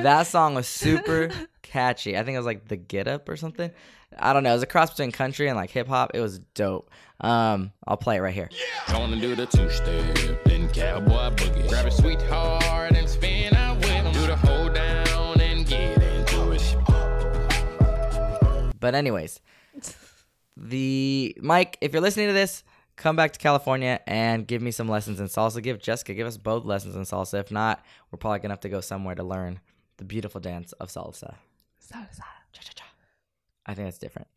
That 0.03 0.27
song 0.27 0.55
was 0.55 0.67
super 0.67 1.29
catchy. 1.61 2.17
I 2.17 2.23
think 2.23 2.35
it 2.35 2.39
was 2.39 2.45
like 2.45 2.67
the 2.67 2.77
Get 2.77 3.07
Up 3.07 3.27
or 3.29 3.35
something. 3.35 3.71
I 4.19 4.33
don't 4.33 4.43
know. 4.43 4.49
It 4.51 4.55
was 4.55 4.63
a 4.63 4.67
cross 4.67 4.89
between 4.91 5.11
country 5.11 5.47
and 5.47 5.55
like 5.55 5.69
hip 5.71 5.87
hop. 5.87 6.11
It 6.13 6.19
was 6.19 6.39
dope. 6.53 6.89
Um, 7.21 7.71
I'll 7.87 7.97
play 7.97 8.17
it 8.17 8.19
right 8.21 8.33
here. 8.33 8.49
Gonna 8.89 9.19
do 9.19 9.35
the 9.35 9.45
two 9.45 9.69
step, 9.69 10.43
then 10.45 10.67
cowboy 10.69 11.29
boogie. 11.35 11.69
Grab 11.69 11.85
a 11.85 11.91
sweetheart 11.91 12.91
and 12.93 13.07
spin 13.07 13.53
out 13.55 13.77
with 13.77 13.89
'em. 13.91 14.11
Do 14.11 14.27
the 14.27 14.35
hold 14.35 14.73
down 14.73 15.39
and 15.39 15.65
get 15.65 16.01
into 16.01 16.51
it. 16.51 16.75
But 18.79 18.95
anyways, 18.95 19.39
the 20.57 21.35
Mike, 21.41 21.77
if 21.81 21.93
you're 21.93 22.01
listening 22.01 22.27
to 22.27 22.33
this, 22.33 22.63
come 23.01 23.15
back 23.15 23.33
to 23.33 23.39
California 23.39 23.99
and 24.07 24.47
give 24.47 24.61
me 24.61 24.71
some 24.71 24.87
lessons 24.87 25.19
in 25.19 25.27
salsa. 25.27 25.61
Give 25.61 25.79
Jessica, 25.79 26.13
give 26.13 26.27
us 26.27 26.37
both 26.37 26.65
lessons 26.65 26.95
in 26.95 27.01
salsa. 27.03 27.39
If 27.39 27.51
not, 27.51 27.83
we're 28.11 28.17
probably 28.17 28.39
gonna 28.39 28.53
have 28.53 28.59
to 28.61 28.69
go 28.69 28.81
somewhere 28.81 29.15
to 29.15 29.23
learn 29.23 29.59
the 29.97 30.05
beautiful 30.05 30.39
dance 30.39 30.71
of 30.73 30.89
salsa. 30.89 31.35
Salsa. 31.81 32.23
Cha-cha-cha. 32.53 32.85
I 33.65 33.73
think 33.73 33.87
that's 33.87 33.97
different. 33.97 34.27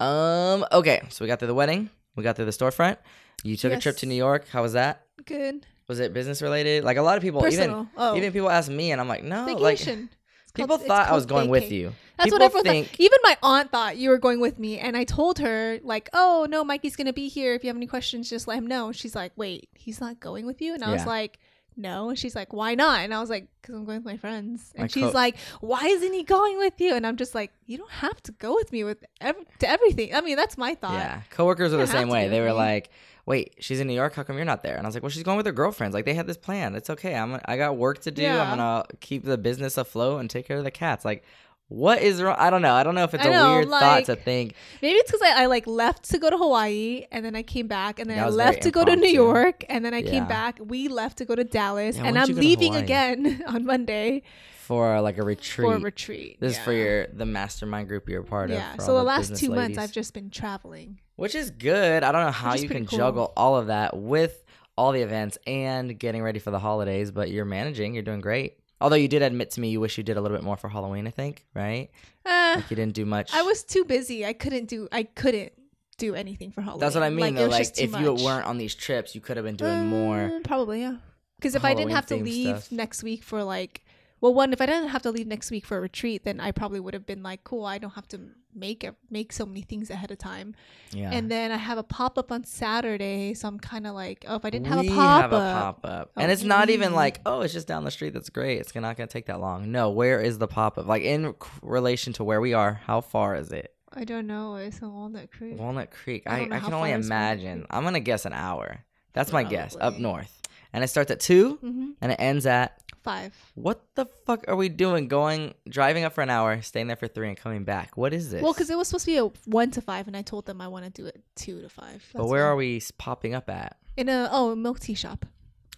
Um. 0.00 0.64
Okay, 0.72 1.02
so 1.10 1.24
we 1.24 1.28
got 1.28 1.38
through 1.38 1.48
the 1.48 1.54
wedding. 1.54 1.90
We 2.16 2.22
got 2.22 2.36
through 2.36 2.44
the 2.46 2.50
storefront. 2.52 2.96
You 3.44 3.56
took 3.56 3.72
a 3.72 3.78
trip 3.80 3.96
to 3.98 4.06
New 4.06 4.14
York. 4.14 4.46
How 4.48 4.62
was 4.62 4.74
that? 4.74 5.06
Good. 5.24 5.66
Was 5.88 5.98
it 6.00 6.12
business 6.12 6.42
related? 6.42 6.84
Like 6.84 6.96
a 6.96 7.02
lot 7.02 7.16
of 7.16 7.22
people, 7.22 7.40
Personal. 7.40 7.80
even 7.82 7.88
Oh. 7.96 8.16
even 8.16 8.32
people 8.32 8.50
ask 8.50 8.70
me, 8.70 8.92
and 8.92 9.00
I'm 9.00 9.08
like, 9.08 9.24
no, 9.24 9.46
Vacation. 9.46 10.10
It's 10.44 10.52
people 10.52 10.76
it's 10.76 10.84
thought 10.86 11.08
I 11.08 11.14
was 11.14 11.26
going 11.26 11.48
with 11.48 11.70
you. 11.72 11.92
That's 12.24 12.26
people 12.32 12.38
what 12.38 12.44
everyone 12.46 12.64
think. 12.64 12.88
thought. 12.88 13.00
Even 13.00 13.18
my 13.22 13.36
aunt 13.42 13.70
thought 13.70 13.96
you 13.96 14.08
were 14.10 14.18
going 14.18 14.40
with 14.40 14.58
me, 14.58 14.78
and 14.78 14.96
I 14.96 15.04
told 15.04 15.38
her 15.38 15.78
like, 15.82 16.08
"Oh 16.12 16.46
no, 16.48 16.64
Mikey's 16.64 16.96
gonna 16.96 17.12
be 17.12 17.28
here. 17.28 17.54
If 17.54 17.64
you 17.64 17.68
have 17.68 17.76
any 17.76 17.86
questions, 17.86 18.28
just 18.30 18.46
let 18.48 18.58
him 18.58 18.66
know." 18.66 18.92
She's 18.92 19.14
like, 19.14 19.32
"Wait, 19.36 19.68
he's 19.74 20.00
not 20.00 20.20
going 20.20 20.46
with 20.46 20.60
you?" 20.62 20.74
And 20.74 20.82
I 20.84 20.92
was 20.92 21.06
like, 21.06 21.38
"No." 21.76 22.08
And 22.10 22.18
she's 22.18 22.34
like, 22.36 22.52
"Why 22.52 22.74
not?" 22.74 23.00
And 23.00 23.12
I 23.14 23.20
was 23.20 23.30
like, 23.30 23.46
"Cause 23.62 23.74
I'm 23.74 23.84
going 23.84 23.98
with 23.98 24.04
my 24.06 24.16
friends." 24.16 24.72
And 24.74 24.82
My 24.84 24.86
she's 24.88 25.04
co- 25.04 25.10
like, 25.10 25.36
"Why 25.60 25.80
isn't 25.84 26.12
he 26.12 26.22
going 26.22 26.58
with 26.58 26.80
you?" 26.80 26.94
And 26.94 27.06
I'm 27.06 27.16
just 27.16 27.34
like, 27.34 27.50
"You 27.66 27.78
don't 27.78 27.90
have 27.90 28.22
to 28.24 28.32
go 28.32 28.54
with 28.54 28.72
me 28.72 28.84
with 28.84 29.04
ev- 29.20 29.36
to 29.60 29.68
everything." 29.68 30.14
I 30.14 30.20
mean, 30.20 30.36
that's 30.36 30.58
my 30.58 30.74
thought. 30.74 30.94
Yeah, 30.94 31.20
coworkers 31.30 31.72
are 31.72 31.78
the 31.78 31.86
same 31.86 32.08
way. 32.08 32.28
They 32.28 32.40
were 32.40 32.46
me. 32.48 32.52
like, 32.52 32.90
"Wait, 33.26 33.54
she's 33.60 33.80
in 33.80 33.86
New 33.86 33.94
York. 33.94 34.14
How 34.14 34.22
come 34.22 34.36
you're 34.36 34.44
not 34.44 34.62
there?" 34.62 34.76
And 34.76 34.86
I 34.86 34.88
was 34.88 34.94
like, 34.94 35.02
"Well, 35.02 35.10
she's 35.10 35.22
going 35.22 35.36
with 35.38 35.46
her 35.46 35.52
girlfriends. 35.52 35.94
Like 35.94 36.04
they 36.04 36.14
had 36.14 36.26
this 36.26 36.36
plan. 36.36 36.74
It's 36.74 36.90
okay. 36.90 37.14
I'm 37.14 37.40
I 37.46 37.56
got 37.56 37.76
work 37.76 38.00
to 38.02 38.10
do. 38.10 38.22
Yeah. 38.22 38.42
I'm 38.42 38.50
gonna 38.58 38.84
keep 39.00 39.24
the 39.24 39.38
business 39.38 39.76
afloat 39.78 40.20
and 40.20 40.28
take 40.28 40.46
care 40.46 40.58
of 40.58 40.64
the 40.64 40.70
cats." 40.70 41.04
Like, 41.04 41.24
what 41.72 42.02
is 42.02 42.22
wrong? 42.22 42.36
I 42.38 42.50
don't 42.50 42.62
know. 42.62 42.74
I 42.74 42.82
don't 42.82 42.94
know 42.94 43.04
if 43.04 43.14
it's 43.14 43.24
I 43.24 43.28
a 43.28 43.32
know, 43.32 43.52
weird 43.56 43.68
thought 43.68 44.04
to 44.06 44.16
think. 44.16 44.54
Maybe 44.82 44.96
it's 44.98 45.10
because 45.10 45.22
I, 45.22 45.42
I 45.42 45.46
like 45.46 45.66
left 45.66 46.10
to 46.10 46.18
go 46.18 46.30
to 46.30 46.36
Hawaii 46.36 47.06
and 47.10 47.24
then 47.24 47.34
I 47.34 47.42
came 47.42 47.66
back 47.66 47.98
and 47.98 48.08
then 48.10 48.18
I 48.18 48.28
left 48.28 48.62
to 48.62 48.70
go 48.70 48.84
to 48.84 48.94
New. 48.96 49.08
York 49.08 49.64
and 49.68 49.84
then 49.84 49.94
I 49.94 49.98
Yeah. 49.98 50.10
came 50.10 50.28
back. 50.28 50.58
We 50.64 50.88
left 50.88 51.18
to 51.18 51.24
go 51.24 51.34
to 51.34 51.44
Dallas 51.44 51.96
Yeah, 51.96 52.04
and 52.06 52.18
I'm 52.18 52.28
you 52.28 52.34
go 52.34 52.40
to 52.40 52.46
leaving 52.46 52.74
again 52.76 53.42
on 53.46 53.64
Monday 53.66 54.22
for 54.60 55.00
like 55.00 55.18
a 55.18 55.22
retreat. 55.22 55.66
for 55.66 55.74
a 55.74 55.78
retreat. 55.80 56.38
This 56.40 56.52
is 56.52 56.58
for 56.58 56.72
your 56.72 57.06
the 57.08 57.26
mastermind 57.26 57.88
group 57.88 58.08
you're 58.08 58.22
part 58.22 58.50
of. 58.50 58.56
yeah. 58.56 58.76
So 58.78 58.94
the 58.96 59.02
last 59.02 59.36
two 59.36 59.50
months. 59.50 59.76
I've 59.78 59.92
just 59.92 60.14
been 60.14 60.30
traveling. 60.30 61.00
which 61.16 61.34
is 61.34 61.50
good. 61.50 62.02
I 62.04 62.12
don't 62.12 62.24
know 62.24 62.30
how 62.32 62.54
you 62.54 62.68
can 62.68 62.86
cool. 62.86 62.98
juggle 62.98 63.32
all 63.36 63.56
of 63.56 63.66
that 63.68 63.96
with 63.96 64.44
all 64.78 64.92
the 64.92 65.02
events 65.02 65.36
and 65.46 65.98
getting 65.98 66.22
ready 66.22 66.38
for 66.38 66.50
the 66.50 66.58
holidays, 66.58 67.10
but 67.10 67.30
you're 67.30 67.44
managing. 67.44 67.92
You're 67.94 68.02
doing 68.02 68.20
great. 68.22 68.56
Although 68.82 68.96
you 68.96 69.08
did 69.08 69.22
admit 69.22 69.50
to 69.52 69.60
me 69.60 69.70
you 69.70 69.80
wish 69.80 69.96
you 69.96 70.04
did 70.04 70.16
a 70.16 70.20
little 70.20 70.36
bit 70.36 70.44
more 70.44 70.56
for 70.56 70.68
Halloween. 70.68 71.06
I 71.06 71.10
think, 71.10 71.44
right? 71.54 71.90
Uh, 72.26 72.54
Like 72.56 72.70
you 72.70 72.76
didn't 72.76 72.94
do 72.94 73.06
much. 73.06 73.32
I 73.32 73.42
was 73.42 73.62
too 73.62 73.84
busy. 73.84 74.26
I 74.26 74.32
couldn't 74.32 74.66
do. 74.66 74.88
I 74.92 75.04
couldn't 75.04 75.52
do 75.98 76.14
anything 76.14 76.50
for 76.50 76.60
Halloween. 76.62 76.80
That's 76.80 76.94
what 76.94 77.04
I 77.04 77.10
mean. 77.10 77.20
Like, 77.20 77.34
though. 77.36 77.46
Like 77.46 77.78
if 77.78 77.98
you 77.98 78.14
weren't 78.14 78.46
on 78.46 78.58
these 78.58 78.74
trips, 78.74 79.14
you 79.14 79.20
could 79.20 79.36
have 79.36 79.46
been 79.46 79.56
doing 79.56 79.86
more. 79.86 80.24
Uh, 80.24 80.40
probably 80.44 80.80
yeah. 80.80 80.96
Because 81.36 81.54
if 81.54 81.64
I 81.64 81.74
didn't 81.74 81.92
have 81.92 82.06
to 82.06 82.16
leave 82.16 82.58
stuff. 82.58 82.72
next 82.72 83.02
week 83.02 83.24
for 83.24 83.42
like, 83.42 83.84
well, 84.22 84.32
one 84.32 84.52
if 84.52 84.60
I 84.60 84.66
didn't 84.66 84.90
have 84.90 85.02
to 85.02 85.10
leave 85.10 85.26
next 85.26 85.50
week 85.50 85.66
for 85.66 85.76
a 85.76 85.80
retreat, 85.80 86.22
then 86.24 86.38
I 86.38 86.52
probably 86.52 86.78
would 86.78 86.94
have 86.94 87.04
been 87.04 87.24
like, 87.24 87.42
cool. 87.42 87.66
I 87.66 87.78
don't 87.78 87.94
have 87.94 88.06
to 88.08 88.20
make 88.54 88.84
a, 88.84 88.94
make 89.10 89.32
so 89.32 89.44
many 89.44 89.62
things 89.62 89.90
ahead 89.90 90.12
of 90.12 90.18
time. 90.18 90.54
Yeah. 90.92 91.10
And 91.10 91.28
then 91.28 91.50
I 91.50 91.56
have 91.56 91.76
a 91.76 91.82
pop 91.82 92.16
up 92.16 92.30
on 92.30 92.44
Saturday, 92.44 93.34
so 93.34 93.48
I'm 93.48 93.58
kind 93.58 93.84
of 93.84 93.94
like, 93.94 94.24
oh, 94.28 94.36
if 94.36 94.44
I 94.44 94.50
didn't 94.50 94.68
have 94.68 94.78
we 94.78 94.90
a 94.90 94.94
pop 94.94 95.22
have 95.22 95.32
a 95.32 95.36
up, 95.36 95.60
pop 95.60 95.80
up, 95.90 96.10
and 96.16 96.30
it's 96.30 96.44
not 96.44 96.70
even 96.70 96.94
like, 96.94 97.20
oh, 97.26 97.40
it's 97.40 97.52
just 97.52 97.66
down 97.66 97.82
the 97.82 97.90
street. 97.90 98.14
That's 98.14 98.30
great. 98.30 98.60
It's 98.60 98.72
not 98.72 98.96
gonna 98.96 99.08
take 99.08 99.26
that 99.26 99.40
long. 99.40 99.72
No, 99.72 99.90
where 99.90 100.20
is 100.20 100.38
the 100.38 100.46
pop 100.46 100.78
up? 100.78 100.86
Like 100.86 101.02
in 101.02 101.34
relation 101.60 102.12
to 102.14 102.24
where 102.24 102.40
we 102.40 102.54
are, 102.54 102.74
how 102.86 103.00
far 103.00 103.34
is 103.34 103.50
it? 103.50 103.74
I 103.92 104.04
don't 104.04 104.28
know. 104.28 104.54
It's 104.54 104.78
in 104.78 104.92
Walnut 104.92 105.32
Creek. 105.32 105.58
Walnut 105.58 105.90
Creek. 105.90 106.22
I 106.26 106.42
I, 106.42 106.42
I 106.42 106.60
can 106.60 106.74
only 106.74 106.90
far 106.90 107.00
is 107.00 107.10
Walnut 107.10 107.34
imagine. 107.40 107.66
I'm 107.70 107.82
gonna 107.82 107.98
guess 107.98 108.24
an 108.24 108.34
hour. 108.34 108.84
That's 109.14 109.32
my 109.32 109.42
guess. 109.42 109.76
Up 109.80 109.98
north, 109.98 110.41
and 110.72 110.82
it 110.84 110.88
starts 110.88 111.10
at 111.10 111.20
two, 111.20 111.56
hmm 111.56 111.90
and 112.00 112.12
it 112.12 112.16
ends 112.20 112.46
at. 112.46 112.78
Five. 113.02 113.34
What 113.54 113.82
the 113.96 114.06
fuck 114.06 114.44
are 114.46 114.54
we 114.54 114.68
doing? 114.68 115.08
Going 115.08 115.54
driving 115.68 116.04
up 116.04 116.12
for 116.12 116.22
an 116.22 116.30
hour, 116.30 116.62
staying 116.62 116.86
there 116.86 116.96
for 116.96 117.08
three, 117.08 117.28
and 117.28 117.36
coming 117.36 117.64
back. 117.64 117.96
What 117.96 118.14
is 118.14 118.30
this? 118.30 118.42
Well, 118.42 118.52
because 118.52 118.70
it 118.70 118.78
was 118.78 118.88
supposed 118.88 119.06
to 119.06 119.10
be 119.10 119.16
a 119.18 119.26
one 119.50 119.72
to 119.72 119.80
five, 119.80 120.06
and 120.06 120.16
I 120.16 120.22
told 120.22 120.46
them 120.46 120.60
I 120.60 120.68
want 120.68 120.84
to 120.84 120.90
do 120.90 121.06
it 121.06 121.20
two 121.34 121.60
to 121.62 121.68
five. 121.68 122.04
But 122.14 122.28
where 122.28 122.44
are 122.44 122.54
we 122.54 122.80
popping 122.98 123.34
up 123.34 123.50
at? 123.50 123.76
In 123.96 124.08
a 124.08 124.28
oh 124.30 124.52
a 124.52 124.56
milk 124.56 124.78
tea 124.78 124.94
shop 124.94 125.26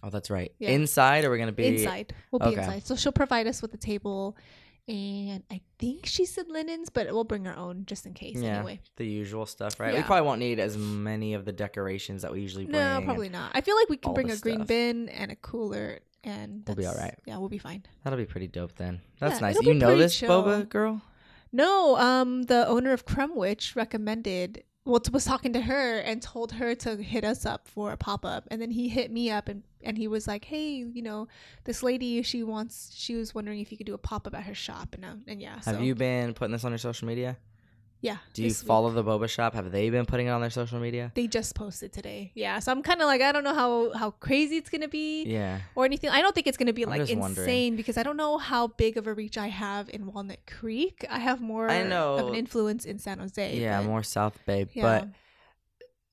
Oh, 0.05 0.11
that's 0.11 0.29
right. 0.29 0.53
Yeah. 0.59 0.69
Inside, 0.71 1.25
or 1.25 1.31
we're 1.31 1.39
gonna 1.39 1.53
be 1.53 1.67
inside. 1.67 2.15
We'll 2.31 2.41
be 2.41 2.47
okay. 2.49 2.59
inside. 2.59 2.87
So 2.87 2.95
she'll 2.95 3.11
provide 3.11 3.47
us 3.47 3.63
with 3.63 3.73
a 3.73 3.79
table, 3.79 4.37
and 4.87 5.43
I 5.51 5.61
think 5.79 6.07
she 6.07 6.27
said 6.27 6.49
linens, 6.49 6.91
but 6.91 7.07
we'll 7.13 7.25
bring 7.25 7.47
our 7.47 7.57
own 7.57 7.85
just 7.87 8.05
in 8.07 8.13
case. 8.15 8.37
Yeah, 8.39 8.57
Anyway. 8.59 8.81
the 8.97 9.07
usual 9.07 9.47
stuff, 9.47 9.81
right? 9.81 9.95
Yeah. 9.95 10.01
We 10.01 10.05
probably 10.05 10.27
won't 10.27 10.41
need 10.41 10.61
as 10.61 10.77
many 10.77 11.35
of 11.35 11.45
the 11.45 11.53
decorations 11.53 12.23
that 12.23 12.33
we 12.33 12.41
usually 12.43 12.65
bring. 12.65 12.73
No, 12.77 13.01
probably 13.05 13.29
not. 13.31 13.53
I 13.55 13.61
feel 13.63 13.77
like 13.77 13.89
we 13.89 13.97
can 13.97 14.13
bring 14.15 14.31
a 14.31 14.37
green 14.37 14.57
stuff. 14.57 14.69
bin 14.69 15.09
and 15.09 15.31
a 15.33 15.37
cooler, 15.37 16.01
and 16.23 16.63
We'll 16.67 16.77
be 16.77 16.87
alright. 16.87 17.15
Yeah, 17.27 17.39
we'll 17.39 17.49
be 17.49 17.59
fine. 17.59 17.85
That'll 18.03 18.19
be 18.19 18.27
pretty 18.27 18.49
dope 18.49 18.75
then. 18.77 19.01
That's 19.21 19.37
Yeah, 19.37 19.41
nice. 19.53 19.63
You 19.63 19.75
know 19.75 19.97
this 19.97 20.17
chill. 20.19 20.43
boba 20.45 20.69
girl? 20.69 21.01
No, 21.53 21.97
um, 21.97 22.43
the 22.43 22.67
owner 22.67 22.93
of 22.93 23.05
Crumwich 23.07 23.77
recommended. 23.77 24.65
Well, 24.87 25.01
t- 25.01 25.11
was 25.13 25.25
talking 25.25 25.55
to 25.55 25.63
her 25.63 25.99
and 26.01 26.21
told 26.21 26.53
her 26.53 26.75
to 26.75 26.97
hit 26.97 27.25
us 27.25 27.47
up 27.47 27.69
for 27.69 27.93
a 27.93 27.97
pop 27.97 28.25
up, 28.27 28.47
and 28.51 28.61
then 28.61 28.71
he 28.73 28.89
hit 28.91 29.11
me 29.11 29.31
up 29.31 29.49
and 29.49 29.63
and 29.85 29.97
he 29.99 30.09
was 30.09 30.27
like, 30.27 30.45
"Hey, 30.45 30.71
you 30.71 31.03
know, 31.03 31.29
this 31.65 31.83
lady, 31.83 32.23
she 32.23 32.43
wants, 32.43 32.93
she 32.95 33.15
was 33.15 33.35
wondering 33.35 33.61
if 33.61 33.71
you 33.71 33.79
could 33.79 33.87
do 33.87 33.95
a 33.95 33.99
pop 33.99 34.27
up 34.27 34.35
at 34.35 34.45
her 34.45 34.55
shop." 34.55 34.95
And 34.95 35.05
um, 35.05 35.23
and 35.27 35.41
yeah, 35.41 35.55
Have 35.65 35.77
so, 35.77 35.81
you 35.81 35.95
been 35.95 36.35
putting 36.35 36.53
this 36.53 36.65
on 36.65 36.73
your 36.73 36.79
social 36.79 37.07
media? 37.07 37.37
Yeah. 38.01 38.19
Do 38.35 38.43
you 38.43 38.51
this 38.51 38.63
week. 38.63 38.69
follow 38.69 38.91
the 38.91 39.03
boba 39.03 39.31
shop? 39.31 39.55
Have 39.55 39.73
they 39.73 39.89
been 39.89 40.05
putting 40.05 40.27
it 40.27 40.31
on 40.31 40.43
their 40.43 40.51
social 40.51 40.79
media? 40.79 41.11
They 41.15 41.27
just 41.27 41.55
posted 41.55 41.91
today. 41.91 42.33
Yeah, 42.35 42.59
so 42.59 42.71
I'm 42.71 42.83
kind 42.83 43.01
of 43.01 43.07
like, 43.07 43.23
I 43.23 43.33
don't 43.33 43.45
know 43.45 43.55
how 43.55 43.93
how 43.95 44.11
crazy 44.11 44.59
it's 44.59 44.69
gonna 44.69 44.89
be. 44.89 45.25
Yeah. 45.25 45.61
Or 45.75 45.87
anything. 45.87 46.11
I 46.11 46.21
don't 46.21 46.35
think 46.35 46.47
it's 46.47 46.59
gonna 46.59 46.75
be 46.75 46.83
I'm 46.85 46.91
like 46.91 47.01
insane 47.01 47.19
wondering. 47.19 47.77
because 47.77 47.97
I 47.97 48.03
don't 48.03 48.19
know 48.19 48.37
how 48.37 48.67
big 48.67 48.99
of 48.99 49.07
a 49.07 49.15
reach 49.15 49.39
I 49.39 49.47
have 49.47 49.89
in 49.89 50.05
Walnut 50.05 50.41
Creek. 50.47 51.07
I 51.09 51.19
have 51.19 51.41
more 51.41 51.71
I 51.71 51.83
know. 51.83 52.17
of 52.19 52.29
an 52.29 52.35
influence 52.35 52.85
in 52.85 52.99
San 52.99 53.21
Jose. 53.21 53.57
Yeah, 53.59 53.81
more 53.81 54.03
South 54.03 54.39
Bay. 54.45 54.67
yeah. 54.75 54.83
But 54.83 55.09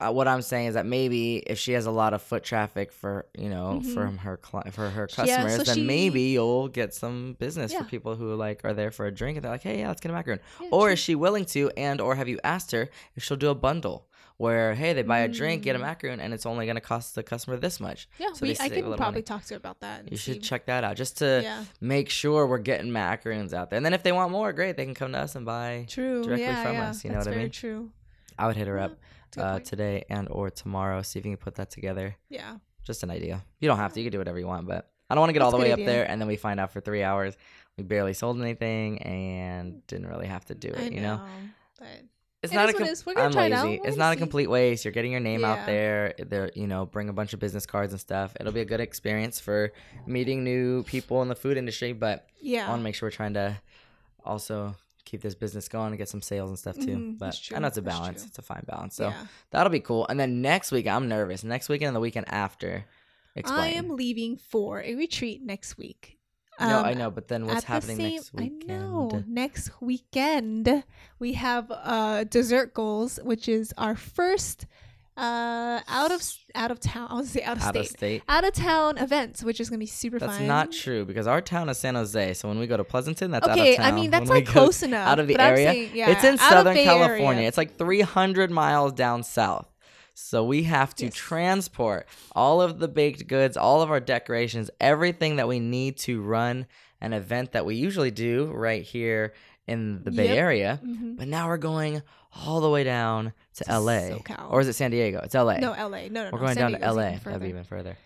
uh, 0.07 0.11
what 0.11 0.27
I'm 0.27 0.41
saying 0.41 0.67
is 0.67 0.73
that 0.73 0.85
maybe 0.85 1.37
if 1.37 1.57
she 1.59 1.73
has 1.73 1.85
a 1.85 1.91
lot 1.91 2.13
of 2.13 2.21
foot 2.21 2.43
traffic 2.43 2.91
for 2.91 3.25
you 3.37 3.49
know 3.49 3.81
Mhm. 3.83 3.93
from 3.93 4.17
her 4.19 4.37
cli- 4.37 4.71
for 4.71 4.89
her 4.89 5.07
Yeah, 5.09 5.15
customers, 5.15 5.55
so 5.57 5.63
then 5.63 5.75
she- 5.75 5.83
maybe 5.83 6.21
you'll 6.35 6.67
get 6.67 6.93
some 6.93 7.35
business 7.39 7.71
Yeah. 7.71 7.79
for 7.83 7.85
people 7.85 8.15
who 8.15 8.33
like 8.35 8.65
are 8.65 8.73
there 8.73 8.91
for 8.91 9.05
a 9.05 9.11
drink 9.11 9.37
and 9.37 9.43
they're 9.43 9.51
like, 9.51 9.63
hey, 9.63 9.79
yeah, 9.79 9.87
let's 9.87 10.01
get 10.01 10.11
a 10.11 10.15
macaron. 10.15 10.39
Yeah, 10.61 10.69
or 10.71 10.91
is 10.91 10.99
she 10.99 11.15
willing 11.15 11.45
to? 11.45 11.71
And 11.77 12.01
or 12.01 12.15
have 12.15 12.27
you 12.27 12.39
asked 12.43 12.71
her 12.71 12.89
if 13.15 13.23
she'll 13.23 13.37
do 13.37 13.49
a 13.49 13.55
bundle? 13.55 14.07
Where 14.37 14.73
hey 14.73 14.93
they 14.93 15.03
buy 15.03 15.19
a 15.19 15.27
drink 15.27 15.61
get 15.61 15.75
a 15.75 15.79
macaron, 15.79 16.19
and 16.19 16.33
it's 16.33 16.47
only 16.47 16.65
gonna 16.65 16.81
cost 16.81 17.13
the 17.13 17.21
customer 17.21 17.57
this 17.57 17.79
much. 17.79 18.09
Yeah, 18.17 18.33
So 18.33 18.43
we, 18.47 18.53
I 18.59 18.69
can 18.69 18.81
probably 18.85 18.97
money. 18.97 19.21
talk 19.21 19.43
to 19.45 19.53
her 19.53 19.57
about 19.59 19.81
that. 19.81 20.09
You 20.09 20.17
should 20.17 20.41
check 20.41 20.65
that 20.65 20.83
out 20.83 20.95
just 20.95 21.19
to 21.19 21.41
Yeah, 21.43 21.63
make 21.79 22.09
sure 22.09 22.47
we're 22.47 22.57
getting 22.57 22.91
macaroons 22.91 23.53
out 23.53 23.69
there. 23.69 23.77
And 23.77 23.85
then 23.85 23.93
if 23.93 24.01
they 24.01 24.11
want 24.11 24.31
more, 24.31 24.51
great, 24.51 24.77
they 24.77 24.85
can 24.85 24.95
come 24.95 25.11
to 25.11 25.19
us 25.19 25.35
and 25.35 25.45
buy. 25.45 25.85
true. 25.87 26.23
directly 26.23 26.45
yeah, 26.45 26.63
from 26.63 26.73
yeah, 26.73 26.89
us, 26.89 27.03
you 27.03 27.11
know 27.11 27.17
that's 27.17 27.27
what 27.27 27.35
I 27.35 27.39
mean? 27.41 27.51
True. 27.51 27.91
I 28.37 28.47
would 28.47 28.55
hit 28.55 28.67
her 28.67 28.79
up. 28.79 28.97
Uh, 29.37 29.59
today 29.59 30.03
and 30.09 30.27
or 30.29 30.49
tomorrow. 30.49 31.01
See 31.01 31.17
if 31.17 31.25
you 31.25 31.31
can 31.31 31.37
put 31.37 31.55
that 31.55 31.69
together. 31.71 32.17
Yeah. 32.27 32.57
Just 32.83 33.01
an 33.03 33.09
idea. 33.09 33.41
You 33.61 33.69
don't 33.69 33.77
have 33.77 33.93
to. 33.93 34.01
You 34.01 34.05
can 34.07 34.11
do 34.11 34.17
whatever 34.17 34.37
you 34.37 34.45
want, 34.45 34.67
but 34.67 34.91
I 35.09 35.15
don't 35.15 35.21
want 35.21 35.29
to 35.29 35.33
get 35.33 35.41
all 35.41 35.51
the 35.51 35.57
way 35.57 35.69
good 35.69 35.79
up 35.79 35.85
there 35.85 36.03
and 36.09 36.19
then 36.19 36.27
we 36.27 36.35
find 36.35 36.59
out 36.59 36.73
for 36.73 36.81
three 36.81 37.01
hours 37.01 37.37
we 37.77 37.83
barely 37.85 38.13
sold 38.13 38.41
anything 38.41 39.01
and 39.01 39.85
didn't 39.87 40.07
really 40.07 40.27
have 40.27 40.43
to 40.45 40.55
do 40.55 40.67
it. 40.67 40.79
I 40.79 40.83
you 40.89 40.99
know, 41.01 41.21
But 41.79 41.87
it's 42.43 42.51
It 42.51 42.55
not 42.55 42.69
a 42.69 42.73
com- 42.73 42.83
it 42.87 43.03
I'm 43.17 43.31
it 43.31 43.35
lazy. 43.35 43.79
It's 43.83 43.95
not 43.97 44.13
a 44.13 44.17
complete 44.17 44.49
waste. 44.49 44.83
You're 44.83 44.91
getting 44.91 45.11
your 45.11 45.21
name 45.21 45.45
out 45.45 45.59
Yeah. 45.59 45.65
there. 45.65 46.13
There, 46.19 46.51
you 46.55 46.67
know, 46.67 46.85
bring 46.85 47.07
a 47.07 47.13
bunch 47.13 47.33
of 47.33 47.39
business 47.39 47.65
cards 47.65 47.93
and 47.93 47.99
stuff. 48.01 48.35
It'll 48.39 48.51
be 48.51 48.61
a 48.61 48.65
good 48.65 48.81
experience 48.81 49.39
for 49.39 49.71
meeting 50.05 50.43
new 50.43 50.83
people 50.83 51.21
in 51.21 51.27
the 51.29 51.35
food 51.35 51.55
industry. 51.55 51.93
But 51.93 52.27
yeah. 52.41 52.65
I 52.65 52.69
want 52.69 52.81
to 52.81 52.83
make 52.83 52.95
sure 52.95 53.07
we're 53.07 53.11
trying 53.11 53.35
to 53.35 53.57
also 54.25 54.75
keep 55.05 55.21
this 55.21 55.35
business 55.35 55.67
going 55.67 55.87
and 55.87 55.97
get 55.97 56.09
some 56.09 56.21
sales 56.21 56.49
and 56.49 56.59
stuff 56.59 56.75
too. 56.75 56.97
Mhm, 56.97 57.17
but 57.19 57.39
I 57.55 57.59
know 57.59 57.67
it's 57.67 57.77
a 57.77 57.81
balance. 57.81 58.25
It's 58.25 58.37
a 58.37 58.41
fine 58.41 58.63
balance. 58.67 58.95
So 58.95 59.09
yeah. 59.09 59.25
that'll 59.51 59.71
be 59.71 59.79
cool. 59.79 60.05
And 60.07 60.19
then 60.19 60.41
next 60.41 60.71
week, 60.71 60.87
I'm 60.87 61.07
nervous. 61.07 61.43
Next 61.43 61.69
weekend 61.69 61.87
and 61.89 61.95
the 61.95 61.99
weekend 62.01 62.27
after. 62.29 62.85
Explain. 63.35 63.59
I 63.59 63.67
am 63.77 63.89
leaving 63.95 64.37
for 64.37 64.81
a 64.81 64.95
retreat 64.95 65.41
next 65.41 65.77
week. 65.77 66.17
no, 66.59 66.79
Um, 66.79 66.85
I 66.85 66.93
know, 66.93 67.09
but 67.09 67.27
then 67.29 67.45
what's 67.45 67.57
at 67.59 67.61
the 67.61 67.67
happening 67.67 67.97
same- 67.97 68.15
next 68.15 68.33
weekend? 68.33 68.71
I 68.71 68.75
know. 68.77 69.23
Next 69.27 69.71
weekend 69.81 70.83
we 71.19 71.33
have 71.33 71.71
uh 71.71 72.23
dessert 72.25 72.73
goals, 72.73 73.19
which 73.23 73.47
is 73.47 73.73
our 73.77 73.95
first 73.95 74.65
uh 75.21 75.79
out 75.87 76.11
of 76.11 76.21
out 76.55 76.71
of 76.71 76.79
town. 76.79 77.07
I 77.11 77.13
was 77.15 77.29
say 77.29 77.43
out 77.43 77.57
of 77.57 77.63
Out 77.63 77.69
state. 77.75 77.79
of 77.81 77.87
state. 77.87 78.23
Out 78.27 78.43
of 78.43 78.53
town 78.53 78.97
events, 78.97 79.43
which 79.43 79.59
is 79.59 79.69
gonna 79.69 79.77
be 79.79 79.85
super 79.85 80.17
That's 80.19 80.37
fun. 80.37 80.47
not 80.47 80.71
true 80.71 81.05
because 81.05 81.27
our 81.27 81.41
town 81.41 81.69
is 81.69 81.77
San 81.77 81.95
Jose. 81.95 82.33
So 82.33 82.47
when 82.47 82.57
we 82.59 82.65
go 82.67 82.75
to 82.75 82.83
Pleasanton, 82.83 83.29
that's 83.31 83.47
okay, 83.47 83.77
out 83.77 83.79
of 83.81 83.85
I 83.85 83.91
mean 83.91 84.09
that's 84.15 84.29
When 84.29 84.39
like 84.39 84.47
close 84.47 84.81
enough. 84.83 85.07
out 85.07 85.19
of 85.19 85.27
the 85.27 85.39
area. 85.39 85.71
saying, 85.71 85.91
yeah, 85.93 86.09
it's 86.09 86.23
in 86.23 86.37
Southern 86.37 86.73
Bay 86.73 86.83
California. 86.85 87.37
Area. 87.41 87.47
It's 87.47 87.57
like 87.57 87.77
300 87.77 88.49
miles 88.51 88.93
down 88.93 89.23
south. 89.23 89.67
So 90.13 90.43
we 90.43 90.63
have 90.63 90.93
to 90.95 91.05
Yes. 91.05 91.13
transport 91.15 92.05
all 92.35 92.61
of 92.61 92.79
the 92.79 92.87
baked 92.87 93.27
goods, 93.27 93.55
all 93.57 93.81
of 93.81 93.89
our 93.91 93.99
decorations, 93.99 94.69
everything 94.79 95.37
that 95.37 95.47
we 95.47 95.59
need 95.59 95.97
to 95.99 96.21
run 96.21 96.65
an 96.99 97.13
event 97.13 97.53
that 97.53 97.65
we 97.65 97.75
usually 97.75 98.11
do 98.11 98.51
right 98.53 98.83
here 98.83 99.33
in 99.67 100.03
the 100.03 100.11
Bay 100.11 100.27
Yep. 100.29 100.37
Area. 100.37 100.79
Mhm. 100.85 101.17
But 101.17 101.27
now 101.27 101.47
we're 101.47 101.57
going 101.57 102.01
all 102.33 102.61
the 102.61 102.69
way 102.69 102.83
down 102.83 103.33
to, 103.55 103.63
To 103.65 103.79
LA. 103.79 103.91
SoCal. 104.17 104.51
Or 104.51 104.61
is 104.61 104.67
it 104.67 104.73
San 104.73 104.91
Diego? 104.91 105.19
It's 105.23 105.35
LA. 105.35 105.57
No, 105.57 105.71
LA. 105.71 106.07
No, 106.09 106.23
no, 106.25 106.29
We're 106.31 106.31
no. 106.31 106.37
going 106.37 106.53
San 106.55 106.71
down 106.71 106.79
to 106.81 106.91
LA. 106.93 107.01
even 107.09 107.19
That'd 107.19 107.19
be 107.23 107.23
further. 107.31 107.45
even 107.47 107.63
further. 107.63 107.97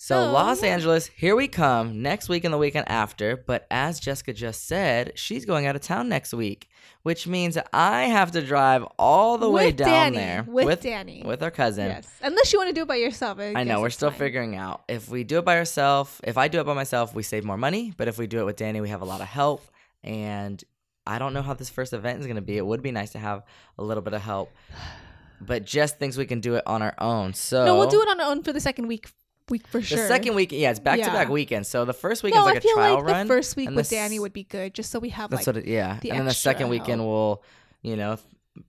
So, 0.00 0.14
So, 0.26 0.32
Los. 0.32 0.62
Angeles, 0.62 1.06
here 1.08 1.34
we 1.34 1.48
come 1.48 2.02
next 2.02 2.28
week 2.28 2.44
and 2.44 2.54
the 2.54 2.58
weekend 2.58 2.88
after. 2.88 3.36
But 3.36 3.66
as 3.68 3.98
Jessica 3.98 4.32
just 4.32 4.68
said, 4.68 5.12
she's 5.18 5.44
going 5.44 5.66
out 5.66 5.74
of 5.74 5.82
town 5.82 6.08
next 6.08 6.32
week, 6.32 6.68
which 7.02 7.26
means 7.26 7.58
I 7.72 8.02
have 8.04 8.30
to 8.32 8.40
drive 8.40 8.84
all 8.96 9.38
the 9.38 9.50
way 9.50 9.72
down 9.72 9.88
Danny. 10.12 10.16
there 10.18 10.44
With 10.46 10.82
Danny. 10.82 11.22
with 11.26 11.42
our 11.42 11.50
cousin. 11.50 11.86
Yes, 11.86 12.06
unless 12.22 12.52
you 12.52 12.60
want 12.60 12.68
to 12.68 12.74
do 12.74 12.82
it 12.82 12.88
by 12.88 12.94
yourself. 12.94 13.40
I 13.40 13.54
guess 13.54 13.66
know 13.66 13.80
we're 13.80 13.90
still 13.90 14.10
fine. 14.10 14.18
figuring 14.20 14.54
out 14.54 14.82
if 14.88 15.08
we 15.08 15.24
do 15.24 15.38
it 15.38 15.44
by 15.44 15.56
ourselves. 15.58 16.20
If 16.22 16.38
I 16.38 16.46
do 16.46 16.60
it 16.60 16.64
by 16.64 16.74
myself, 16.74 17.12
we 17.12 17.24
save 17.24 17.42
more 17.44 17.56
money. 17.58 17.92
But 17.96 18.06
if 18.06 18.18
we 18.18 18.28
do 18.28 18.38
it 18.38 18.44
with 18.44 18.54
Danny, 18.56 18.80
we 18.80 18.90
have 18.90 19.02
a 19.02 19.06
lot 19.06 19.20
of 19.20 19.26
help. 19.26 19.64
And 20.04 20.62
I 21.08 21.18
don't 21.18 21.32
know 21.32 21.42
how 21.42 21.54
this 21.54 21.70
first 21.70 21.92
event 21.92 22.20
is 22.20 22.26
going 22.26 22.36
to 22.36 22.42
be. 22.42 22.56
It 22.58 22.66
would 22.66 22.82
be 22.82 22.92
nice 22.92 23.10
to 23.12 23.18
have 23.18 23.42
a 23.78 23.82
little 23.82 24.02
bit 24.02 24.12
of 24.12 24.20
help, 24.22 24.52
but 25.40 25.64
just 25.64 25.98
thinks 25.98 26.16
we 26.16 26.26
can 26.26 26.40
do 26.40 26.54
it 26.56 26.64
on 26.66 26.82
our 26.82 26.94
own. 26.98 27.34
So 27.34 27.64
No, 27.64 27.76
we'll 27.76 27.88
do 27.88 28.02
it 28.02 28.08
on 28.08 28.20
our 28.20 28.30
own 28.30 28.42
for 28.42 28.52
the 28.52 28.60
second 28.60 28.86
week. 28.86 29.08
Week 29.48 29.66
for 29.66 29.80
The 29.80 29.86
sure. 29.86 30.06
second 30.08 30.34
week, 30.34 30.52
yeah, 30.52 30.70
it's 30.70 30.78
back 30.78 30.98
to 31.00 31.06
back 31.06 31.28
Yeah. 31.28 31.32
weekends. 31.32 31.68
So 31.68 31.86
the 31.86 31.94
first 31.94 32.22
week 32.22 32.34
no, 32.34 32.40
is 32.40 32.44
like 32.44 32.56
I 32.56 32.58
a 32.58 32.60
feel 32.60 32.74
trial 32.74 32.94
like 32.96 33.04
run. 33.04 33.26
the 33.26 33.34
first 33.34 33.56
week 33.56 33.68
and 33.68 33.76
with 33.76 33.88
the 33.88 33.96
Danny 33.96 34.18
would 34.18 34.34
be 34.34 34.44
good, 34.44 34.74
just 34.74 34.90
so 34.90 34.98
we 34.98 35.08
have 35.08 35.30
That's 35.30 35.46
like. 35.46 35.56
what 35.56 35.64
it, 35.64 35.70
yeah. 35.70 35.98
the 36.02 36.10
and 36.10 36.18
then 36.20 36.26
the 36.26 36.34
second 36.34 36.68
weekend 36.68 37.00
help. 37.00 37.08
we'll, 37.10 37.42
you 37.80 37.96
know, 37.96 38.18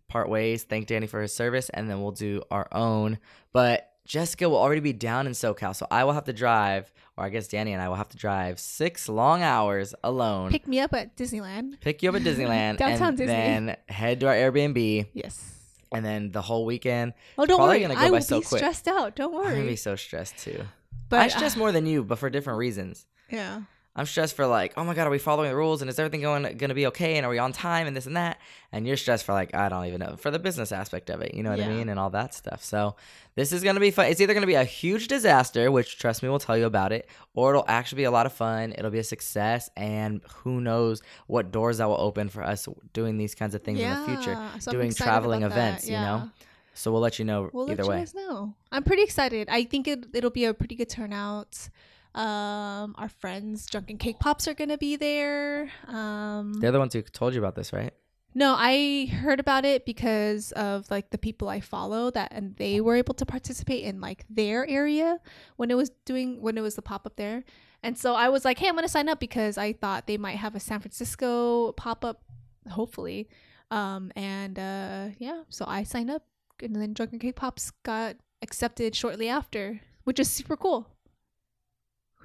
part 0.07 0.29
ways, 0.29 0.63
thank 0.63 0.87
Danny 0.87 1.05
for 1.07 1.21
his 1.21 1.33
service, 1.33 1.67
and 1.69 1.89
then 1.89 2.01
we'll 2.01 2.11
do 2.13 2.41
our 2.49 2.69
own. 2.71 3.17
But 3.51 3.91
Jessica 4.05 4.47
will 4.47 4.55
already 4.57 4.79
be 4.79 4.93
down 4.93 5.27
in 5.27 5.33
SoCal, 5.33 5.75
so 5.75 5.85
I 5.91 6.05
will 6.05 6.13
have 6.13 6.23
to 6.25 6.33
drive, 6.33 6.89
or 7.19 7.25
I 7.25 7.29
guess 7.29 7.47
Danny 7.49 7.73
and 7.73 7.81
I 7.81 7.89
will 7.89 7.95
have 7.97 8.09
to 8.09 8.17
drive 8.17 8.59
six 8.59 9.09
long 9.09 9.43
hours 9.43 9.93
alone. 10.03 10.51
pick 10.51 10.67
me 10.67 10.79
up 10.79 10.93
at 10.93 11.15
Disneyland. 11.17 11.79
pick 11.81 12.01
you 12.01 12.09
up 12.09 12.15
at 12.15 12.21
Disneyland, 12.23 12.77
Downtown 12.83 13.09
and 13.09 13.17
Disney. 13.17 13.33
then 13.33 13.77
head 13.89 14.21
to 14.21 14.27
our 14.27 14.33
Airbnb, 14.35 15.07
Yes. 15.13 15.53
and 15.91 16.05
then 16.05 16.31
the 16.31 16.41
whole 16.41 16.65
weekend. 16.65 17.13
Oh, 17.37 17.45
don't 17.45 17.57
probably 17.57 17.75
worry. 17.77 17.81
gonna 17.81 17.95
go 17.95 17.99
I 18.01 18.05
by 18.05 18.11
will 18.11 18.21
so 18.21 18.39
be 18.39 18.45
quick. 18.45 18.59
stressed 18.59 18.87
out. 18.87 19.15
Don't 19.15 19.33
worry. 19.33 19.47
I'm 19.47 19.55
gonna 19.55 19.67
be 19.67 19.75
so 19.75 19.95
stressed 19.95 20.37
too. 20.37 20.63
but 21.09 21.19
I 21.19 21.27
stress 21.27 21.55
uh, 21.55 21.59
more 21.59 21.71
than 21.71 21.85
you, 21.85 22.03
but 22.03 22.17
for 22.19 22.29
different 22.29 22.57
reasons. 22.59 23.05
yeah. 23.29 23.61
I'm 23.95 24.05
stressed 24.05 24.35
for 24.35 24.45
like, 24.45 24.73
oh 24.77 24.83
my 24.83 24.93
god, 24.93 25.07
are 25.07 25.09
we 25.09 25.17
following 25.17 25.49
the 25.49 25.55
rules 25.55 25.81
and 25.81 25.89
is 25.89 25.99
everything 25.99 26.21
going 26.21 26.57
gonna 26.57 26.73
be 26.73 26.87
okay 26.87 27.17
and 27.17 27.25
are 27.25 27.29
we 27.29 27.39
on 27.39 27.51
time 27.51 27.87
and 27.87 27.95
this 27.97 28.05
and 28.05 28.15
that? 28.15 28.39
And 28.71 28.87
you're 28.87 28.97
stressed 28.97 29.25
for 29.25 29.33
like, 29.33 29.53
I 29.55 29.67
don't 29.67 29.85
even 29.85 29.99
know 29.99 30.15
for 30.15 30.31
the 30.31 30.39
business 30.39 30.71
aspect 30.71 31.09
of 31.09 31.21
it, 31.21 31.33
you 31.33 31.43
know 31.43 31.49
what 31.49 31.59
I 31.59 31.67
mean, 31.67 31.89
and 31.89 31.99
all 31.99 32.11
that 32.11 32.33
stuff. 32.33 32.63
So 32.63 32.95
this 33.35 33.51
is 33.51 33.63
gonna 33.63 33.79
be 33.79 33.91
fun. 33.91 34.05
It's 34.05 34.21
either 34.21 34.33
gonna 34.33 34.47
be 34.47 34.55
a 34.55 34.63
huge 34.63 35.07
disaster, 35.07 35.71
which 35.71 35.97
trust 35.97 36.23
me, 36.23 36.29
we'll 36.29 36.39
tell 36.39 36.57
you 36.57 36.65
about 36.65 36.91
it, 36.91 37.09
or 37.33 37.51
it'll 37.51 37.65
actually 37.67 37.97
be 37.97 38.03
a 38.05 38.11
lot 38.11 38.25
of 38.25 38.33
fun. 38.33 38.73
It'll 38.77 38.91
be 38.91 38.99
a 38.99 39.03
success, 39.03 39.69
and 39.75 40.21
who 40.43 40.61
knows 40.61 41.01
what 41.27 41.51
doors 41.51 41.79
that 41.79 41.89
will 41.89 41.99
open 41.99 42.29
for 42.29 42.43
us 42.43 42.67
doing 42.93 43.17
these 43.17 43.35
kinds 43.35 43.55
of 43.55 43.63
things 43.63 43.79
yeah. 43.79 43.95
in 43.95 43.99
the 44.01 44.15
future, 44.15 44.49
So 44.59 44.71
doing 44.71 44.93
traveling 44.93 45.43
events. 45.43 45.87
You 45.87 45.97
know, 45.97 46.29
so 46.73 46.91
we'll 46.91 47.01
let 47.01 47.19
you 47.19 47.25
know 47.25 47.49
We'll 47.51 47.69
either 47.69 47.85
way. 47.85 48.05
know. 48.15 48.53
I'm 48.71 48.83
pretty 48.83 49.03
excited. 49.03 49.49
I 49.49 49.65
think 49.65 49.87
it, 49.87 50.05
it'll 50.13 50.29
be 50.29 50.45
a 50.45 50.53
pretty 50.53 50.75
good 50.75 50.89
turnout. 50.89 51.69
Um, 52.15 52.95
our 52.97 53.09
friends, 53.09 53.65
Drunken 53.67 53.97
Cake 53.97 54.19
Pops, 54.19 54.47
are 54.47 54.53
gonna 54.53 54.77
be 54.77 54.95
there. 54.95 55.71
Um, 55.87 56.53
They're 56.59 56.71
the 56.71 56.79
ones 56.79 56.93
who 56.93 57.01
told 57.01 57.33
you 57.33 57.39
about 57.39 57.55
this, 57.55 57.71
right? 57.71 57.93
No, 58.35 58.55
I 58.57 59.07
heard 59.07 59.39
about 59.39 59.65
it 59.65 59.85
because 59.85 60.51
of 60.51 60.89
like 60.91 61.09
the 61.09 61.17
people 61.17 61.49
I 61.49 61.61
follow 61.61 62.11
that 62.11 62.31
and 62.31 62.55
they 62.57 62.79
were 62.79 62.95
able 62.95 63.15
to 63.15 63.25
participate 63.25 63.83
in 63.83 63.99
like 63.99 64.23
their 64.29 64.67
area 64.69 65.19
when 65.55 65.71
it 65.71 65.75
was 65.75 65.89
doing 66.05 66.41
when 66.41 66.57
it 66.57 66.61
was 66.61 66.75
the 66.75 66.81
pop 66.81 67.05
up 67.05 67.15
there. 67.15 67.43
And 67.81 67.97
so 67.97 68.13
I 68.13 68.29
was 68.29 68.45
like, 68.45 68.59
"Hey, 68.59 68.67
I'm 68.67 68.75
going 68.75 68.83
to 68.83 68.89
sign 68.89 69.09
up 69.09 69.19
because 69.19 69.57
I 69.57 69.73
thought 69.73 70.05
they 70.05 70.17
might 70.17 70.35
have 70.37 70.55
a 70.55 70.59
San 70.59 70.79
Francisco 70.79 71.71
pop 71.73 72.05
up 72.05 72.21
hopefully." 72.69 73.29
Um 73.71 74.11
and 74.15 74.57
uh 74.59 75.07
yeah, 75.17 75.43
so 75.49 75.65
I 75.67 75.83
signed 75.83 76.11
up 76.11 76.23
and 76.61 76.75
then 76.75 76.93
Drunken 76.93 77.19
Cake 77.19 77.35
Pops 77.35 77.71
got 77.83 78.15
accepted 78.41 78.95
shortly 78.95 79.27
after, 79.27 79.81
which 80.03 80.19
is 80.19 80.29
super 80.29 80.55
cool. 80.55 80.87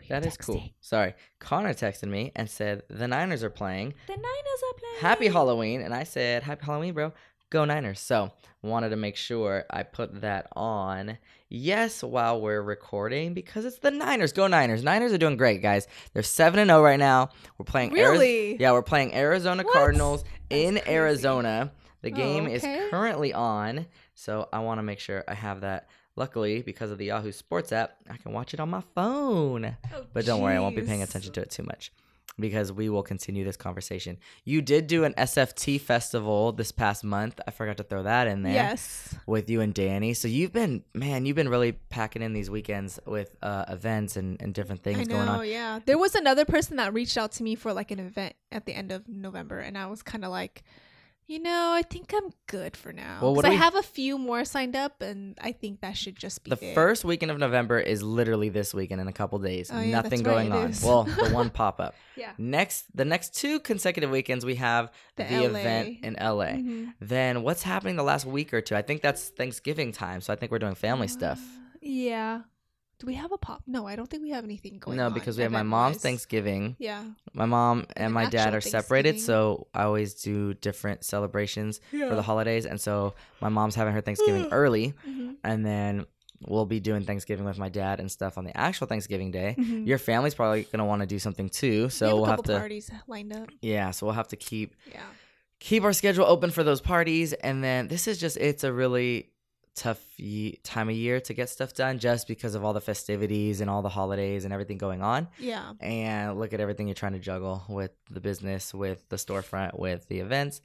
That 0.09 0.25
is 0.27 0.37
cool. 0.37 0.63
Sorry, 0.81 1.15
Connor 1.39 1.75
texted 1.75 2.09
me 2.09 2.33
and 2.37 2.49
said 2.49 2.83
the 2.89 3.09
Niners 3.09 3.43
are 3.43 3.51
playing. 3.51 3.95
The 4.07 4.13
Niners 4.15 4.25
are 4.25 4.79
playing. 4.79 4.97
Happy 5.01 5.29
Halloween. 5.29 5.81
And 5.81 5.95
I 5.95 6.05
said, 6.05 6.43
Happy 6.43 6.65
Halloween, 6.67 6.95
bro. 6.95 7.13
Go 7.51 7.65
Niners. 7.65 8.01
So 8.01 8.33
wanted 8.63 8.89
to 8.91 8.97
make 8.97 9.17
sure 9.17 9.65
I 9.71 9.83
put 9.83 10.21
that 10.23 10.49
on. 10.57 11.19
Yes, 11.49 12.03
while 12.03 12.41
we're 12.41 12.63
recording 12.63 13.33
because 13.35 13.65
it's 13.65 13.79
the 13.79 13.91
Niners. 13.93 14.33
Go 14.33 14.47
Niners. 14.49 14.83
Niners 14.83 15.13
are 15.13 15.19
doing 15.19 15.37
great, 15.37 15.63
guys. 15.63 15.87
They're 16.13 16.23
seven 16.25 16.59
and 16.59 16.69
zero 16.69 16.83
right 16.83 16.99
now. 16.99 17.29
We're 17.59 17.65
playing. 17.65 17.93
Really? 17.93 18.57
yeah, 18.59 18.73
we're 18.73 18.83
playing 18.83 19.15
Arizona 19.15 19.63
What? 19.63 19.73
Cardinals 19.73 20.25
in 20.51 20.75
crazy. 20.77 20.91
Arizona. 20.91 21.73
The 22.03 22.13
Oh, 22.13 22.17
game 22.17 22.45
okay. 22.47 22.55
is 22.55 22.91
currently 22.91 23.33
on, 23.33 23.87
so 24.15 24.47
I 24.53 24.59
want 24.59 24.79
to 24.79 24.83
make 24.83 24.99
sure 24.99 25.25
I 25.27 25.33
have 25.33 25.63
that. 25.63 25.89
Luckily, 26.17 26.63
because 26.63 26.91
of 26.91 26.99
the 26.99 27.07
Yahoo 27.07 27.33
Sports 27.33 27.73
app, 27.73 27.97
I 28.09 28.17
can 28.17 28.33
watch 28.33 28.55
it 28.55 28.61
on 28.61 28.71
my 28.71 28.83
phone. 28.95 29.77
Oh, 29.95 30.05
But 30.13 30.25
don't 30.27 30.41
worry, 30.41 30.55
I 30.57 30.61
won't 30.61 30.77
be 30.77 30.83
paying 30.83 31.03
attention 31.03 31.33
to 31.33 31.41
it 31.43 31.51
too 31.51 31.65
much 31.65 31.93
because 32.39 32.73
we 32.73 32.89
will 32.89 33.03
continue 33.05 33.45
this 33.45 33.57
conversation. 33.57 34.19
You 34.45 34.61
did 34.61 34.87
do 34.89 35.05
an 35.05 35.15
SFT 35.15 35.81
festival 35.81 36.51
this 36.53 36.73
past 36.73 37.05
month. 37.05 37.41
I 37.47 37.51
forgot 37.53 37.77
to 37.77 37.85
throw 37.85 38.03
that 38.05 38.27
in 38.27 38.43
there 38.43 38.53
Yes. 38.55 39.15
with 39.27 39.49
you 39.49 39.61
and 39.61 39.73
Danny. 39.75 40.15
So 40.15 40.27
you've 40.27 40.53
been, 40.53 40.83
man, 40.95 41.27
you've 41.27 41.37
been 41.37 41.49
really 41.49 41.73
packing 41.73 42.23
in 42.23 42.33
these 42.33 42.51
weekends 42.51 42.99
with 43.07 43.37
uh, 43.43 43.65
events 43.69 44.17
and, 44.17 44.41
and 44.43 44.53
different 44.53 44.83
things 44.83 44.99
I 45.01 45.05
know, 45.05 45.15
going 45.17 45.29
on. 45.29 45.49
yeah. 45.49 45.79
There 45.85 45.99
was 45.99 46.15
another 46.17 46.45
person 46.45 46.77
that 46.79 46.93
reached 46.93 47.17
out 47.19 47.31
to 47.33 47.43
me 47.45 47.55
for 47.55 47.73
like 47.73 47.91
an 47.93 48.01
event 48.01 48.35
at 48.51 48.67
the 48.67 48.73
end 48.75 48.91
of 48.91 49.07
November, 49.09 49.59
and 49.61 49.77
I 49.79 49.87
was 49.87 50.03
kind 50.03 50.25
of 50.25 50.31
like, 50.33 50.65
you 51.27 51.39
know, 51.39 51.73
I 51.73 51.83
think 51.83 52.13
I'm 52.15 52.31
good 52.47 52.77
for 52.77 52.93
now. 52.93 53.19
Well, 53.23 53.35
what 53.35 53.43
do 53.43 53.49
I 53.49 53.53
we- 53.53 53.57
have 53.57 53.75
a 53.75 53.83
few 53.83 54.19
more 54.19 54.45
signed 54.45 54.77
up, 54.77 55.01
and 55.01 55.39
I 55.41 55.53
think 55.53 55.81
that 55.81 55.97
should 55.97 56.17
just 56.17 56.45
be 56.45 56.51
The 56.51 56.63
it. 56.71 56.75
first 56.75 57.05
weekend 57.05 57.31
of 57.31 57.39
November 57.39 57.79
is 57.79 58.03
literally 58.03 58.51
this 58.51 58.75
weekend 58.75 59.01
in 59.01 59.09
a 59.09 59.13
couple 59.13 59.39
days. 59.39 59.71
Oh, 59.73 59.81
yeah, 59.81 59.91
Nothing 59.93 60.23
that's 60.23 60.37
right, 60.37 60.49
going 60.51 60.53
it 60.53 60.65
on. 60.65 60.71
is. 60.71 60.83
Well, 60.85 61.05
the 61.25 61.31
one 61.31 61.51
pop 61.51 61.81
up. 61.81 61.95
Yeah. 62.17 62.33
Next, 62.37 62.85
the 62.95 63.05
next 63.05 63.35
two 63.35 63.59
consecutive 63.61 64.11
weekends 64.11 64.45
we 64.45 64.57
have 64.57 64.93
the, 65.17 65.25
The 65.25 65.35
LA. 65.49 65.59
event 65.61 65.99
in 66.03 66.15
LA. 66.21 66.53
Mhm. 66.57 66.93
Then 67.01 67.43
what's 67.43 67.63
happening 67.63 67.97
the 67.97 68.03
last 68.05 68.27
week 68.27 68.53
or 68.53 68.61
two? 68.61 68.77
I 68.77 68.83
think 68.83 69.01
that's 69.01 69.31
Thanksgiving 69.31 69.93
time, 69.93 70.21
so 70.21 70.33
I 70.33 70.37
think 70.37 70.53
we're 70.53 70.59
doing 70.59 70.75
family 70.75 71.09
stuff. 71.09 71.41
Yeah. 71.81 72.43
Do 72.99 73.07
we 73.07 73.15
have 73.15 73.33
a 73.33 73.39
pop? 73.39 73.63
No, 73.67 73.87
I 73.87 73.97
don't 73.97 74.09
think 74.09 74.23
we 74.23 74.31
have 74.31 74.45
anything 74.45 74.79
going 74.79 74.97
No, 74.97 75.11
because 75.11 75.37
we 75.37 75.43
have 75.43 75.53
my 75.53 75.63
mom's. 75.65 75.99
Thanksgiving. 75.99 76.77
Yeah. 76.79 77.05
My 77.33 77.45
mom 77.47 77.87
and 77.97 78.07
an 78.07 78.13
my 78.13 78.27
dad 78.29 78.55
are 78.55 78.61
separated, 78.61 79.21
so 79.21 79.67
I 79.75 79.83
always 79.83 80.15
do 80.15 80.55
different 80.55 81.05
celebrations 81.05 81.81
for 81.91 82.15
the 82.15 82.23
holidays. 82.23 82.67
And 82.67 82.81
so 82.81 83.15
my 83.41 83.49
mom's 83.49 83.75
having 83.75 83.95
her 83.95 84.01
Thanksgiving 84.01 84.47
early, 84.53 84.95
Mhm. 85.09 85.37
and 85.43 85.67
then 85.67 86.07
we'll 86.47 86.67
be 86.67 86.79
doing 86.79 87.03
Thanksgiving 87.05 87.45
with 87.47 87.59
my 87.59 87.69
dad 87.69 88.01
and 88.01 88.11
stuff 88.11 88.37
on 88.39 88.45
the 88.45 88.57
actual 88.57 88.87
Thanksgiving 88.87 89.31
day. 89.31 89.57
Mhm. 89.59 89.87
Your 89.87 89.99
family's 89.99 90.35
probably 90.35 90.65
gonna 90.65 90.85
want 90.87 91.01
to 91.01 91.07
do 91.07 91.19
something 91.19 91.49
too, 91.49 91.89
so 91.89 92.07
we 92.07 92.09
have 92.11 92.15
we'll 92.17 92.25
a 92.25 92.29
have 92.29 92.37
couple 92.39 92.55
to. 92.55 92.59
parties 92.61 92.91
lined 93.09 93.33
up. 93.33 93.49
Yeah, 93.61 93.91
so 93.91 94.07
we'll 94.07 94.15
have 94.15 94.29
to 94.29 94.37
keep 94.37 94.75
Yeah. 94.93 95.01
keep 95.59 95.83
our 95.85 95.93
schedule 95.95 96.27
open 96.27 96.51
for 96.51 96.63
those 96.63 96.81
parties, 96.83 97.33
and 97.33 97.65
then 97.65 97.89
this 97.89 98.07
is 98.07 98.19
just 98.19 98.37
it's 98.37 98.63
a 98.65 98.73
really 98.73 99.31
tough 99.75 100.05
ye- 100.17 100.59
time 100.63 100.89
of 100.89 100.95
year 100.95 101.21
to 101.21 101.35
get 101.35 101.49
stuff 101.49 101.75
done 101.75 101.99
just 101.99 102.29
because 102.29 102.55
of 102.55 102.65
all 102.65 102.73
the 102.73 102.81
festivities 102.81 103.61
and 103.61 103.69
all 103.69 103.83
the 103.83 103.89
holidays 103.89 104.45
and 104.45 104.53
everything 104.53 104.79
going 104.79 105.03
on. 105.03 105.29
Yeah. 105.39 105.73
And 105.81 106.39
look 106.39 106.53
at 106.53 106.61
everything 106.61 106.87
you're 106.87 106.95
trying 106.95 107.13
to 107.15 107.19
juggle 107.19 107.65
with 107.69 107.91
the 108.11 108.21
business, 108.21 108.73
with 108.73 109.09
the 109.09 109.17
storefront, 109.17 109.79
with 109.79 110.07
the 110.09 110.21
events. 110.21 110.61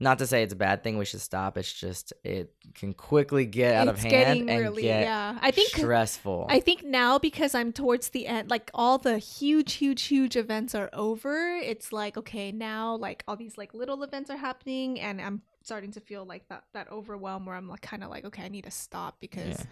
Not 0.00 0.18
to 0.20 0.28
say 0.28 0.44
it's 0.44 0.52
a 0.52 0.56
bad 0.56 0.84
thing. 0.84 0.96
We 0.96 1.04
should 1.04 1.20
stop. 1.20 1.58
It's 1.58 1.72
just 1.72 2.12
it 2.22 2.52
can 2.74 2.94
quickly 2.94 3.46
get 3.46 3.74
out 3.74 3.88
of 3.88 4.00
hand 4.00 4.48
and 4.48 4.60
really- 4.60 4.82
get 4.82 5.02
yeah. 5.02 5.36
I 5.42 5.50
think- 5.50 5.70
stressful. 5.70 6.46
I 6.48 6.60
think 6.60 6.84
now 6.84 7.18
because 7.18 7.52
I'm 7.52 7.72
towards 7.72 8.10
the 8.10 8.28
end, 8.28 8.48
like 8.48 8.70
all 8.74 8.98
the 8.98 9.18
huge, 9.18 9.72
huge, 9.74 10.04
huge 10.04 10.36
events 10.36 10.72
are 10.76 10.88
over. 10.92 11.56
It's 11.56 11.92
like 11.92 12.16
okay, 12.16 12.52
now 12.52 12.94
like 12.94 13.24
all 13.26 13.34
these 13.34 13.58
like 13.58 13.74
little 13.74 14.04
events 14.04 14.30
are 14.30 14.36
happening, 14.36 15.00
and 15.00 15.20
I'm 15.20 15.42
starting 15.68 15.92
to 15.92 16.00
feel 16.00 16.24
like 16.24 16.48
that 16.48 16.64
that 16.72 16.90
overwhelm 16.90 17.44
where 17.44 17.54
I'm 17.54 17.68
like 17.68 17.82
kind 17.82 18.02
of 18.02 18.08
like 18.10 18.24
okay, 18.24 18.44
I 18.44 18.48
need 18.48 18.64
to 18.64 18.70
stop 18.70 19.20
because 19.20 19.58
Yeah. 19.60 19.64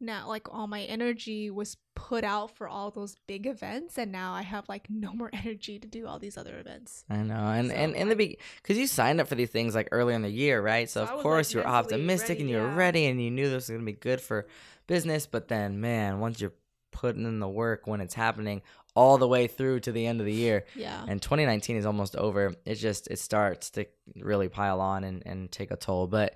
now 0.00 0.28
like 0.28 0.46
all 0.52 0.66
my 0.66 0.82
energy 0.82 1.50
was 1.50 1.76
put 1.94 2.24
out 2.24 2.50
for 2.56 2.66
all 2.68 2.90
those 2.90 3.16
big 3.26 3.46
events, 3.46 3.98
and 3.98 4.10
now 4.12 4.32
I 4.32 4.42
have 4.42 4.64
like 4.68 4.88
no 4.88 5.12
more 5.12 5.28
energy 5.44 5.78
to 5.78 5.86
do 5.86 6.06
all 6.06 6.18
these 6.18 6.38
other 6.38 6.58
events. 6.58 7.04
I 7.10 7.18
know, 7.22 7.34
and 7.58 7.68
So, 7.70 7.76
and 7.76 7.94
in 7.94 8.08
the 8.08 8.16
be 8.16 8.38
because 8.62 8.78
you 8.78 8.86
signed 8.86 9.20
up 9.20 9.28
for 9.28 9.34
these 9.34 9.50
things 9.50 9.74
like 9.74 9.88
earlier 9.92 10.16
in 10.16 10.22
the 10.22 10.30
year, 10.30 10.62
right? 10.62 10.88
So, 10.88 11.04
So 11.04 11.12
of 11.16 11.22
course 11.22 11.48
like, 11.48 11.54
you 11.54 11.60
were 11.60 11.66
optimistic 11.80 12.28
ready, 12.30 12.40
and 12.40 12.50
you 12.50 12.56
were 12.56 12.68
yeah. 12.72 12.74
ready, 12.76 13.04
and 13.06 13.22
you 13.22 13.30
knew 13.30 13.46
this 13.50 13.68
was 13.68 13.70
gonna 13.70 13.82
be 13.84 13.92
good 13.92 14.20
for 14.22 14.46
business. 14.86 15.26
But 15.26 15.48
then, 15.48 15.80
man, 15.82 16.18
once 16.18 16.40
you're 16.40 16.54
putting 16.92 17.26
in 17.26 17.40
the 17.40 17.48
work 17.48 17.86
when 17.86 18.00
it's 18.00 18.14
happening 18.14 18.62
all 18.96 19.18
the 19.18 19.28
way 19.28 19.46
through 19.46 19.80
to 19.80 19.92
the 19.92 20.06
end 20.06 20.20
of 20.20 20.26
the 20.26 20.32
year, 20.32 20.64
Yeah. 20.74 21.04
and 21.08 21.20
2019 21.22 21.76
is 21.76 21.86
almost 21.86 22.16
over. 22.16 22.54
It 22.64 22.76
just 22.76 23.08
it 23.08 23.18
starts 23.18 23.70
to 23.72 23.86
really 24.16 24.48
pile 24.48 24.80
on 24.80 25.04
and 25.04 25.22
and 25.26 25.50
take 25.52 25.70
a 25.70 25.76
toll, 25.76 26.06
but. 26.06 26.34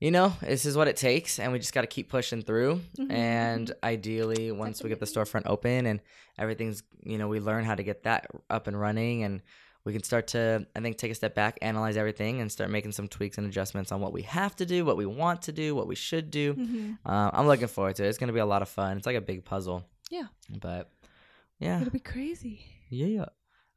You 0.00 0.12
know, 0.12 0.32
this 0.40 0.64
is 0.64 0.76
what 0.76 0.86
it 0.86 0.96
takes, 0.96 1.40
and 1.40 1.50
we 1.50 1.58
just 1.58 1.74
got 1.74 1.80
to 1.80 1.88
keep 1.88 2.08
pushing 2.08 2.40
through. 2.42 2.82
Mhm, 3.00 3.10
And 3.10 3.72
ideally, 3.82 4.52
once 4.52 4.80
we 4.80 4.88
get 4.88 5.00
the 5.00 5.06
storefront 5.06 5.42
open 5.46 5.86
and 5.86 5.98
everything's, 6.38 6.84
you 7.02 7.18
know, 7.18 7.26
we 7.26 7.40
learn 7.40 7.64
how 7.64 7.74
to 7.74 7.82
get 7.82 8.04
that 8.04 8.28
up 8.48 8.68
and 8.68 8.78
running, 8.80 9.24
and 9.24 9.42
we 9.84 9.92
can 9.92 10.04
start 10.04 10.28
to, 10.28 10.64
I 10.76 10.80
think, 10.82 10.98
take 10.98 11.10
a 11.10 11.16
step 11.16 11.34
back, 11.34 11.58
analyze 11.62 11.96
everything, 11.96 12.40
and 12.40 12.52
start 12.52 12.70
making 12.70 12.92
some 12.92 13.08
tweaks 13.08 13.38
and 13.38 13.46
adjustments 13.48 13.90
on 13.90 14.00
what 14.00 14.12
we 14.12 14.22
have 14.22 14.54
to 14.56 14.66
do, 14.66 14.84
what 14.84 14.96
we 14.96 15.04
want 15.06 15.42
to 15.42 15.52
do, 15.52 15.74
what 15.74 15.88
we 15.88 15.96
should 15.96 16.30
do. 16.30 16.52
hmm 16.52 16.92
Uh, 17.04 17.30
I'm 17.32 17.48
looking 17.48 17.66
forward 17.66 17.96
to 17.96 18.04
it. 18.04 18.08
It's 18.08 18.18
going 18.18 18.28
to 18.28 18.32
be 18.32 18.38
a 18.38 18.46
lot 18.46 18.62
of 18.62 18.68
fun. 18.68 18.98
It's 18.98 19.06
like 19.06 19.16
a 19.16 19.20
big 19.20 19.44
puzzle. 19.44 19.84
Yeah. 20.12 20.28
But 20.60 20.92
yeah. 21.58 21.80
It'll 21.80 21.92
be 21.92 21.98
crazy. 21.98 22.60
Yeah. 22.88 23.26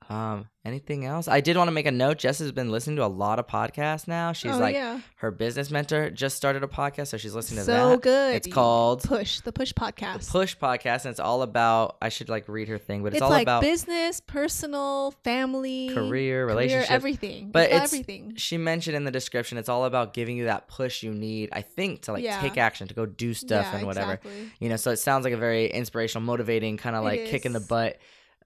Um, 0.09 0.47
anything 0.65 1.05
else? 1.05 1.27
I 1.27 1.39
did 1.41 1.55
want 1.55 1.67
to 1.69 1.71
make 1.71 1.85
a 1.85 1.91
note. 1.91 2.17
Jess 2.17 2.39
has 2.39 2.51
been 2.51 2.69
listening 2.69 2.97
to 2.97 3.05
a 3.05 3.07
lot 3.07 3.39
of 3.39 3.47
podcasts 3.47 4.07
now. 4.07 4.33
She's 4.33 4.51
oh 4.51 4.57
like 4.57 4.75
yeah. 4.75 4.99
her 5.17 5.31
business 5.31 5.71
mentor 5.71 6.09
just 6.09 6.35
started 6.35 6.63
a 6.63 6.67
podcast, 6.67 7.07
so 7.07 7.17
she's 7.17 7.33
listening 7.33 7.59
to 7.59 7.65
so 7.65 7.71
that. 7.71 7.93
So 7.93 7.97
good. 7.99 8.35
It's 8.35 8.47
called 8.47 9.03
Push 9.03 9.41
the 9.41 9.53
Push 9.53 9.73
podcast. 9.73 10.29
Push 10.29 10.57
Podcast, 10.57 11.05
and 11.05 11.11
it's 11.11 11.19
all 11.19 11.43
about. 11.43 11.97
I 12.01 12.09
should 12.09 12.29
like 12.29 12.47
read 12.49 12.67
her 12.67 12.77
thing, 12.77 13.03
but 13.03 13.07
it's, 13.09 13.15
it's 13.17 13.21
all 13.21 13.29
like 13.29 13.43
about 13.43 13.61
business, 13.61 14.19
personal, 14.19 15.11
family, 15.23 15.91
career, 15.93 16.45
relationships. 16.45 16.91
everything. 16.91 17.51
But 17.51 17.65
It's 17.65 17.73
it's- 17.75 17.93
everything. 17.93 18.33
She 18.35 18.57
mentioned 18.57 18.95
in 18.97 19.03
the 19.05 19.11
description, 19.11 19.57
it's 19.57 19.69
all 19.69 19.85
about 19.85 20.13
giving 20.13 20.35
you 20.35 20.45
that 20.45 20.67
push 20.67 21.03
you 21.03 21.13
need. 21.13 21.49
I 21.53 21.61
think 21.61 22.01
to 22.03 22.13
like 22.13 22.23
Yeah. 22.23 22.41
take 22.41 22.57
action, 22.57 22.87
to 22.87 22.93
go 22.93 23.05
do 23.05 23.33
stuff 23.33 23.67
Yeah, 23.71 23.77
and 23.77 23.87
whatever. 23.87 24.13
exactly. 24.13 24.51
You 24.59 24.69
know, 24.69 24.75
so 24.75 24.91
it 24.91 24.97
sounds 24.97 25.23
like 25.23 25.33
a 25.33 25.37
very 25.37 25.67
inspirational, 25.67 26.25
motivating, 26.25 26.77
kind 26.77 26.95
of 26.95 27.03
like 27.03 27.27
kick 27.27 27.45
in 27.45 27.53
the 27.53 27.59
butt 27.59 27.97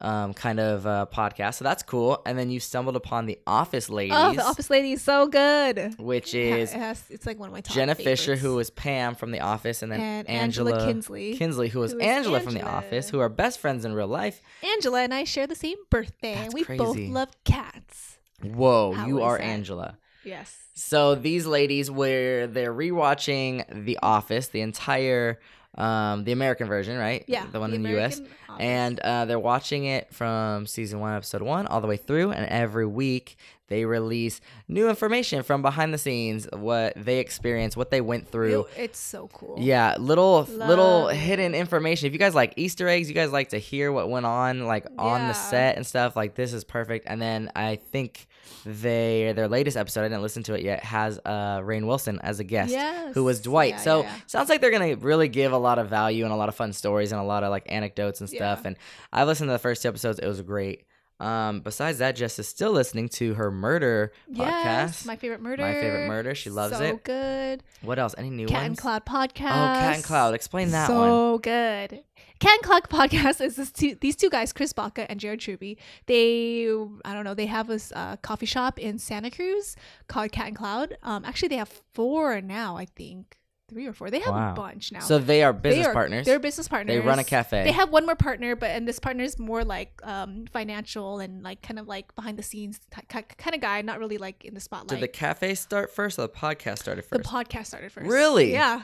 um 0.01 0.33
kind 0.33 0.59
of 0.59 0.85
uh 0.85 1.05
podcast 1.13 1.55
so 1.55 1.63
that's 1.63 1.81
cool 1.81 2.21
and 2.25 2.37
then 2.37 2.49
you 2.49 2.59
stumbled 2.59 2.97
upon 2.97 3.25
the 3.25 3.39
office 3.47 3.89
ladies 3.89 4.15
Oh, 4.17 4.33
the 4.33 4.43
Office 4.43 4.69
Lady 4.69 4.91
is 4.91 5.01
so 5.01 5.27
good. 5.27 5.95
which 5.99 6.33
is 6.35 6.73
it 6.73 6.77
has, 6.77 7.03
it's 7.09 7.25
like 7.25 7.39
one 7.39 7.47
of 7.47 7.53
my 7.53 7.61
top 7.61 7.73
jenna 7.73 7.95
fischer 7.95 8.35
who 8.35 8.55
was 8.55 8.69
pam 8.69 9.15
from 9.15 9.31
the 9.31 9.39
office 9.39 9.81
and 9.81 9.91
then 9.91 10.01
and 10.01 10.29
angela, 10.29 10.71
Angela, 10.73 10.91
Kinsley. 10.91 11.37
kinsley 11.37 11.69
who 11.69 11.79
was 11.79 11.93
who 11.93 11.99
is 11.99 12.03
angela 12.05 12.41
from 12.41 12.53
the 12.55 12.63
office 12.63 13.09
who 13.09 13.19
are 13.19 13.29
best 13.29 13.59
friends 13.59 13.85
in 13.85 13.93
real 13.93 14.07
life 14.07 14.41
Angela 14.63 15.01
and 15.01 15.13
I 15.13 15.23
share 15.23 15.47
the 15.47 15.55
same 15.55 15.77
birthday. 15.89 16.35
That's 16.35 16.53
we 16.53 16.63
both 16.63 16.97
love 16.97 17.29
cats. 17.45 18.17
whoa 18.43 18.91
How 18.93 19.07
you 19.07 19.21
are 19.21 19.37
that? 19.37 19.43
angela 19.43 19.97
Yes. 20.25 20.57
So 20.73 21.13
these 21.15 21.45
ladies 21.45 21.89
were 21.89 22.47
they're 22.47 22.73
rewatching 22.73 23.85
The 23.85 23.97
Office, 24.01 24.47
the 24.49 24.61
entire 24.61 25.39
um 25.77 26.23
the 26.23 26.31
American 26.31 26.67
version, 26.67 26.97
right? 26.97 27.23
Yeah. 27.27 27.45
The 27.51 27.59
one 27.59 27.73
in 27.73 27.83
the 27.83 27.97
US. 27.99 28.19
Office. 28.19 28.31
And 28.57 28.99
uh, 29.01 29.25
they're 29.25 29.37
watching 29.39 29.83
it 29.83 30.13
from 30.13 30.65
season 30.65 31.01
one, 31.01 31.13
episode 31.13 31.41
one, 31.41 31.67
all 31.67 31.81
the 31.81 31.87
way 31.87 31.97
through. 31.97 32.31
And 32.31 32.45
every 32.45 32.85
week 32.85 33.35
they 33.67 33.83
release 33.83 34.39
new 34.69 34.87
information 34.87 35.43
from 35.43 35.61
behind 35.61 35.93
the 35.93 35.97
scenes, 35.97 36.47
what 36.53 36.93
they 36.95 37.19
experienced, 37.19 37.75
what 37.75 37.89
they 37.91 37.99
went 37.99 38.29
through. 38.29 38.61
It- 38.77 38.83
it's 38.83 38.99
so 38.99 39.27
cool. 39.33 39.57
Yeah, 39.59 39.95
little 39.99 40.43
little 40.49 41.01
Love 41.01 41.11
it. 41.11 41.15
hidden 41.17 41.53
information. 41.53 42.07
If 42.07 42.13
you 42.13 42.19
guys 42.19 42.33
like 42.35 42.53
Easter 42.55 42.87
eggs, 42.87 43.09
you 43.09 43.15
guys 43.15 43.31
like 43.33 43.49
to 43.49 43.57
hear 43.57 43.91
what 43.91 44.09
went 44.09 44.25
on 44.25 44.65
like 44.67 44.85
on 44.97 45.19
Yeah. 45.21 45.27
the 45.29 45.33
set 45.33 45.75
and 45.75 45.85
stuff. 45.85 46.15
Like 46.15 46.35
this 46.35 46.53
is 46.53 46.63
perfect. 46.63 47.07
And 47.09 47.21
then 47.21 47.51
I 47.57 47.75
think 47.75 48.27
they 48.65 49.33
their 49.35 49.47
latest 49.47 49.77
episode, 49.77 50.01
I 50.01 50.09
didn't 50.09 50.21
listen 50.23 50.43
to 50.43 50.53
it 50.53 50.61
yet, 50.63 50.83
has 50.83 51.19
uh 51.25 51.59
Rainn 51.59 51.85
Wilson 51.87 52.19
as 52.23 52.39
a 52.39 52.43
guest, 52.43 52.75
who 53.13 53.23
was 53.23 53.41
Dwight. 53.41 53.71
Yeah, 53.71 53.77
so 53.77 54.01
yeah, 54.01 54.15
sounds 54.27 54.49
like 54.49 54.61
they're 54.61 54.71
gonna 54.71 54.95
really 54.95 55.27
give 55.27 55.51
a 55.51 55.57
lot 55.57 55.79
of 55.79 55.89
value 55.89 56.23
and 56.23 56.33
a 56.33 56.37
lot 56.37 56.49
of 56.49 56.55
fun 56.55 56.73
stories 56.73 57.11
and 57.11 57.21
a 57.21 57.23
lot 57.23 57.43
of 57.43 57.49
like 57.51 57.63
anecdotes 57.71 58.19
and 58.21 58.29
stuff. 58.29 58.65
And 58.65 58.75
I 59.13 59.23
listened 59.25 59.47
to 59.49 59.53
the 59.53 59.59
first 59.59 59.81
two 59.81 59.89
episodes; 59.89 60.19
it 60.19 60.27
was 60.27 60.41
great. 60.41 60.85
Um, 61.17 61.61
besides 61.61 61.99
that, 61.99 62.17
Jess 62.17 62.39
is 62.39 62.47
still 62.49 62.71
listening 62.73 63.07
to 63.09 63.35
her 63.35 63.49
murder 63.49 64.11
Yes, 64.27 65.03
podcast. 65.03 65.05
my 65.05 65.15
favorite 65.15 65.39
murder. 65.41 65.61
My 65.61 65.71
favorite 65.73 66.07
murder. 66.09 66.35
She 66.35 66.49
loves 66.49 66.77
so 66.77 66.83
it. 66.83 67.03
good. 67.05 67.63
What 67.81 67.99
else? 67.99 68.15
Any 68.17 68.29
new 68.29 68.47
Cat 68.47 68.57
ones? 68.63 68.67
and 68.67 68.77
Cloud 68.77 69.05
podcast. 69.05 69.51
Oh, 69.51 69.79
Cat 69.79 69.95
and 69.95 70.03
Cloud. 70.03 70.33
Explain 70.33 70.71
that 70.71 70.87
so 70.87 71.31
one. 71.33 71.41
good. 71.41 72.03
Cat 72.45 72.53
and 72.53 72.63
Cloud 72.63 72.83
podcast 72.89 73.41
is 73.41 73.55
this 73.55 73.71
two, 73.71 73.95
these 73.99 74.15
two 74.15 74.29
guys, 74.29 74.53
Chris 74.53 74.71
Baca 74.71 75.09
and 75.09 75.19
Jared 75.19 75.39
Truby. 75.39 75.77
They, 76.05 76.67
I 77.03 77.13
don't 77.13 77.23
know, 77.23 77.33
they 77.33 77.47
have 77.47 77.69
a 77.71 77.79
uh, 77.93 78.17
coffee 78.17 78.45
shop 78.45 78.77
in 78.77 78.99
Santa 78.99 79.31
Cruz 79.31 79.75
called 80.07 80.31
Cat 80.31 80.47
and 80.47 80.55
Cloud. 80.55 80.97
Um, 81.01 81.25
actually, 81.25 81.47
they 81.49 81.57
have 81.57 81.81
four 81.93 82.41
now, 82.41 82.77
I 82.77 82.85
think. 82.85 83.37
Three 83.67 83.87
or 83.87 83.93
four. 83.93 84.11
They 84.11 84.19
have 84.19 84.35
Wow. 84.35 84.51
a 84.51 84.53
bunch 84.53 84.91
now. 84.91 84.99
So 84.99 85.17
they 85.17 85.41
are 85.41 85.51
They 85.51 85.69
business 85.69 85.87
are- 85.87 85.93
partners. 85.93 86.27
They're 86.27 86.37
business 86.37 86.67
partners. 86.67 86.93
They 86.93 86.99
run 86.99 87.17
a 87.17 87.23
cafe. 87.23 87.63
They 87.63 87.71
have 87.71 87.89
one 87.89 88.05
more 88.05 88.15
partner, 88.15 88.55
but 88.55 88.69
and 88.69 88.87
this 88.87 88.99
partner 88.99 89.23
is 89.23 89.39
more 89.39 89.63
like 89.63 89.99
um, 90.03 90.45
financial 90.53 91.17
and 91.17 91.41
like 91.41 91.63
kind 91.63 91.79
of 91.79 91.87
like 91.87 92.13
behind 92.13 92.37
the 92.37 92.43
scenes 92.43 92.79
kind 93.09 93.25
of 93.55 93.61
guy, 93.61 93.81
not 93.81 93.97
really 93.97 94.19
like 94.19 94.45
in 94.45 94.53
the 94.53 94.59
spotlight. 94.59 94.89
Did 94.89 94.99
the 94.99 95.07
cafe 95.07 95.55
start 95.55 95.89
first 95.91 96.19
or 96.19 96.23
the 96.23 96.29
podcast 96.29 96.77
started 96.77 97.05
first? 97.05 97.23
the 97.23 97.27
podcast 97.27 97.65
started 97.65 97.91
first. 97.91 98.05
Really? 98.05 98.51
Yeah, 98.53 98.83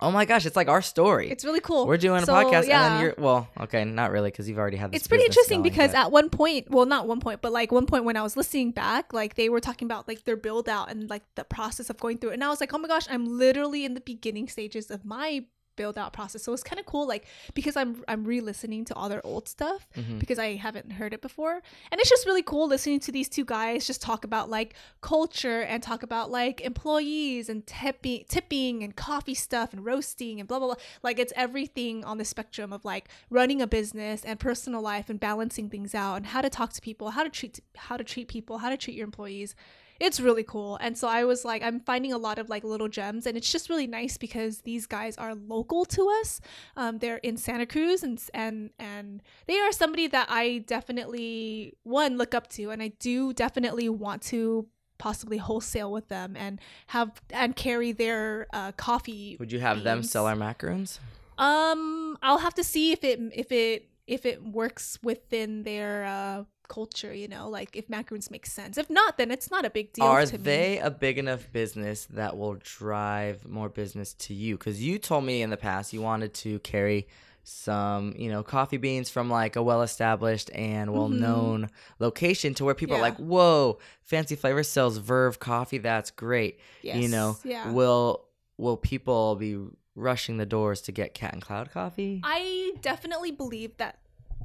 oh 0.00 0.10
my 0.10 0.24
gosh, 0.24 0.46
it's 0.46 0.56
like 0.56 0.68
our 0.68 0.82
story. 0.82 1.30
it's 1.30 1.44
really 1.44 1.60
cool. 1.60 1.86
We're 1.86 1.96
doing 1.96 2.22
a 2.22 2.26
So, 2.26 2.32
podcast 2.32 2.60
and 2.60 2.66
yeah. 2.68 2.88
then 2.88 3.00
you're 3.02 3.14
well, 3.18 3.48
okay, 3.60 3.84
not 3.84 4.10
really 4.10 4.30
because 4.30 4.48
you've 4.48 4.58
already 4.58 4.76
had 4.76 4.92
this. 4.92 4.98
it's 5.00 5.08
pretty 5.08 5.24
interesting 5.24 5.58
going, 5.62 5.70
because 5.70 5.92
but- 5.92 5.98
at 6.06 6.12
one 6.12 6.30
point 6.30 6.70
well 6.70 6.86
not 6.86 7.06
one 7.08 7.20
point 7.20 7.40
but 7.42 7.52
like 7.52 7.72
one 7.72 7.86
point 7.86 8.04
when 8.04 8.16
i 8.16 8.22
was 8.22 8.36
listening 8.36 8.70
back 8.70 9.12
like 9.12 9.34
they 9.34 9.48
were 9.48 9.60
talking 9.60 9.86
about 9.86 10.06
like 10.08 10.24
their 10.24 10.36
build 10.36 10.68
out 10.68 10.90
and 10.90 11.08
like 11.10 11.22
the 11.34 11.44
process 11.44 11.90
of 11.90 11.98
going 11.98 12.16
through 12.18 12.30
it 12.30 12.34
and 12.34 12.44
i 12.44 12.48
was 12.48 12.60
like 12.60 12.72
oh 12.74 12.78
my 12.78 12.88
gosh 12.88 13.06
i'm 13.10 13.38
literally 13.38 13.84
in 13.84 13.94
the 13.94 14.00
beginning 14.00 14.46
stages 14.48 14.90
of 14.90 15.04
my 15.04 15.44
build 15.82 15.96
out 16.02 16.12
process. 16.18 16.42
So 16.44 16.52
it's 16.52 16.62
kind 16.70 16.80
of 16.82 16.86
cool 16.92 17.06
like 17.14 17.24
because 17.58 17.76
i'm 17.80 17.90
i'm 18.10 18.22
re-listening 18.32 18.82
to 18.88 18.94
all 18.98 19.08
their 19.08 19.24
old 19.32 19.44
stuff 19.56 19.80
Mhm. 19.96 20.18
because 20.22 20.38
i 20.46 20.48
haven't 20.66 20.88
heard 21.00 21.12
it 21.16 21.22
before. 21.28 21.54
And 21.90 21.96
it's 22.00 22.10
just 22.14 22.26
really 22.30 22.42
cool 22.52 22.66
listening 22.74 23.00
to 23.06 23.12
these 23.12 23.28
two 23.36 23.44
guys 23.56 23.86
just 23.86 24.02
talk 24.10 24.24
about 24.30 24.46
like 24.58 24.74
culture 25.00 25.60
and 25.70 25.78
talk 25.82 26.02
about 26.02 26.26
like 26.40 26.56
employees 26.72 27.48
and 27.48 27.66
tipping 27.66 28.24
tipping 28.28 28.82
and 28.84 28.92
coffee 29.08 29.34
stuff 29.46 29.72
and 29.72 29.84
roasting 29.84 30.34
and 30.40 30.46
blah 30.48 30.58
blah 30.58 30.68
blah. 30.68 30.76
Like 31.02 31.18
it's 31.22 31.32
everything 31.36 32.04
on 32.04 32.18
the 32.18 32.24
spectrum 32.24 32.72
of 32.72 32.84
like 32.84 33.08
running 33.30 33.60
a 33.62 33.66
business 33.66 34.24
and 34.24 34.38
personal 34.40 34.82
life 34.92 35.08
and 35.10 35.18
balancing 35.20 35.68
things 35.70 35.94
out 35.94 36.16
and 36.16 36.26
how 36.26 36.40
to 36.42 36.50
talk 36.58 36.72
to 36.74 36.80
people 36.80 37.10
how 37.16 37.22
to 37.22 37.30
treat 37.38 37.60
how 37.76 37.96
to 37.96 38.04
treat 38.12 38.26
people 38.36 38.58
how 38.58 38.70
to 38.70 38.76
treat 38.76 38.96
your 38.96 39.04
employees 39.12 39.54
it's 40.00 40.20
really 40.20 40.44
cool. 40.44 40.78
And 40.80 40.96
so 40.96 41.08
i 41.08 41.24
was 41.24 41.44
like 41.44 41.62
i'm 41.62 41.80
finding 41.80 42.12
a 42.12 42.18
lot 42.18 42.38
of 42.38 42.48
like 42.48 42.64
little 42.64 42.88
gems 42.88 43.26
and 43.26 43.36
it's 43.36 43.50
just 43.50 43.68
really 43.68 43.86
nice 43.86 44.16
because 44.16 44.60
these 44.62 44.86
guys 44.86 45.16
are 45.18 45.34
local 45.34 45.84
to 45.86 46.08
us. 46.20 46.40
Um, 46.76 46.98
they're 46.98 47.18
in 47.18 47.36
santa 47.36 47.66
cruz 47.66 48.02
and 48.02 48.20
and 48.34 48.70
and 48.78 49.22
they 49.46 49.58
are 49.58 49.72
somebody 49.72 50.06
that 50.08 50.28
i 50.30 50.58
definitely 50.66 51.74
one 51.82 52.16
look 52.16 52.34
up 52.34 52.48
to 52.50 52.70
and 52.70 52.82
i 52.82 52.88
do 53.00 53.32
definitely 53.32 53.88
want 53.88 54.22
to 54.22 54.66
possibly 54.98 55.36
wholesale 55.38 55.92
with 55.92 56.08
them 56.08 56.34
and 56.36 56.60
have 56.88 57.10
and 57.30 57.54
carry 57.54 57.92
their 57.92 58.48
uh, 58.52 58.72
coffee 58.72 59.36
Would 59.38 59.52
you 59.52 59.60
have 59.60 59.84
them 59.84 60.02
sell 60.02 60.26
our 60.26 60.34
macaroons? 60.36 60.98
um, 61.38 62.18
I'll 62.22 62.38
have 62.38 62.54
to 62.54 62.64
see 62.64 62.90
if 62.92 63.04
it 63.04 63.20
if 63.34 63.52
it 63.52 63.88
if 64.06 64.26
it 64.26 64.42
works 64.42 64.98
within 65.02 65.62
their 65.62 66.04
uh, 66.04 66.44
culture. 66.68 67.12
You 67.12 67.28
know, 67.28 67.48
like 67.48 67.74
if 67.74 67.88
macaroons 67.88 68.30
make 68.30 68.46
sense. 68.46 68.78
If 68.78 68.90
not, 68.90 69.18
then 69.18 69.30
it's 69.30 69.50
not 69.50 69.64
a 69.64 69.70
big 69.70 69.92
deal. 69.92 70.04
Are 70.04 70.24
to 70.24 70.38
me. 70.38 70.44
they 70.44 70.78
a 70.78 70.90
big 70.90 71.18
enough 71.18 71.50
business 71.52 72.06
that 72.06 72.36
will 72.36 72.56
drive 72.56 73.46
more 73.46 73.68
business 73.68 74.14
to 74.14 74.34
you? 74.34 74.56
Because 74.56 74.82
you 74.82 74.98
told 74.98 75.24
me 75.24 75.42
in 75.42 75.50
the 75.50 75.56
past 75.56 75.92
you 75.92 76.02
wanted 76.02 76.34
to 76.34 76.58
carry 76.60 77.08
some, 77.48 78.14
you 78.16 78.30
know, 78.30 78.42
coffee 78.42 78.76
beans 78.76 79.08
from 79.08 79.30
like 79.30 79.56
a 79.56 79.62
well-established 79.62 80.50
and 80.54 80.92
well-known 80.92 81.70
location 81.98 82.52
to 82.54 82.64
where 82.64 82.74
people 82.74 82.94
are 82.94 82.98
Mm-hmm. 82.98 83.22
Like, 83.22 83.28
"Whoa, 83.28 83.78
Fancy 84.02 84.36
Flavor 84.36 84.62
sells 84.62 84.98
Verve 84.98 85.38
coffee. 85.38 85.78
That's 85.78 86.10
great." 86.10 86.60
Yes. 86.82 86.98
You 86.98 87.08
know, 87.08 87.38
yeah. 87.44 87.70
will 87.70 88.26
will 88.58 88.76
people 88.76 89.36
be 89.36 89.56
rushing 89.94 90.36
the 90.36 90.46
doors 90.46 90.82
to 90.82 90.92
get 90.92 91.14
Cat 91.14 91.32
and 91.32 91.42
Cloud 91.42 91.70
coffee? 91.70 92.20
I 92.22 92.72
definitely 92.82 93.30
believe 93.30 93.76
that 93.78 93.98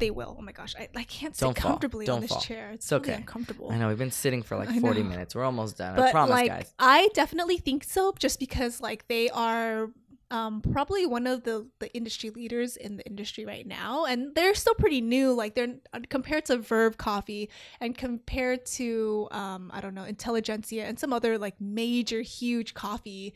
they 0.04 0.12
will. 0.12 0.36
Oh 0.38 0.42
my 0.42 0.52
gosh, 0.52 0.74
I, 0.78 0.90
I 0.96 1.04
can't 1.04 1.36
sit 1.36 1.46
Don't 1.46 1.58
fall. 1.58 1.72
comfortably 1.72 2.06
Don't 2.06 2.16
on 2.16 2.22
this 2.22 2.32
fall. 2.32 2.42
chair. 2.42 2.72
It's, 2.72 2.86
It's 2.86 2.92
really 2.92 3.04
okay. 3.14 3.14
uncomfortable. 3.22 3.72
I 3.72 3.78
know 3.78 3.88
we've 3.88 3.98
been 3.98 4.12
sitting 4.12 4.44
for 4.44 4.58
like 4.58 4.70
I 4.70 4.80
40 4.80 5.02
know. 5.04 5.10
minutes. 5.10 5.34
We're 5.36 5.44
almost 5.46 5.78
done. 5.78 5.94
I 5.94 5.98
But 5.98 6.12
promise, 6.12 6.32
like, 6.32 6.50
guys. 6.50 6.74
I 6.78 7.10
definitely 7.14 7.58
think 7.58 7.84
so, 7.86 8.14
just 8.20 8.38
because 8.40 8.82
like 8.82 9.08
they 9.08 9.30
are 9.30 9.90
um, 10.32 10.62
probably 10.62 11.06
one 11.06 11.28
of 11.28 11.44
the 11.44 11.68
the 11.80 11.90
industry 11.94 12.30
leaders 12.32 12.76
in 12.76 12.98
the 12.98 13.06
industry 13.06 13.46
right 13.46 13.68
now, 13.68 14.06
and 14.06 14.34
they're 14.36 14.56
still 14.56 14.74
pretty 14.74 15.00
new. 15.00 15.32
Like 15.32 15.54
they're 15.56 15.76
uh, 15.94 16.00
compared 16.10 16.46
to 16.46 16.58
Verve 16.58 16.98
Coffee 16.98 17.50
and 17.80 17.98
compared 17.98 18.66
to 18.78 19.28
um, 19.32 19.70
I 19.74 19.80
don't 19.80 19.94
know 19.94 20.04
Intelligentsia 20.06 20.84
and 20.86 21.00
some 21.00 21.14
other 21.14 21.38
like 21.38 21.56
major 21.62 22.22
huge 22.22 22.74
coffee 22.74 23.34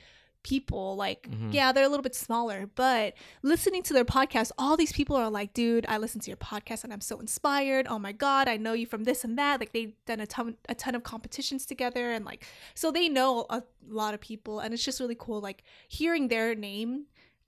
people 0.51 0.95
like 0.95 1.21
Mhm. 1.29 1.53
yeah 1.57 1.69
they're 1.73 1.83
a 1.89 1.93
little 1.93 2.07
bit 2.09 2.15
smaller 2.27 2.59
but 2.83 3.07
listening 3.53 3.83
to 3.87 3.93
their 3.97 4.05
podcast 4.17 4.49
all 4.57 4.75
these 4.77 4.93
people 4.99 5.15
are 5.21 5.29
like 5.39 5.49
dude 5.53 5.85
i 5.93 5.97
listen 5.97 6.19
to 6.21 6.29
your 6.33 6.37
podcast 6.51 6.83
and 6.85 6.91
i'm 6.93 7.01
so 7.11 7.15
inspired. 7.25 7.85
Oh 7.93 7.99
my 8.07 8.13
god 8.25 8.47
i 8.47 8.55
know 8.65 8.73
you 8.81 8.85
from 8.93 9.03
this 9.09 9.23
and 9.25 9.37
that. 9.41 9.59
Like 9.61 9.73
they've 9.73 9.95
done 10.11 10.21
a 10.21 10.27
ton 10.35 10.55
a 10.69 10.75
ton 10.83 10.93
of 10.95 11.03
competitions 11.13 11.65
together 11.65 12.05
and 12.15 12.23
like 12.31 12.41
so 12.81 12.85
they 12.91 13.07
know 13.09 13.31
a 13.49 13.61
lot 14.01 14.13
of 14.13 14.19
people 14.21 14.55
and 14.61 14.73
it's 14.73 14.85
just 14.89 14.99
really 15.03 15.19
cool 15.25 15.39
like 15.49 15.59
hearing 15.97 16.27
their 16.29 16.55
name 16.55 16.91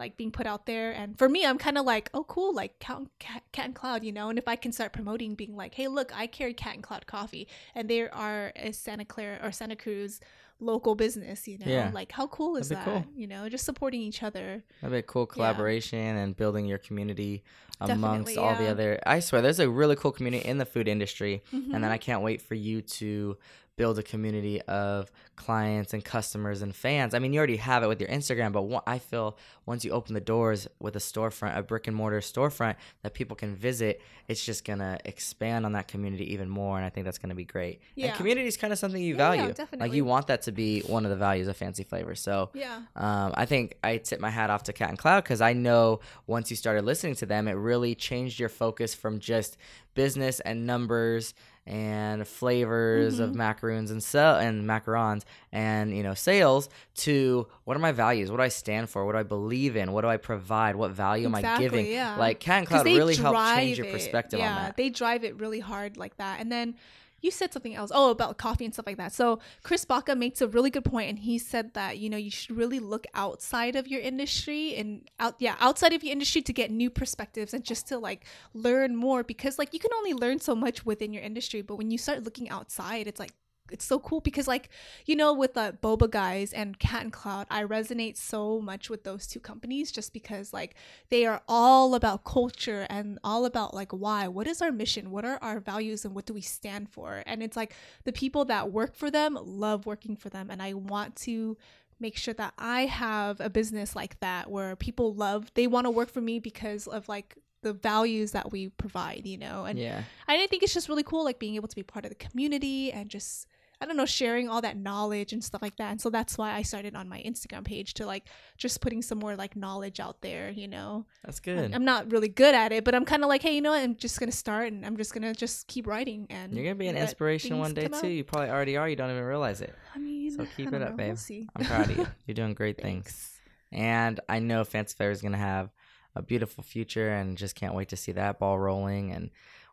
like 0.04 0.16
being 0.16 0.32
put 0.32 0.48
out 0.48 0.66
there. 0.66 0.92
And 0.92 1.18
for 1.22 1.28
me 1.36 1.46
i'm 1.46 1.58
kind 1.58 1.78
of 1.78 1.86
like 1.86 2.10
oh 2.14 2.24
cool 2.36 2.52
like 2.62 2.74
cat, 2.80 3.02
cat, 3.20 3.44
cat 3.56 3.66
and 3.66 3.76
cloud 3.76 4.04
you 4.04 4.12
know? 4.18 4.28
And 4.30 4.38
if 4.44 4.48
i 4.48 4.56
can 4.64 4.72
start 4.72 4.92
promoting 4.94 5.36
being 5.36 5.56
like 5.64 5.74
hey 5.80 5.88
look 5.88 6.10
i 6.22 6.26
carry 6.28 6.54
cat 6.54 6.76
and 6.76 6.84
cloud 6.84 7.06
coffee 7.16 7.46
and 7.76 7.90
there 7.90 8.10
are 8.14 8.52
a 8.56 8.72
santa 8.72 9.06
clara 9.06 9.38
or 9.44 9.52
santa 9.52 9.76
cruz 9.76 10.20
local 10.60 10.94
business 10.96 11.48
you 11.48 11.58
know 11.58 11.66
Yeah. 11.68 11.92
like 11.94 12.12
how 12.12 12.28
cool 12.28 12.58
is 12.58 12.70
that 12.70 12.84
cool. 12.84 13.06
you 13.16 13.28
know 13.28 13.48
just 13.48 13.64
supporting 13.66 14.02
each 14.02 14.22
other 14.24 14.64
That'd 14.82 14.92
be 14.94 15.00
a 15.00 15.04
cool 15.04 15.26
collaboration 15.26 16.18
and 16.18 16.36
building 16.36 16.66
your 16.66 16.78
community 16.80 17.44
amongst 17.82 18.36
Definitely, 18.36 18.38
all 18.38 18.56
the 18.56 18.68
other. 18.70 19.00
I 19.06 19.22
swear, 19.22 19.42
there's 19.42 19.62
a 19.62 19.70
really 19.70 19.96
cool 19.96 20.12
community 20.12 20.46
in 20.46 20.58
the 20.58 20.66
food 20.66 20.90
industry, 20.90 21.42
and 21.54 21.62
Mm-hmm. 21.64 21.72
then 21.82 21.86
I 21.86 21.98
can't 21.98 22.22
wait 22.22 22.42
for 22.42 22.56
you 22.56 22.82
to 22.82 23.38
build 23.80 23.98
a 23.98 24.04
community 24.04 24.62
of 24.64 25.10
clients 25.38 25.94
and 25.94 26.04
customers 26.04 26.62
and 26.62 26.76
fans. 26.76 27.14
I 27.14 27.20
mean, 27.20 27.32
you 27.32 27.38
already 27.38 27.56
have 27.56 27.82
it 27.82 27.88
with 27.88 28.02
your 28.02 28.10
Instagram, 28.10 28.52
but 28.52 28.64
one, 28.64 28.84
I 28.86 29.00
feel 29.00 29.38
once 29.66 29.86
you 29.86 29.92
open 29.92 30.14
the 30.14 30.20
doors 30.20 30.68
with 30.82 30.98
a 30.98 31.00
storefront, 31.00 31.58
a 31.58 31.64
brick 31.64 31.88
and 31.88 31.96
mortar 31.96 32.20
storefront 32.20 32.76
that 33.04 33.14
people 33.14 33.38
can 33.38 33.56
visit, 33.56 34.02
it's 34.28 34.44
just 34.44 34.66
gonna 34.66 34.98
expand 35.06 35.66
on 35.66 35.72
that 35.72 35.88
community 35.88 36.34
even 36.34 36.50
more, 36.50 36.76
and 36.76 36.86
I 36.86 36.90
think 36.90 37.06
that's 37.06 37.18
gonna 37.20 37.36
be 37.36 37.46
great. 37.46 37.80
Yeah. 37.96 38.08
And 38.08 38.18
community 38.18 38.50
is 38.50 38.58
kind 38.58 38.74
of 38.74 38.80
something 38.80 39.02
you 39.02 39.14
Yeah, 39.14 39.18
value. 39.18 39.42
Like 39.44 39.56
definitely. 39.56 39.96
you 39.96 40.04
want 40.04 40.28
that 40.28 40.42
to 40.42 40.52
be 40.52 40.82
one 40.82 41.06
of 41.06 41.10
the 41.10 41.16
values 41.16 41.48
of 41.48 41.56
Fancy 41.56 41.86
Flavor. 41.86 42.16
So 42.16 42.50
yeah 42.54 42.82
um, 42.98 43.34
I 43.36 43.46
think 43.46 43.78
I 43.82 43.96
tip 43.96 44.20
my 44.20 44.30
hat 44.30 44.50
off 44.50 44.64
to 44.64 44.74
Cat 44.74 44.90
and 44.90 44.98
Cloud 44.98 45.24
because 45.24 45.40
I 45.40 45.54
know 45.54 46.02
once 46.28 46.50
you 46.52 46.58
started 46.58 46.84
listening 46.84 47.16
to 47.16 47.26
them, 47.26 47.48
it 47.48 47.54
really 47.54 47.96
changed 47.96 48.42
your 48.42 48.50
focus 48.50 48.94
from 48.94 49.20
just 49.20 49.56
business 49.94 50.42
and 50.42 50.66
numbers 50.66 51.34
and 51.70 52.28
flavors 52.28 53.20
of 53.20 53.30
Mm-hmm. 53.30 53.38
macaroons 53.38 53.92
and 53.92 54.04
sell 54.04 54.36
and 54.38 54.68
macarons 54.68 55.22
and 55.52 55.96
you 55.96 56.02
know 56.02 56.16
sales 56.16 56.68
to 56.96 57.48
what 57.64 57.78
are 57.78 57.80
my 57.80 57.92
values? 57.92 58.32
What 58.32 58.38
do 58.38 58.44
I 58.44 58.48
stand 58.48 58.90
for? 58.90 59.06
What 59.06 59.12
do 59.14 59.20
I 59.20 59.24
believe 59.24 59.76
in? 59.76 59.92
What 59.92 60.02
do 60.02 60.08
I 60.08 60.18
provide? 60.18 60.76
What 60.76 60.92
value 60.92 61.28
am 61.28 61.36
I 61.36 61.58
giving? 61.60 61.86
yeah. 61.86 62.16
Like 62.18 62.40
Cat 62.40 62.60
and 62.60 62.68
'Cause 62.68 62.82
Cloud 62.82 62.86
really 62.88 63.16
helped 63.16 63.38
change 63.56 63.78
drive 63.78 63.86
your 63.86 63.94
perspective 63.94 64.40
yeah, 64.40 64.50
on 64.50 64.56
that. 64.64 64.78
they 64.78 64.90
drive 64.90 65.24
it 65.24 65.40
really 65.40 65.60
hard 65.60 65.96
like 65.96 66.18
that. 66.18 66.40
And 66.40 66.52
then 66.52 66.76
you 67.22 67.32
said 67.32 67.54
something 67.54 67.76
else. 67.76 67.92
Oh, 67.94 68.12
about 68.12 68.38
coffee 68.38 68.66
and 68.66 68.74
stuff 68.74 68.88
like 68.88 68.98
that. 68.98 69.14
So 69.14 69.40
Chris 69.64 69.86
Baca 69.86 70.16
makes 70.16 70.42
a 70.42 70.48
really 70.48 70.70
good 70.70 70.86
point, 70.86 71.10
and 71.10 71.20
he 71.20 71.38
said 71.38 71.74
that 71.74 71.98
you 71.98 72.10
know 72.10 72.18
you 72.18 72.32
should 72.32 72.56
really 72.56 72.80
look 72.80 73.06
outside 73.14 73.76
of 73.76 73.88
your 73.88 74.02
industry 74.02 74.76
and 74.76 75.08
out 75.20 75.36
yeah 75.40 75.56
outside 75.60 75.94
of 75.94 76.04
your 76.04 76.12
industry 76.12 76.42
to 76.42 76.54
get 76.54 76.72
new 76.72 76.90
perspectives 76.90 77.54
and 77.54 77.64
just 77.64 77.88
to 77.88 77.98
like 77.98 78.26
learn 78.54 78.96
more 78.96 79.24
because 79.24 79.58
like 79.58 79.74
you 79.74 79.80
can 79.80 79.92
only 79.94 80.14
learn 80.14 80.40
so 80.40 80.56
much 80.56 80.86
within 80.86 81.14
your 81.14 81.24
industry, 81.24 81.62
but 81.62 81.76
when 81.76 81.92
you 81.92 81.98
start 81.98 82.24
looking 82.24 82.50
outside, 82.50 83.08
it's 83.08 83.20
like 83.20 83.34
it's 83.72 83.86
so 83.86 84.00
cool 84.00 84.20
because 84.22 84.48
like 84.48 84.70
you 85.06 85.16
know 85.16 85.34
with 85.34 85.54
the 85.54 85.78
boba 85.82 86.10
guys 86.10 86.54
and 86.54 86.80
cat 86.80 87.04
and 87.04 87.14
cloud 87.14 87.46
i 87.50 87.64
resonate 87.64 88.18
so 88.18 88.60
much 88.60 88.90
with 88.90 89.04
those 89.04 89.28
two 89.28 89.40
companies 89.40 89.92
just 89.92 90.14
because 90.14 90.54
like 90.54 90.76
they 91.10 91.26
are 91.26 91.42
all 91.48 91.96
about 91.96 92.24
culture 92.24 92.86
and 92.90 93.20
all 93.24 93.46
about 93.46 93.74
like 93.74 93.92
why 93.92 94.28
what 94.28 94.48
is 94.48 94.62
our 94.62 94.72
mission? 94.72 95.12
What 95.12 95.26
are 95.26 95.38
our 95.42 95.60
values 95.60 96.06
and 96.06 96.16
what 96.16 96.26
do 96.26 96.34
we 96.34 96.42
stand 96.42 96.90
for? 96.90 97.24
And 97.26 97.44
it's 97.44 97.58
like 97.58 97.74
the 98.06 98.14
people 98.14 98.46
that 98.46 98.72
work 98.72 98.96
for 98.96 99.12
them 99.12 99.38
love 99.42 99.86
working 99.86 100.16
for 100.16 100.30
them 100.30 100.50
and 100.50 100.62
i 100.62 100.74
want 100.74 101.16
to 101.16 101.58
make 102.00 102.18
sure 102.18 102.34
that 102.34 102.54
i 102.58 102.86
have 102.86 103.40
a 103.42 103.50
business 103.50 103.96
like 103.96 104.20
that 104.20 104.50
where 104.50 104.76
people 104.76 105.14
love 105.14 105.52
they 105.54 105.68
want 105.68 105.86
to 105.86 105.92
work 105.92 106.10
for 106.10 106.22
me 106.22 106.40
because 106.40 106.88
of 106.88 107.10
like 107.10 107.38
the 107.62 107.74
values 107.74 108.32
that 108.32 108.52
we 108.52 108.70
provide 108.70 109.26
you 109.26 109.38
know? 109.38 109.66
And 109.66 109.78
yeah. 109.78 110.04
I 110.28 110.48
think 110.48 110.64
it's 110.64 110.74
just 110.74 110.88
really 110.88 111.04
cool, 111.04 111.24
like 111.26 111.40
being 111.40 111.56
able 111.56 111.68
to 111.68 111.76
be 111.76 111.84
part 111.84 112.06
of 112.06 112.10
the 112.10 112.16
community 112.16 112.92
and 112.92 113.10
just 113.10 113.48
I 113.82 113.86
don't 113.86 113.96
know, 113.96 114.06
sharing 114.06 114.50
all 114.50 114.62
that 114.62 114.76
knowledge 114.76 115.32
and 115.32 115.42
stuff 115.42 115.62
like 115.62 115.78
that. 115.78 115.92
And 115.92 116.02
so 116.02 116.10
that's 116.10 116.38
why 116.38 116.54
I 116.54 116.64
started 116.64 116.96
on 116.96 117.08
my 117.08 117.22
Instagram 117.26 117.64
page 117.64 117.94
to 117.96 118.06
like 118.06 118.26
just 118.58 118.82
putting 118.82 119.02
some 119.02 119.20
more 119.20 119.36
like 119.38 119.56
knowledge 119.56 120.00
out 120.02 120.22
there, 120.22 120.50
you 120.50 120.68
know. 120.68 121.06
That's 121.24 121.40
good. 121.40 121.74
I'm 121.74 121.86
not 121.86 122.12
really 122.12 122.28
good 122.28 122.54
at 122.54 122.72
it, 122.74 122.84
but 122.84 122.94
I'm 122.94 123.06
kind 123.06 123.24
of 123.24 123.30
like, 123.30 123.42
hey, 123.42 123.56
you 123.56 123.62
know 123.62 123.72
what? 123.72 123.82
I'm 123.82 123.96
just 123.96 124.20
gonna 124.20 124.32
start 124.34 124.72
and 124.74 124.86
I'm 124.86 124.98
just 124.98 125.14
gonna 125.14 125.34
just 125.34 125.68
keep 125.68 125.88
writing 125.88 126.28
and 126.30 126.54
You're 126.54 126.66
gonna 126.66 126.76
be 126.76 126.88
an 126.88 126.98
inspiration 126.98 127.58
one 127.58 127.74
day 127.74 127.88
too. 127.88 127.96
out. 127.96 128.04
You 128.04 128.24
probably 128.26 128.50
already 128.50 128.76
are. 128.76 128.90
You 128.90 128.98
don't 128.98 129.12
even 129.12 129.24
realize 129.24 129.62
it. 129.62 129.74
I 129.96 130.00
mean, 130.00 130.32
So 130.32 130.46
keep 130.58 130.74
it 130.74 130.82
up, 130.82 130.92
know. 130.92 130.96
babe. 130.98 131.18
We'll. 131.30 131.46
I'm 131.56 131.66
proud 131.66 131.90
of 131.90 131.98
you. 131.98 132.08
You're 132.28 132.36
doing 132.36 132.54
great 132.54 132.82
things. 132.82 133.34
And 133.72 134.20
I 134.28 134.40
know 134.40 134.64
Fancy 134.64 134.96
Flavor 134.96 135.12
is 135.12 135.22
going 135.22 135.34
to 135.34 135.38
have 135.38 135.70
a 136.16 136.22
beautiful 136.22 136.64
future 136.64 137.10
and 137.10 137.38
just 137.38 137.56
can't 137.56 137.76
wait 137.76 137.90
to 137.90 137.96
see 137.96 138.12
that 138.14 138.40
ball 138.40 138.58
rolling. 138.58 139.12
And 139.12 139.30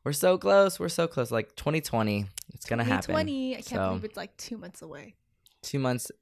we're 0.07 0.13
so 0.13 0.39
close. 0.39 0.79
We're 0.79 0.89
so 0.89 1.09
close. 1.09 1.33
Like 1.33 1.57
2020, 1.57 2.27
it's 2.55 2.65
going 2.65 2.79
to 2.79 2.85
happen. 2.85 3.09
2020, 3.15 3.53
I 3.53 3.57
can't 3.57 3.67
So- 3.67 3.89
believe 3.89 4.05
it's 4.05 4.17
like 4.17 4.37
two 4.37 4.57
months 4.57 4.81
away. 4.81 5.17
Two 5.63 5.81
months 5.81 6.13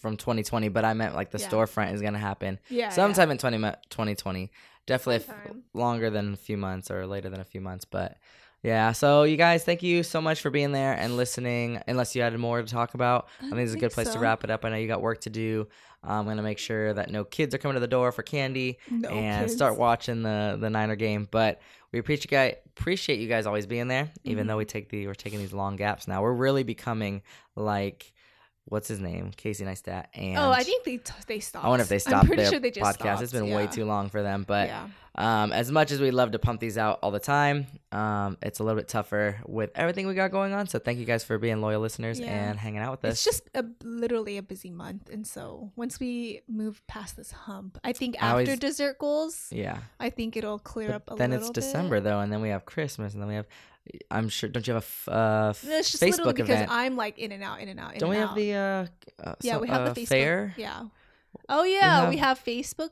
from 0.00 0.16
2020, 0.16 0.68
but 0.70 0.84
I 0.86 0.94
meant 0.94 1.14
like 1.14 1.30
the 1.30 1.38
Yeah. 1.38 1.48
storefront 1.50 1.92
is 1.92 2.00
going 2.00 2.14
to 2.14 2.18
happen 2.18 2.58
Yeah. 2.70 2.88
sometime 2.88 3.30
in 3.30 3.36
20, 3.38 3.58
2020. 3.90 4.50
Definitely 4.86 5.26
f- 5.34 5.56
longer 5.74 6.08
than 6.10 6.32
a 6.32 6.36
few 6.36 6.56
months 6.56 6.90
or 6.90 7.06
later 7.06 7.28
than 7.28 7.40
a 7.40 7.44
few 7.44 7.60
months. 7.60 7.84
But 7.84 8.16
yeah, 8.64 8.92
so 8.92 9.22
you 9.24 9.36
guys, 9.36 9.62
thank 9.62 9.82
you 9.82 10.02
so 10.02 10.20
much 10.20 10.40
for 10.40 10.48
being 10.50 10.72
there 10.72 10.94
and 10.94 11.16
listening. 11.16 11.80
Unless 11.86 12.16
you 12.16 12.22
had 12.22 12.36
more 12.38 12.62
to 12.62 12.66
talk 12.66 12.94
about, 12.94 13.28
I, 13.40 13.50
think 13.50 13.60
it's 13.60 13.74
a 13.74 13.78
good 13.78 13.92
place 13.92 14.08
to 14.14 14.18
wrap 14.18 14.42
it 14.42 14.50
up. 14.50 14.64
I 14.64 14.70
know 14.70 14.76
you 14.76 14.88
got 14.88 15.02
work 15.02 15.20
to 15.22 15.30
do. 15.30 15.68
I'm 16.02 16.24
gonna 16.26 16.42
make 16.42 16.58
sure 16.58 16.92
that 16.94 17.10
no 17.10 17.24
kids 17.24 17.54
are 17.54 17.58
coming 17.58 17.74
to 17.74 17.80
the 17.80 17.86
door 17.86 18.10
for 18.12 18.22
candy 18.22 18.78
No 18.90 19.10
and 19.10 19.44
kids. 19.44 19.54
start 19.54 19.78
watching 19.78 20.22
the 20.22 20.56
the 20.58 20.70
Niner 20.70 20.96
game. 20.96 21.28
But 21.30 21.60
we 21.92 21.98
appreciate 21.98 22.30
you 22.30 22.36
guys 22.36 22.54
appreciate 22.76 23.20
you 23.20 23.28
guys 23.28 23.46
always 23.46 23.66
being 23.66 23.88
there, 23.88 24.10
even 24.24 24.40
Mm-hmm. 24.42 24.48
though 24.48 24.56
we 24.56 24.64
take 24.64 24.88
the 24.88 25.06
we're 25.06 25.14
taking 25.14 25.38
these 25.40 25.52
long 25.52 25.76
gaps 25.76 26.08
now. 26.08 26.22
We're 26.22 26.32
really 26.32 26.62
becoming 26.62 27.20
like 27.56 28.12
what's 28.66 28.88
his 28.88 29.00
name, 29.00 29.30
Casey 29.36 29.64
Neistat. 29.64 30.06
And 30.14 30.38
Oh, 30.38 30.50
I 30.50 30.62
think 30.62 30.84
they 30.84 30.96
t- 30.98 31.12
they 31.26 31.40
stopped. 31.40 31.64
I 31.64 31.68
wonder 31.68 31.82
if 31.82 31.88
they 31.88 31.96
I'm 31.96 32.00
stopped 32.00 32.26
pretty 32.26 32.42
their 32.42 32.50
sure 32.52 32.60
they 32.60 32.70
just 32.70 32.98
podcast. 32.98 33.00
stopped, 33.02 33.22
It's 33.22 33.32
been 33.32 33.50
way 33.50 33.66
too 33.66 33.84
long 33.84 34.08
for 34.08 34.22
them, 34.22 34.44
but. 34.46 34.68
yeah. 34.68 34.88
Um, 35.16 35.52
as 35.52 35.70
much 35.70 35.92
as 35.92 36.00
we 36.00 36.10
love 36.10 36.32
to 36.32 36.40
pump 36.40 36.58
these 36.58 36.76
out 36.76 36.98
all 37.00 37.12
the 37.12 37.20
time, 37.20 37.68
um, 37.92 38.36
it's 38.42 38.58
a 38.58 38.64
little 38.64 38.76
bit 38.76 38.88
tougher 38.88 39.36
with 39.46 39.70
everything 39.76 40.08
we 40.08 40.14
got 40.14 40.32
going 40.32 40.52
on. 40.52 40.66
So 40.66 40.80
thank 40.80 40.98
you 40.98 41.04
guys 41.04 41.22
for 41.22 41.38
being 41.38 41.60
loyal 41.60 41.80
listeners 41.80 42.18
Yeah. 42.18 42.32
and 42.48 42.58
hanging 42.58 42.80
out 42.80 42.90
with 42.90 43.04
us. 43.04 43.12
It's 43.12 43.24
just 43.24 43.48
a, 43.54 43.64
literally 43.84 44.38
a 44.38 44.42
busy 44.42 44.70
month, 44.70 45.08
and 45.10 45.24
so 45.24 45.70
once 45.76 46.00
we 46.00 46.40
move 46.48 46.84
past 46.88 47.16
this 47.16 47.30
hump, 47.30 47.78
I 47.84 47.92
think 47.92 48.16
I 48.16 48.26
after 48.26 48.30
always- 48.32 48.58
dessert 48.58 48.98
goals, 48.98 49.46
yeah. 49.52 49.78
I 50.00 50.10
think 50.10 50.36
it'll 50.36 50.58
clear 50.58 50.92
up 50.92 51.08
a 51.08 51.14
little 51.14 51.16
bit. 51.28 51.30
then 51.30 51.32
it's 51.40 51.50
December 51.50 51.98
bit. 51.98 52.04
though, 52.10 52.18
and 52.18 52.32
then 52.32 52.42
we 52.42 52.48
have 52.48 52.64
Christmas, 52.64 53.12
and 53.12 53.22
then 53.22 53.28
we 53.28 53.36
have. 53.36 53.46
I'm 54.10 54.28
sure. 54.28 54.48
Don't 54.48 54.66
you 54.66 54.74
have 54.74 54.82
a 54.82 54.86
f- 54.86 55.08
uh, 55.08 55.52
No, 55.68 55.76
It's 55.78 55.90
just 55.92 56.02
Facebook 56.02 56.34
because 56.36 56.48
event? 56.48 56.70
I'm 56.70 56.96
like 56.96 57.18
in 57.18 57.32
and 57.32 57.42
out, 57.42 57.60
in 57.60 57.68
and 57.68 57.78
out. 57.78 57.92
In 57.94 57.98
Don't 58.00 58.10
we 58.10 58.16
and 58.16 58.26
have 58.28 58.36
the 58.36 58.54
uh, 58.54 58.86
uh 59.28 59.34
yeah? 59.42 59.54
so- 59.54 59.58
we 59.60 59.68
have 59.68 59.82
uh, 59.82 59.92
the 59.92 60.00
Facebook 60.00 60.08
fair? 60.08 60.54
Yeah. 60.56 60.84
Oh 61.48 61.64
yeah, 61.64 62.08
we 62.08 62.16
have- 62.16 62.38
have, 62.38 62.44
Facebook, 62.44 62.90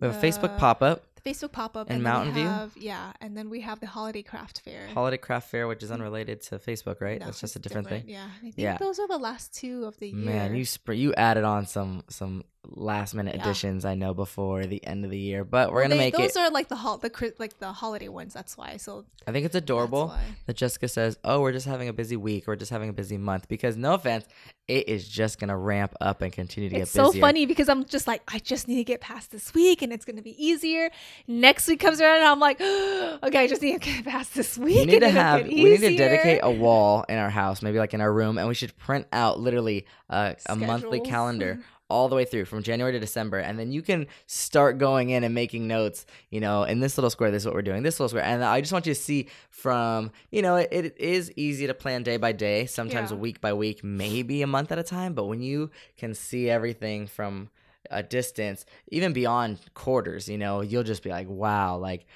We 0.00 0.06
have 0.08 0.16
a 0.22 0.26
Facebook 0.26 0.54
uh, 0.54 0.58
pop 0.58 0.82
up, 0.82 1.02
the 1.16 1.22
Facebook 1.30 1.50
pop 1.52 1.76
up, 1.76 1.88
In 1.88 1.94
and 1.96 2.02
Mountain 2.04 2.34
we 2.34 2.40
View? 2.42 2.48
Have, 2.48 2.76
yeah, 2.76 3.12
and 3.20 3.36
then 3.36 3.50
we 3.50 3.60
have 3.62 3.80
the 3.80 3.86
holiday 3.86 4.22
craft 4.22 4.60
fair. 4.60 4.86
holiday 4.94 5.16
craft 5.16 5.50
fair, 5.50 5.66
which 5.66 5.82
is 5.82 5.90
unrelated 5.90 6.40
to 6.42 6.58
Facebook, 6.58 7.00
right? 7.00 7.18
No, 7.18 7.26
That's 7.26 7.40
just 7.40 7.56
a 7.56 7.58
it's 7.58 7.66
different, 7.66 7.88
thing. 7.88 8.04
Yeah, 8.06 8.26
I 8.38 8.40
think 8.40 8.54
Yeah. 8.56 8.76
those 8.78 8.98
are 9.00 9.08
the 9.08 9.18
last 9.18 9.52
two 9.54 9.84
of 9.86 9.98
the 9.98 10.08
year. 10.08 10.16
Man, 10.32 10.54
you 10.54 10.64
sp- 10.68 10.94
you 10.94 11.12
added 11.14 11.42
on 11.44 11.66
some 11.66 12.04
some 12.08 12.44
last 12.66 13.14
minute 13.14 13.34
Yeah. 13.36 13.42
additions. 13.42 13.84
I 13.84 13.94
know 13.94 14.12
before 14.12 14.66
the 14.66 14.84
end 14.86 15.04
of 15.04 15.10
the 15.10 15.18
year, 15.18 15.44
but 15.44 15.72
we're 15.72 15.82
gonna 15.82 15.94
they- 15.94 15.98
make 15.98 16.14
those 16.14 16.26
it. 16.30 16.34
Those 16.34 16.36
are 16.48 16.50
like 16.50 16.68
the 16.68 16.76
hol- 16.76 16.98
the 16.98 17.32
like 17.38 17.58
the 17.58 17.72
holiday 17.72 18.08
ones. 18.08 18.34
That's 18.34 18.56
why. 18.56 18.76
So 18.76 19.06
I 19.26 19.32
think 19.32 19.46
it's 19.46 19.54
adorable. 19.54 20.14
that 20.46 20.56
Jessica 20.56 20.88
says, 20.88 21.18
"Oh, 21.24 21.40
we're 21.40 21.52
just 21.52 21.66
having 21.66 21.88
a 21.88 21.92
busy 21.92 22.16
week. 22.16 22.46
We're 22.46 22.56
just 22.56 22.70
having 22.70 22.88
a 22.90 22.92
busy 22.92 23.16
month." 23.16 23.48
Because 23.48 23.76
no 23.76 23.94
offense, 23.94 24.26
it 24.68 24.88
is 24.88 25.08
just 25.08 25.38
gonna 25.40 25.56
ramp 25.56 25.94
up 26.00 26.20
and 26.22 26.32
continue 26.32 26.68
to 26.70 26.76
It's 26.76 26.92
get 26.94 27.02
It's 27.04 27.14
so 27.14 27.18
funny 27.18 27.46
because 27.46 27.68
I'm 27.68 27.84
just 27.86 28.06
like, 28.06 28.22
I 28.28 28.38
just 28.38 28.68
need 28.68 28.76
to 28.76 28.84
get 28.84 29.00
past 29.00 29.30
this 29.30 29.52
week 29.54 29.80
and 29.82 29.92
it's 29.92 30.04
gonna 30.04 30.22
be 30.22 30.36
easier. 30.44 30.90
Next 31.26 31.66
week 31.66 31.80
comes 31.80 32.00
around 32.00 32.16
and 32.16 32.26
I'm 32.26 32.40
like, 32.40 32.60
okay, 33.22 33.38
I 33.38 33.46
just 33.46 33.62
need 33.62 33.80
to 33.82 33.90
get 33.90 34.04
past 34.04 34.34
this 34.34 34.58
week. 34.58 34.76
We 34.76 34.84
need 34.84 35.00
to 35.00 35.10
have 35.10 35.46
we 35.46 35.64
need 35.64 35.80
to 35.80 35.96
dedicate 35.96 36.40
a 36.42 36.50
wall 36.50 37.04
in 37.08 37.16
our 37.16 37.30
house, 37.30 37.62
maybe 37.62 37.78
like 37.78 37.94
in 37.94 38.00
our 38.00 38.12
room, 38.12 38.36
and 38.38 38.46
we 38.48 38.54
should 38.54 38.76
print 38.76 39.06
out 39.12 39.40
literally 39.40 39.86
uh, 40.10 40.34
a 40.46 40.56
monthly 40.56 41.00
calendar 41.00 41.60
all 41.90 42.08
the 42.08 42.16
way 42.16 42.24
through 42.24 42.44
from 42.46 42.62
January 42.62 42.92
to 42.92 43.00
December, 43.00 43.38
and 43.38 43.58
then 43.58 43.72
you 43.72 43.82
can 43.82 44.06
start 44.26 44.78
going 44.78 45.10
in 45.10 45.24
and 45.24 45.34
making 45.34 45.66
notes. 45.66 46.06
You 46.30 46.40
know, 46.40 46.62
in 46.62 46.80
this 46.80 46.96
little 46.96 47.10
square, 47.10 47.30
this 47.30 47.42
is 47.42 47.46
what 47.46 47.54
we're 47.54 47.62
doing. 47.62 47.82
This 47.82 47.98
little 48.00 48.08
square, 48.08 48.24
and 48.24 48.42
I 48.44 48.60
just 48.60 48.72
want 48.72 48.86
you 48.86 48.94
to 48.94 49.00
see 49.00 49.28
from 49.50 50.12
you 50.30 50.40
know, 50.42 50.56
it, 50.56 50.68
it 50.72 50.96
is 50.98 51.32
easy 51.36 51.66
to 51.66 51.74
plan 51.74 52.02
day 52.02 52.16
by 52.16 52.32
day, 52.32 52.66
sometimes 52.66 53.10
Yeah. 53.10 53.16
week 53.18 53.40
by 53.40 53.52
week, 53.52 53.82
maybe 53.84 54.40
a 54.42 54.46
month 54.46 54.72
at 54.72 54.78
a 54.78 54.82
time. 54.82 55.12
But 55.14 55.24
when 55.26 55.42
you 55.42 55.70
can 55.98 56.14
see 56.14 56.48
everything 56.48 57.06
from 57.06 57.50
a 57.90 58.02
distance, 58.02 58.64
even 58.88 59.12
beyond 59.12 59.58
quarters, 59.74 60.28
you 60.28 60.38
know, 60.38 60.60
you'll 60.60 60.84
just 60.84 61.02
be 61.02 61.10
like, 61.10 61.28
wow, 61.28 61.76
like 61.76 62.06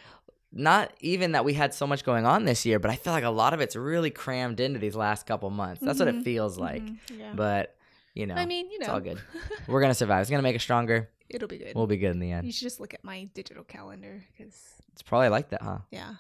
not 0.52 0.92
even 1.00 1.32
that 1.32 1.44
we 1.44 1.52
had 1.54 1.74
so 1.74 1.84
much 1.84 2.04
going 2.04 2.24
on 2.24 2.44
this 2.44 2.64
year, 2.64 2.78
but 2.78 2.88
I 2.90 2.94
feel 2.96 3.12
like 3.12 3.24
a 3.24 3.30
lot 3.30 3.54
of 3.54 3.60
it's 3.60 3.74
really 3.74 4.10
crammed 4.10 4.60
into 4.60 4.78
these 4.78 4.94
last 4.94 5.26
couple 5.26 5.50
months. 5.50 5.80
That's 5.82 5.98
what 5.98 6.06
it 6.06 6.14
Mhm, 6.16 6.22
feels 6.22 6.58
like. 6.58 6.82
Mhm, 6.84 6.96
yeah. 7.18 7.32
But 7.34 7.74
you 8.14 8.26
know, 8.26 8.34
I 8.34 8.46
mean, 8.46 8.70
you 8.70 8.78
know, 8.78 8.84
it's 8.84 8.92
all 8.92 9.00
good. 9.00 9.18
We're 9.68 9.80
gonna 9.80 9.94
survive. 9.94 10.20
It's 10.22 10.30
gonna 10.30 10.42
make 10.42 10.56
us 10.56 10.62
stronger. 10.62 11.10
it'll 11.28 11.48
be 11.48 11.58
good. 11.58 11.74
We'll 11.74 11.86
be 11.86 11.96
good 11.96 12.10
in 12.12 12.20
the 12.20 12.30
end. 12.32 12.46
you 12.46 12.52
should 12.52 12.62
just 12.66 12.80
look 12.80 12.94
at 12.94 13.02
my 13.04 13.24
digital 13.34 13.64
calendar 13.64 14.24
because 14.36 14.54
It's 14.92 15.02
probably 15.02 15.28
like 15.28 15.50
that, 15.50 15.62
huh? 15.62 15.78
yeah. 15.90 16.14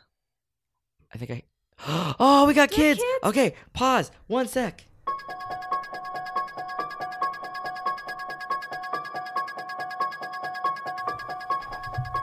I 1.14 1.18
think 1.18 1.30
I. 1.30 1.42
Oh, 2.20 2.46
we 2.46 2.54
got 2.54 2.70
kids. 2.70 3.00
kids. 3.00 3.18
Okay, 3.24 3.54
pause. 3.72 4.10
One 4.26 4.46
sec. 4.48 4.84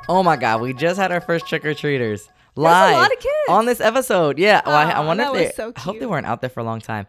Oh 0.09 0.23
my 0.23 0.35
god, 0.35 0.61
we 0.61 0.73
just 0.73 0.99
had 0.99 1.11
our 1.11 1.21
first 1.21 1.47
trick 1.47 1.63
or 1.65 1.73
treaters 1.73 2.27
live 2.55 2.93
lot 2.93 3.11
of 3.13 3.19
kids. 3.19 3.33
on 3.47 3.65
this 3.65 3.79
episode. 3.79 4.37
Yeah, 4.37 4.61
well, 4.65 4.75
I, 4.75 4.91
I 4.91 4.99
wonder 5.05 5.23
if 5.23 5.33
they. 5.33 5.51
so 5.55 5.71
I 5.75 5.79
hope 5.79 5.99
they 5.99 6.05
weren't 6.05 6.25
out 6.25 6.41
there 6.41 6.49
for 6.49 6.59
a 6.59 6.63
long 6.65 6.81
time. 6.81 7.07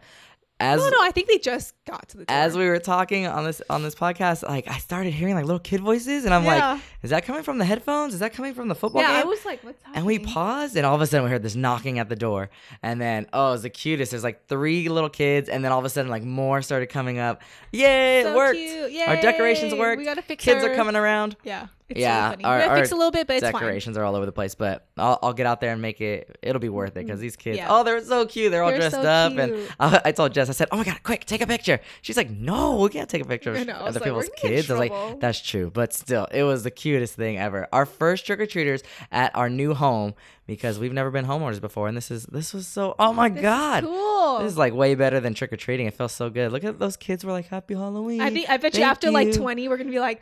As 0.63 0.79
No, 0.81 0.89
no, 0.89 0.97
I 1.01 1.11
think 1.11 1.27
they 1.27 1.37
just 1.37 1.73
got 1.85 2.07
to 2.09 2.17
the 2.17 2.25
door. 2.25 2.35
as 2.35 2.55
we 2.55 2.65
were 2.67 2.79
talking 2.79 3.27
on 3.27 3.43
this 3.43 3.61
on 3.69 3.83
this 3.83 3.95
podcast, 3.95 4.47
like 4.47 4.67
I 4.69 4.77
started 4.77 5.11
hearing 5.13 5.35
like 5.35 5.45
little 5.45 5.59
kid 5.59 5.81
voices, 5.81 6.23
and 6.25 6.33
I'm 6.33 6.43
Yeah. 6.45 6.73
like, 6.73 6.81
is 7.03 7.09
that 7.09 7.25
coming 7.25 7.43
from 7.43 7.57
the 7.57 7.65
headphones? 7.65 8.13
Is 8.13 8.21
that 8.21 8.33
coming 8.33 8.53
from 8.53 8.69
the 8.69 8.75
football 8.75 9.01
yeah, 9.01 9.09
game? 9.17 9.21
I 9.21 9.23
was 9.25 9.43
like, 9.45 9.63
what's 9.63 9.81
happening? 9.83 9.97
And 9.97 10.05
we 10.05 10.19
paused, 10.19 10.77
and 10.77 10.85
all 10.85 10.95
of 10.95 11.01
a 11.01 11.05
sudden 11.07 11.25
we 11.25 11.29
heard 11.31 11.43
this 11.43 11.55
knocking 11.55 11.99
at 11.99 12.07
the 12.09 12.15
door. 12.15 12.49
And 12.81 13.01
then, 13.01 13.27
oh, 13.33 13.49
it 13.49 13.51
was 13.51 13.61
the 13.63 13.69
cutest. 13.69 14.11
There's 14.11 14.23
like 14.23 14.47
three 14.47 14.87
little 14.89 15.09
kids, 15.09 15.49
and 15.49 15.63
then 15.65 15.71
all 15.71 15.79
of 15.79 15.85
a 15.85 15.89
sudden, 15.89 16.09
like 16.09 16.23
more 16.23 16.61
started 16.61 16.87
coming 16.87 17.19
up. 17.19 17.41
Yay, 17.71 18.21
it 18.21 18.23
So 18.23 18.35
worked! 18.35 18.55
cute. 18.57 19.07
Our 19.07 19.21
decorations 19.21 19.73
Yay, 19.73 19.79
worked. 19.79 19.99
We 19.99 20.05
gotta 20.05 20.21
fix 20.21 20.43
Kids 20.45 20.63
are 20.63 20.73
coming 20.75 20.95
around. 20.95 21.35
Yeah, 21.43 21.67
it's 21.89 21.99
Yeah, 21.99 22.31
really 22.31 22.43
our- 22.43 22.69
we 22.69 22.75
fix 22.75 22.91
a 22.91 22.95
little 22.95 23.11
bit, 23.11 23.27
but 23.27 23.37
it's 23.37 23.43
Decorations 23.43 23.97
are 23.97 24.03
all 24.03 24.15
over 24.15 24.25
the 24.25 24.31
place, 24.31 24.55
but 24.55 24.87
I'll, 24.97 25.19
I'll 25.21 25.33
get 25.33 25.45
out 25.45 25.61
there 25.61 25.71
and 25.71 25.81
make 25.81 26.01
it. 26.01 26.37
It'll 26.41 26.59
be 26.59 26.69
worth 26.69 26.91
it 26.91 27.05
because 27.05 27.19
mm, 27.19 27.23
these 27.23 27.35
kids. 27.35 27.57
Yeah. 27.57 27.67
Oh, 27.69 27.83
they're 27.83 28.03
so 28.03 28.25
cute. 28.25 28.51
They're 28.51 28.63
all 28.63 28.69
They're 28.71 28.79
dressed 28.79 28.95
so 28.95 29.01
up, 29.01 29.37
and. 29.37 29.55
I, 29.79 30.01
I 30.05 30.11
told 30.11 30.33
Jess, 30.33 30.49
I 30.49 30.53
said, 30.53 30.69
"Oh 30.71 30.77
my 30.77 30.83
god, 30.83 31.03
quick, 31.03 31.25
take 31.25 31.41
a 31.41 31.47
picture." 31.47 31.79
She's 32.01 32.17
like, 32.17 32.29
"No, 32.29 32.77
we 32.81 32.89
can't 32.89 33.09
take 33.09 33.21
a 33.21 33.25
picture 33.27 33.51
of 33.51 33.57
I 33.61 33.63
know, 33.63 33.73
I 33.73 33.83
was 33.83 33.95
other 33.95 33.99
like, 33.99 34.03
people's 34.05 34.23
"We're 34.25 34.29
gonna 34.29 34.35
get 34.41 34.51
in 34.51 34.57
kids." 34.57 34.71
I 34.71 34.73
was 34.79 34.89
like, 35.11 35.19
"That's 35.19 35.41
true," 35.41 35.71
but 35.71 35.93
still, 35.93 36.25
it 36.31 36.43
was 36.43 36.63
the 36.63 36.71
cutest 36.71 37.15
thing 37.15 37.37
ever. 37.37 37.67
Our 37.73 37.85
first 37.85 38.25
trick 38.25 38.39
or 38.39 38.45
treaters 38.45 38.83
at 39.11 39.35
our 39.35 39.49
new 39.49 39.73
home 39.73 40.13
because 40.47 40.79
we've 40.79 40.93
never 40.93 41.11
been 41.11 41.25
homeowners 41.25 41.61
before, 41.61 41.87
and 41.87 41.95
this 41.95 42.11
is 42.11 42.25
this 42.25 42.53
was 42.53 42.67
so. 42.67 42.95
Oh 42.99 43.13
my 43.13 43.29
This 43.29 43.37
is 43.37 43.41
god. 43.43 43.83
cool. 43.83 44.39
This 44.39 44.51
is 44.53 44.57
like 44.57 44.73
way 44.73 44.95
better 44.95 45.19
than 45.19 45.33
trick 45.33 45.53
or 45.53 45.57
treating. 45.57 45.87
It 45.87 45.93
feels 45.93 46.11
so 46.11 46.29
good. 46.29 46.51
Look 46.51 46.63
at 46.63 46.79
those 46.79 46.97
kids. 46.97 47.23
Were 47.25 47.31
like, 47.31 47.47
"Happy 47.47 47.73
Halloween." 47.73 48.21
I 48.21 48.29
think 48.29 48.49
I 48.49 48.57
bet 48.57 48.73
you 48.73 48.81
Thank 48.81 48.91
after 48.91 49.11
like 49.11 49.33
20, 49.33 49.67
we're 49.67 49.77
gonna 49.77 49.89
be 49.91 49.99
like. 49.99 50.21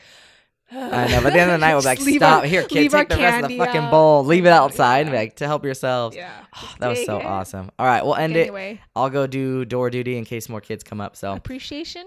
I 0.72 1.08
know, 1.08 1.18
but 1.22 1.28
at 1.28 1.34
the 1.34 1.40
end 1.40 1.52
of 1.52 1.60
the 1.60 1.66
night, 1.66 1.74
we'll 1.74 1.82
be 1.82 1.86
like, 1.86 2.00
stop. 2.00 2.40
our- 2.42 2.46
Here, 2.46 2.64
kid, 2.64 2.76
leave 2.76 2.92
take 2.92 3.10
the 3.10 3.18
rest 3.18 3.44
of 3.44 3.50
the 3.50 3.58
fucking 3.58 3.82
out. 3.82 3.92
bowl. 3.92 4.24
Leave 4.26 4.46
it 4.46 4.50
outside 4.54 5.08
yeah. 5.08 5.14
like, 5.14 5.36
to 5.38 5.48
help 5.48 5.66
yourselves. 5.66 6.16
Yeah. 6.16 6.32
Oh, 6.56 6.74
that 6.80 6.88
was 6.88 7.06
so 7.06 7.20
it. 7.20 7.26
awesome. 7.26 7.72
All 7.78 7.86
right, 7.86 8.04
we'll 8.06 8.16
end 8.16 8.36
Anyway, 8.38 8.74
it. 8.74 8.80
I'll 8.96 9.10
go 9.10 9.28
do 9.28 9.66
door 9.66 9.90
duty 9.90 10.18
in 10.18 10.26
case 10.26 10.48
more 10.50 10.62
kids 10.62 10.84
come 10.84 11.02
up. 11.02 11.16
So, 11.18 11.34
appreciation. 11.34 12.06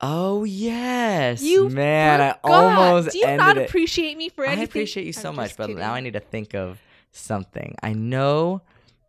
oh 0.00 0.44
yes, 0.44 1.42
You 1.42 1.68
man, 1.68 2.20
I 2.20 2.34
almost 2.42 3.12
Do 3.12 3.18
you 3.18 3.36
not 3.36 3.56
it. 3.58 3.68
appreciate 3.68 4.16
me 4.16 4.28
for 4.28 4.44
anything? 4.44 4.62
I 4.62 4.64
appreciate 4.64 5.06
you 5.06 5.12
so 5.12 5.28
I'm 5.28 5.36
much, 5.36 5.56
but 5.56 5.66
kidding. 5.66 5.78
now 5.78 5.92
I 5.94 6.00
need 6.00 6.14
to 6.14 6.20
think 6.20 6.54
of 6.54 6.80
something. 7.12 7.76
I 7.82 7.92
know 7.92 8.62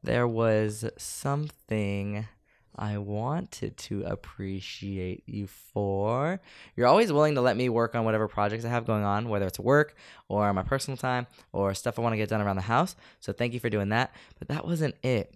there 0.03 0.27
was 0.27 0.85
something 0.97 2.27
I 2.75 2.97
wanted 2.97 3.77
to 3.77 4.03
appreciate 4.03 5.23
you 5.27 5.47
for. 5.47 6.39
You're 6.75 6.87
always 6.87 7.11
willing 7.11 7.35
to 7.35 7.41
let 7.41 7.57
me 7.57 7.69
work 7.69 7.95
on 7.95 8.05
whatever 8.05 8.27
projects 8.27 8.65
I 8.65 8.69
have 8.69 8.85
going 8.85 9.03
on, 9.03 9.29
whether 9.29 9.45
it's 9.45 9.59
work 9.59 9.95
or 10.29 10.51
my 10.53 10.63
personal 10.63 10.97
time 10.97 11.27
or 11.51 11.73
stuff 11.73 11.99
I 11.99 12.01
want 12.01 12.13
to 12.13 12.17
get 12.17 12.29
done 12.29 12.41
around 12.41 12.55
the 12.55 12.61
house. 12.63 12.95
So 13.19 13.33
thank 13.33 13.53
you 13.53 13.59
for 13.59 13.69
doing 13.69 13.89
that. 13.89 14.13
But 14.39 14.47
that 14.47 14.65
wasn't 14.65 14.95
it. 15.03 15.33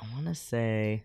I 0.00 0.06
want 0.12 0.26
to 0.26 0.34
say, 0.34 1.04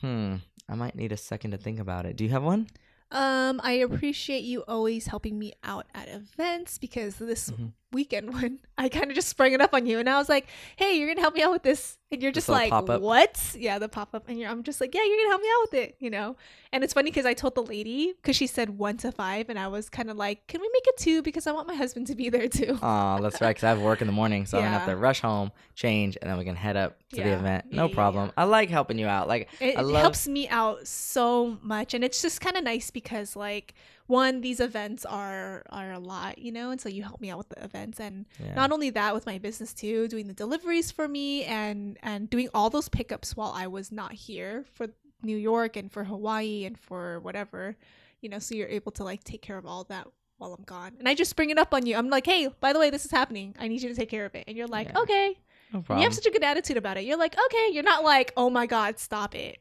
hmm, 0.00 0.36
I 0.68 0.74
might 0.74 0.94
need 0.94 1.12
a 1.12 1.16
second 1.16 1.52
to 1.52 1.56
think 1.58 1.78
about 1.78 2.04
it. 2.04 2.16
Do 2.16 2.24
you 2.24 2.30
have 2.30 2.42
one? 2.42 2.68
Um, 3.10 3.58
I 3.64 3.72
appreciate 3.72 4.42
you 4.44 4.64
always 4.68 5.06
helping 5.06 5.38
me 5.38 5.54
out 5.64 5.86
at 5.94 6.08
events 6.08 6.76
because 6.76 7.16
this 7.16 7.50
Mhm. 7.50 7.72
Weekend 7.92 8.32
when 8.40 8.58
I 8.76 8.88
kind 8.88 9.10
of 9.10 9.14
just 9.14 9.28
sprang 9.28 9.52
it 9.52 9.60
up 9.60 9.74
on 9.74 9.86
you 9.86 9.98
and 9.98 10.08
I 10.08 10.18
was 10.18 10.28
like, 10.28 10.46
"Hey, 10.76 10.98
you're 10.98 11.08
gonna 11.08 11.20
help 11.20 11.34
me 11.34 11.42
out 11.42 11.52
with 11.52 11.62
this," 11.62 11.98
and 12.10 12.22
you're 12.22 12.32
just 12.32 12.48
like, 12.48 12.70
pop-up? 12.70 13.00
"What?" 13.00 13.56
Yeah, 13.58 13.78
the 13.78 13.88
pop 13.88 14.14
up, 14.14 14.28
and 14.28 14.38
you're, 14.38 14.48
I'm 14.50 14.62
just 14.62 14.80
like, 14.80 14.94
"Yeah, 14.94 15.04
you're 15.04 15.16
gonna 15.16 15.28
help 15.30 15.42
me 15.42 15.48
out 15.48 15.62
with 15.62 15.74
it," 15.74 15.96
you 15.98 16.10
know. 16.10 16.36
And 16.72 16.84
it's 16.84 16.92
funny 16.92 17.10
because 17.10 17.26
I 17.26 17.34
told 17.34 17.54
the 17.54 17.62
lady 17.62 18.12
because 18.20 18.36
she 18.36 18.46
said 18.46 18.78
one 18.78 18.96
to 18.98 19.12
five, 19.12 19.48
and 19.48 19.58
I 19.58 19.68
was 19.68 19.88
kind 19.88 20.10
of 20.10 20.16
like, 20.16 20.46
"Can 20.46 20.60
we 20.60 20.70
make 20.72 20.86
it 20.86 20.96
two? 20.98 21.22
Because 21.22 21.46
I 21.46 21.52
want 21.52 21.66
my 21.66 21.74
husband 21.74 22.06
to 22.08 22.14
be 22.14 22.28
there 22.28 22.48
too." 22.48 22.78
Oh, 22.82 23.18
that's 23.20 23.40
right. 23.40 23.50
Because 23.50 23.64
I 23.64 23.70
have 23.70 23.80
work 23.80 24.00
in 24.00 24.06
the 24.06 24.12
morning, 24.12 24.46
so 24.46 24.58
I'm 24.58 24.64
gonna 24.64 24.78
have 24.78 24.88
to 24.88 24.96
rush 24.96 25.20
home, 25.20 25.50
change, 25.74 26.16
and 26.20 26.30
then 26.30 26.38
we 26.38 26.44
can 26.44 26.56
head 26.56 26.76
up 26.76 26.98
to 27.10 27.22
the 27.22 27.32
event. 27.32 27.72
No 27.72 27.88
yeah, 27.88 27.94
problem. 27.94 28.26
yeah. 28.26 28.32
I 28.36 28.44
like 28.44 28.68
helping 28.68 28.98
you 28.98 29.06
out. 29.06 29.28
Like 29.28 29.48
it 29.60 29.78
love. 29.78 30.00
helps 30.00 30.28
me 30.28 30.48
out 30.48 30.86
so 30.86 31.58
much 31.62 31.94
and 31.94 32.04
it's 32.04 32.20
just 32.20 32.40
kind 32.40 32.56
of 32.56 32.64
nice 32.64 32.90
because 32.90 33.34
like 33.34 33.74
one 34.08 34.40
these 34.40 34.58
events 34.58 35.04
are 35.04 35.62
are 35.70 35.92
a 35.92 35.98
lot 35.98 36.38
you 36.38 36.50
know 36.50 36.70
and 36.72 36.80
so 36.80 36.88
you 36.88 37.02
help 37.04 37.20
me 37.20 37.30
out 37.30 37.38
with 37.38 37.48
the 37.50 37.62
events. 37.62 38.00
And 38.00 38.26
Yeah. 38.42 38.54
not 38.54 38.72
only 38.72 38.90
that 38.90 39.14
with 39.14 39.24
my 39.26 39.38
business 39.38 39.72
too 39.72 40.08
doing 40.08 40.26
the 40.26 40.34
deliveries 40.34 40.90
for 40.90 41.06
me 41.06 41.44
and 41.44 41.96
and 42.02 42.28
doing 42.28 42.48
all 42.52 42.70
those 42.70 42.88
pickups 42.88 43.36
while 43.36 43.52
i 43.54 43.66
was 43.66 43.92
not 43.92 44.12
here 44.12 44.64
for 44.74 44.88
new 45.22 45.36
york 45.36 45.76
and 45.76 45.92
for 45.92 46.04
hawaii 46.04 46.64
and 46.64 46.78
for 46.78 47.20
whatever 47.20 47.76
you 48.22 48.28
know 48.28 48.38
so 48.38 48.54
you're 48.54 48.68
able 48.68 48.92
to 48.92 49.04
like 49.04 49.22
take 49.24 49.42
care 49.42 49.58
of 49.58 49.66
all 49.66 49.84
that 49.84 50.06
while 50.38 50.54
i'm 50.54 50.64
gone. 50.64 50.92
And 50.98 51.08
i 51.08 51.14
just 51.14 51.36
bring 51.36 51.50
it 51.50 51.58
up 51.58 51.74
on 51.74 51.84
you. 51.86 51.94
I'm 51.96 52.08
like 52.10 52.24
hey 52.26 52.48
by 52.60 52.72
the 52.72 52.78
way 52.78 52.90
this 52.90 53.04
is 53.04 53.10
happening. 53.10 53.54
I 53.58 53.68
need 53.68 53.82
you 53.82 53.88
to 53.90 53.94
take 53.94 54.08
care 54.08 54.24
of 54.24 54.34
it. 54.34 54.44
And 54.48 54.56
you're 54.56 54.68
like 54.68 54.88
Yeah. 54.88 55.00
okay. 55.02 55.34
No 55.72 55.84
you 55.96 56.02
have 56.04 56.14
such 56.14 56.24
a 56.26 56.30
good 56.30 56.42
attitude 56.44 56.78
about 56.78 56.96
it. 56.96 57.04
You're 57.04 57.18
like 57.18 57.36
okay. 57.46 57.66
You're 57.72 57.82
not 57.92 58.02
like 58.04 58.32
oh 58.38 58.48
my 58.48 58.64
god 58.66 58.98
stop 58.98 59.34
it. 59.34 59.58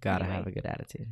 Gotta 0.00 0.24
anyway. 0.24 0.36
have 0.38 0.46
a 0.46 0.50
good 0.52 0.64
attitude. 0.66 1.08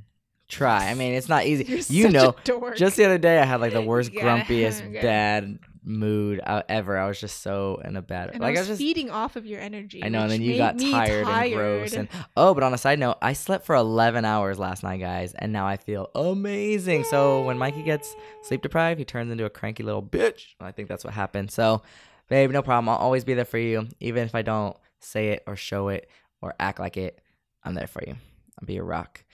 Try. 0.52 0.90
I 0.90 0.94
mean, 0.94 1.14
it's 1.14 1.28
not 1.28 1.46
easy. 1.46 1.64
You're 1.94 2.08
you 2.08 2.08
a 2.08 2.10
know, 2.10 2.34
just 2.76 2.96
the 2.96 3.06
other 3.06 3.18
day 3.18 3.38
I 3.40 3.44
had 3.46 3.60
like 3.60 3.72
the 3.72 3.80
worst, 3.90 4.12
gotta 4.12 4.42
grumpiest, 4.44 4.80
a 4.86 4.90
good- 4.90 5.02
bad 5.02 5.58
mood 5.84 6.40
uh, 6.46 6.62
ever. 6.68 6.96
I 6.98 7.08
was 7.08 7.18
just 7.18 7.42
so 7.42 7.80
in 7.84 7.96
a 7.96 8.02
bad. 8.02 8.30
and 8.30 8.40
like 8.40 8.54
I 8.54 8.58
I 8.58 8.60
was 8.60 8.68
was 8.68 8.78
just. 8.78 8.86
feeding 8.86 9.10
off 9.10 9.34
of 9.36 9.46
your 9.46 9.60
energy. 9.60 10.04
I 10.04 10.08
know, 10.10 10.20
and 10.22 10.30
then 10.30 10.42
you 10.42 10.56
got 10.58 10.76
me 10.76 10.90
tired, 10.92 11.26
and 11.26 11.54
gross. 11.54 11.94
And 11.94 12.08
oh, 12.36 12.52
but 12.54 12.62
on 12.62 12.74
a 12.74 12.78
side 12.78 12.98
note, 12.98 13.16
I 13.22 13.32
slept 13.32 13.64
for 13.66 13.74
11 13.74 14.24
hours 14.26 14.58
last 14.58 14.82
night, 14.82 15.00
guys, 15.00 15.32
and 15.34 15.52
now 15.52 15.66
I 15.66 15.76
feel 15.78 16.10
amazing. 16.14 17.04
So 17.04 17.42
when 17.42 17.56
Mikey 17.58 17.82
gets 17.82 18.14
sleep 18.42 18.62
deprived, 18.62 18.98
he 18.98 19.04
turns 19.04 19.32
into 19.32 19.44
a 19.44 19.50
cranky 19.50 19.82
little 19.82 20.02
bitch. 20.02 20.48
I 20.60 20.70
think 20.70 20.88
that's 20.88 21.02
what 21.04 21.14
happened. 21.14 21.50
So, 21.50 21.82
babe, 22.28 22.50
no 22.50 22.62
problem. 22.62 22.88
I'll 22.90 22.96
always 22.96 23.24
be 23.24 23.34
there 23.34 23.44
for 23.46 23.58
you, 23.58 23.88
even 24.00 24.24
if 24.24 24.34
I 24.34 24.42
don't 24.42 24.76
say 25.00 25.30
it 25.30 25.42
or 25.46 25.56
show 25.56 25.88
it 25.88 26.08
or 26.40 26.54
act 26.60 26.78
like 26.78 26.96
it. 26.96 27.20
I'm 27.64 27.74
there 27.74 27.86
for 27.86 28.02
you. 28.06 28.14
I'll 28.60 28.66
be 28.66 28.74
your 28.74 28.84
rock. 28.84 29.24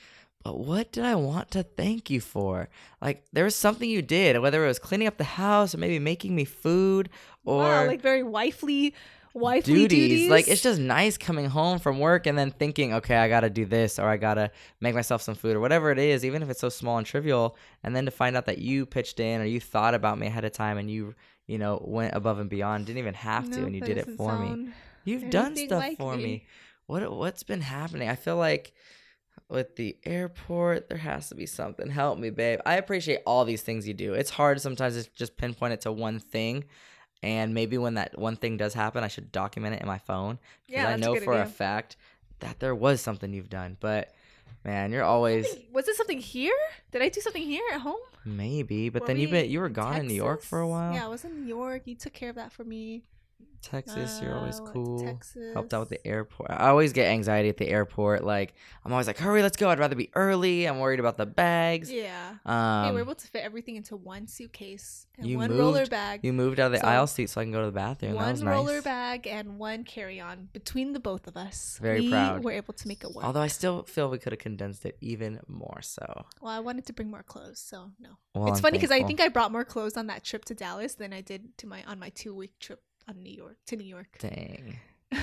But 0.45 0.59
what 0.59 0.93
did 0.93 1.05
I 1.05 1.15
want 1.17 1.51
to 1.53 1.63
thank 1.63 2.11
you 2.11 2.21
for? 2.21 2.69
Like 3.03 3.25
there 3.33 3.45
was 3.45 3.57
something 3.57 3.89
you 3.89 4.03
did, 4.03 4.39
whether 4.41 4.65
it 4.65 4.69
was 4.69 4.79
cleaning 4.79 5.09
up 5.09 5.17
the 5.19 5.25
house 5.25 5.75
or 5.75 5.79
maybe 5.79 5.99
making 5.99 6.35
me 6.35 6.45
food 6.45 7.11
or 7.45 7.59
wow, 7.59 7.87
like 7.87 8.01
very 8.01 8.23
wifely, 8.23 8.95
wifely 9.35 9.75
duties. 9.75 10.09
duties. 10.09 10.31
Like 10.31 10.47
it's 10.49 10.63
just 10.63 10.81
nice 10.81 11.19
coming 11.19 11.47
home 11.47 11.81
from 11.81 11.99
work 11.99 12.27
and 12.27 12.39
then 12.39 12.53
thinking, 12.53 12.95
okay, 12.95 13.17
I 13.17 13.29
gotta 13.29 13.51
do 13.51 13.65
this 13.65 13.99
or 13.99 14.09
I 14.09 14.17
gotta 14.17 14.51
make 14.81 14.95
myself 14.95 15.23
some 15.23 15.35
food 15.35 15.57
or 15.57 15.61
whatever 15.61 15.91
it 15.91 15.99
is, 15.99 16.25
even 16.25 16.43
if 16.43 16.51
it's 16.51 16.61
so 16.61 16.69
small 16.69 16.99
and 16.99 17.07
trivial. 17.07 17.57
And 17.83 17.95
then 17.95 18.05
to 18.05 18.11
find 18.11 18.37
out 18.37 18.47
that 18.47 18.59
you 18.59 18.87
pitched 18.87 19.19
in 19.19 19.41
or 19.41 19.45
you 19.45 19.61
thought 19.61 19.95
about 19.95 20.19
me 20.19 20.29
ahead 20.29 20.45
of 20.45 20.53
time 20.53 20.79
and 20.79 20.91
you, 20.91 21.15
you 21.47 21.59
know, 21.59 21.83
went 21.85 22.15
above 22.15 22.39
and 22.39 22.49
beyond, 22.49 22.87
didn't 22.87 22.99
even 22.99 23.15
have 23.15 23.51
to, 23.51 23.61
No, 23.61 23.67
and 23.67 23.75
you 23.75 23.81
did 23.81 23.99
it 23.99 24.09
for 24.17 24.39
me. 24.39 24.71
You've 25.05 25.31
done 25.31 25.57
stuff 25.57 25.81
like 25.81 25.99
for 25.99 26.17
me. 26.17 26.23
me. 26.23 26.47
What 26.87 27.11
what's 27.13 27.43
been 27.43 27.61
happening? 27.61 28.09
I 28.09 28.15
feel 28.15 28.37
like 28.37 28.73
with 29.49 29.77
the 29.77 29.97
airport, 30.05 30.89
there 30.89 30.99
has 30.99 31.29
to 31.31 31.35
be 31.35 31.47
something. 31.47 31.89
Help 31.89 32.19
me, 32.19 32.31
babe. 32.31 32.61
I 32.67 32.75
appreciate 32.75 33.21
all 33.27 33.45
these 33.45 33.63
things 33.63 33.89
you 33.89 33.95
do. 33.95 34.15
It's 34.15 34.31
hard 34.31 34.61
sometimes 34.61 35.03
to 35.03 35.11
just 35.15 35.37
pinpoint 35.37 35.73
it 35.73 35.81
to 35.83 35.93
one 35.93 36.19
thing. 36.19 36.65
And 37.23 37.55
maybe 37.55 37.79
when 37.79 37.95
that 37.95 38.19
one 38.19 38.37
thing 38.37 38.57
does 38.57 38.75
happen, 38.75 39.03
I 39.03 39.09
should 39.09 39.33
document 39.33 39.75
it 39.75 39.81
in 39.83 39.89
my 39.89 39.99
phone. 39.99 40.39
Because 40.67 40.83
Yeah, 40.83 40.89
I 40.89 40.93
a 40.93 40.99
know 40.99 41.15
good 41.15 41.25
for 41.25 41.41
a 41.41 41.47
fact 41.47 41.97
that 42.41 42.61
there 42.61 42.75
was 42.75 43.01
something 43.01 43.33
you've 43.33 43.51
done. 43.51 43.77
But 43.81 44.15
man, 44.65 44.93
you're 44.93 45.05
always 45.05 45.47
Was 45.73 45.89
it 45.89 45.97
something 45.97 46.19
here? 46.21 46.55
Did 46.93 47.03
I 47.03 47.09
do 47.09 47.21
something 47.21 47.43
here 47.43 47.65
at 47.73 47.81
home? 47.81 47.97
maybe. 48.25 48.89
But 48.91 49.03
Were 49.03 49.09
then 49.09 49.19
you've 49.19 49.31
been 49.31 49.51
you 49.51 49.61
were 49.61 49.69
gone 49.69 49.97
in 49.97 50.07
New 50.07 50.15
York 50.15 50.43
for 50.43 50.61
a 50.61 50.69
while. 50.69 50.93
Yeah, 50.95 51.07
I 51.07 51.09
was 51.09 51.25
in 51.25 51.41
New 51.41 51.47
York. 51.49 51.83
You 51.87 51.95
took 51.95 52.13
care 52.13 52.29
of 52.31 52.37
that 52.37 52.53
for 52.53 52.65
me. 52.65 53.03
Texas, 53.61 54.21
you're 54.23 54.35
always 54.35 54.57
to 54.57 54.63
cool. 54.67 55.19
Helped 55.53 55.75
out 55.75 55.81
with 55.81 55.89
the 55.91 56.07
airport. 56.07 56.51
I 56.51 56.69
always 56.69 56.93
get 56.93 57.09
anxiety 57.09 57.49
at 57.49 57.57
the 57.57 57.69
airport. 57.69 58.25
Like 58.25 58.55
I'm 58.85 58.93
always 58.93 59.07
like, 59.07 59.19
hurry, 59.19 59.43
let's 59.43 59.57
go. 59.57 59.69
I'd 59.69 59.79
rather 59.79 59.97
be 59.97 60.11
early. 60.15 60.67
I'm 60.67 60.79
worried 60.79 61.01
about 61.01 61.17
the 61.19 61.27
bags. 61.27 61.91
Yeah. 61.91 62.37
Um, 62.47 62.85
hey, 62.87 62.93
we're 62.93 63.01
able 63.01 63.15
to 63.17 63.27
fit 63.27 63.43
everything 63.43 63.77
into 63.77 63.97
one 63.97 64.27
suitcase 64.27 65.07
and 65.19 65.37
one 65.37 65.57
roller 65.57 65.87
bag. 65.87 66.21
you 66.23 66.33
moved 66.33 66.61
out 66.61 66.67
of 66.67 66.73
the 66.73 66.79
So, 66.79 66.87
aisle 66.87 67.07
seat 67.07 67.31
so 67.31 67.41
I 67.41 67.45
can 67.45 67.53
go 67.53 67.61
to 67.61 67.67
the 67.67 67.73
bathroom. 67.73 68.13
that 68.13 68.19
one 68.19 68.31
was 68.31 68.45
roller 68.45 68.75
nice. 68.75 68.85
bag 68.85 69.27
and 69.27 69.59
one 69.59 69.85
carry-on 69.85 70.49
between 70.53 70.93
the 70.93 71.01
both 71.01 71.27
of 71.27 71.37
us. 71.37 71.79
Very 71.83 72.01
we 72.03 72.11
proud. 72.11 72.45
were 72.45 72.53
able 72.53 72.75
to 72.75 72.89
make 72.89 73.03
it 73.05 73.13
work. 73.13 73.25
Although 73.25 73.43
I 73.43 73.49
still 73.49 73.83
feel 73.83 74.09
we 74.09 74.19
could 74.19 74.33
have 74.33 74.41
condensed 74.41 74.87
it 74.87 74.97
even 75.01 75.41
more. 75.49 75.81
So 75.83 76.25
well, 76.41 76.53
I 76.53 76.61
wanted 76.61 76.87
to 76.87 76.93
bring 76.93 77.11
more 77.11 77.23
clothes, 77.25 77.59
so 77.59 77.91
no. 78.01 78.11
well, 78.35 78.47
it's 78.49 78.59
I'm 78.59 78.63
funny 78.63 78.79
because 78.79 78.93
I 78.93 79.03
think 79.03 79.21
I 79.21 79.29
brought 79.29 79.53
more 79.53 79.65
clothes 79.65 79.97
on 79.97 80.07
that 80.07 80.25
trip 80.25 80.45
to 80.47 80.55
Dallas 80.55 80.95
than 80.95 81.13
I 81.13 81.21
did 81.21 81.59
to 81.59 81.67
my 81.67 81.83
on 81.85 81.99
my 81.99 82.09
two-week 82.11 82.59
trip 82.61 82.81
on 83.09 83.23
New 83.23 83.33
York 83.33 83.57
to 83.67 83.77
New 83.77 83.85
York. 83.87 84.19
Dang. 84.19 84.79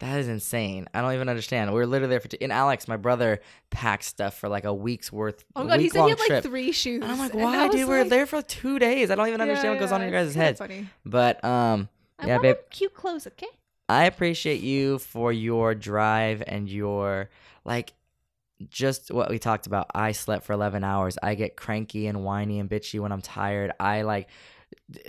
That 0.00 0.20
is 0.20 0.28
insane. 0.28 0.86
I 0.94 1.00
don't 1.00 1.12
even 1.14 1.28
understand. 1.28 1.72
We 1.72 1.80
were 1.80 1.86
literally 1.86 2.10
there 2.10 2.20
for 2.20 2.28
two. 2.28 2.36
And 2.40 2.52
Alex, 2.52 2.86
my 2.86 2.96
brother, 2.96 3.40
packed 3.70 4.04
stuff 4.04 4.38
for 4.38 4.48
like 4.48 4.64
a 4.64 4.72
week's 4.72 5.10
worth. 5.12 5.44
oh 5.56 5.64
my 5.64 5.70
god, 5.70 5.80
he 5.80 5.88
said 5.88 6.04
he 6.04 6.10
had 6.10 6.20
like 6.30 6.42
three 6.44 6.70
shoes. 6.70 7.02
And 7.02 7.10
I'm 7.10 7.18
like, 7.18 7.34
why, 7.34 7.66
dude? 7.68 7.88
We 7.88 7.96
are 7.96 8.04
there 8.04 8.24
for 8.24 8.40
two 8.40 8.78
days. 8.78 9.10
I 9.10 9.16
don't 9.16 9.26
even 9.26 9.40
understand 9.40 9.64
Yeah, 9.64 9.70
what 9.72 9.80
goes 9.80 9.90
on 9.90 10.02
in 10.02 10.10
your 10.12 10.22
guys' 10.22 10.36
heads. 10.36 10.60
Funny. 10.60 10.88
But 11.04 11.42
um, 11.44 11.88
I 12.20 12.28
yeah, 12.28 12.38
babe. 12.38 12.58
cute 12.70 12.94
clothes, 12.94 13.26
okay? 13.26 13.48
I 13.88 14.04
appreciate 14.04 14.60
you 14.60 15.00
for 15.00 15.32
your 15.32 15.74
drive 15.74 16.44
and 16.46 16.68
your 16.68 17.28
like 17.64 17.92
just 18.68 19.10
what 19.10 19.30
we 19.30 19.40
talked 19.40 19.66
about. 19.66 19.90
I 19.96 20.12
slept 20.12 20.44
for 20.44 20.52
11 20.52 20.84
hours. 20.84 21.18
I 21.22 21.34
get 21.34 21.56
cranky 21.56 22.06
and 22.06 22.22
whiny 22.24 22.60
and 22.60 22.70
bitchy 22.70 23.00
when 23.00 23.10
I'm 23.10 23.22
tired. 23.22 23.72
I 23.80 24.02
like 24.02 24.28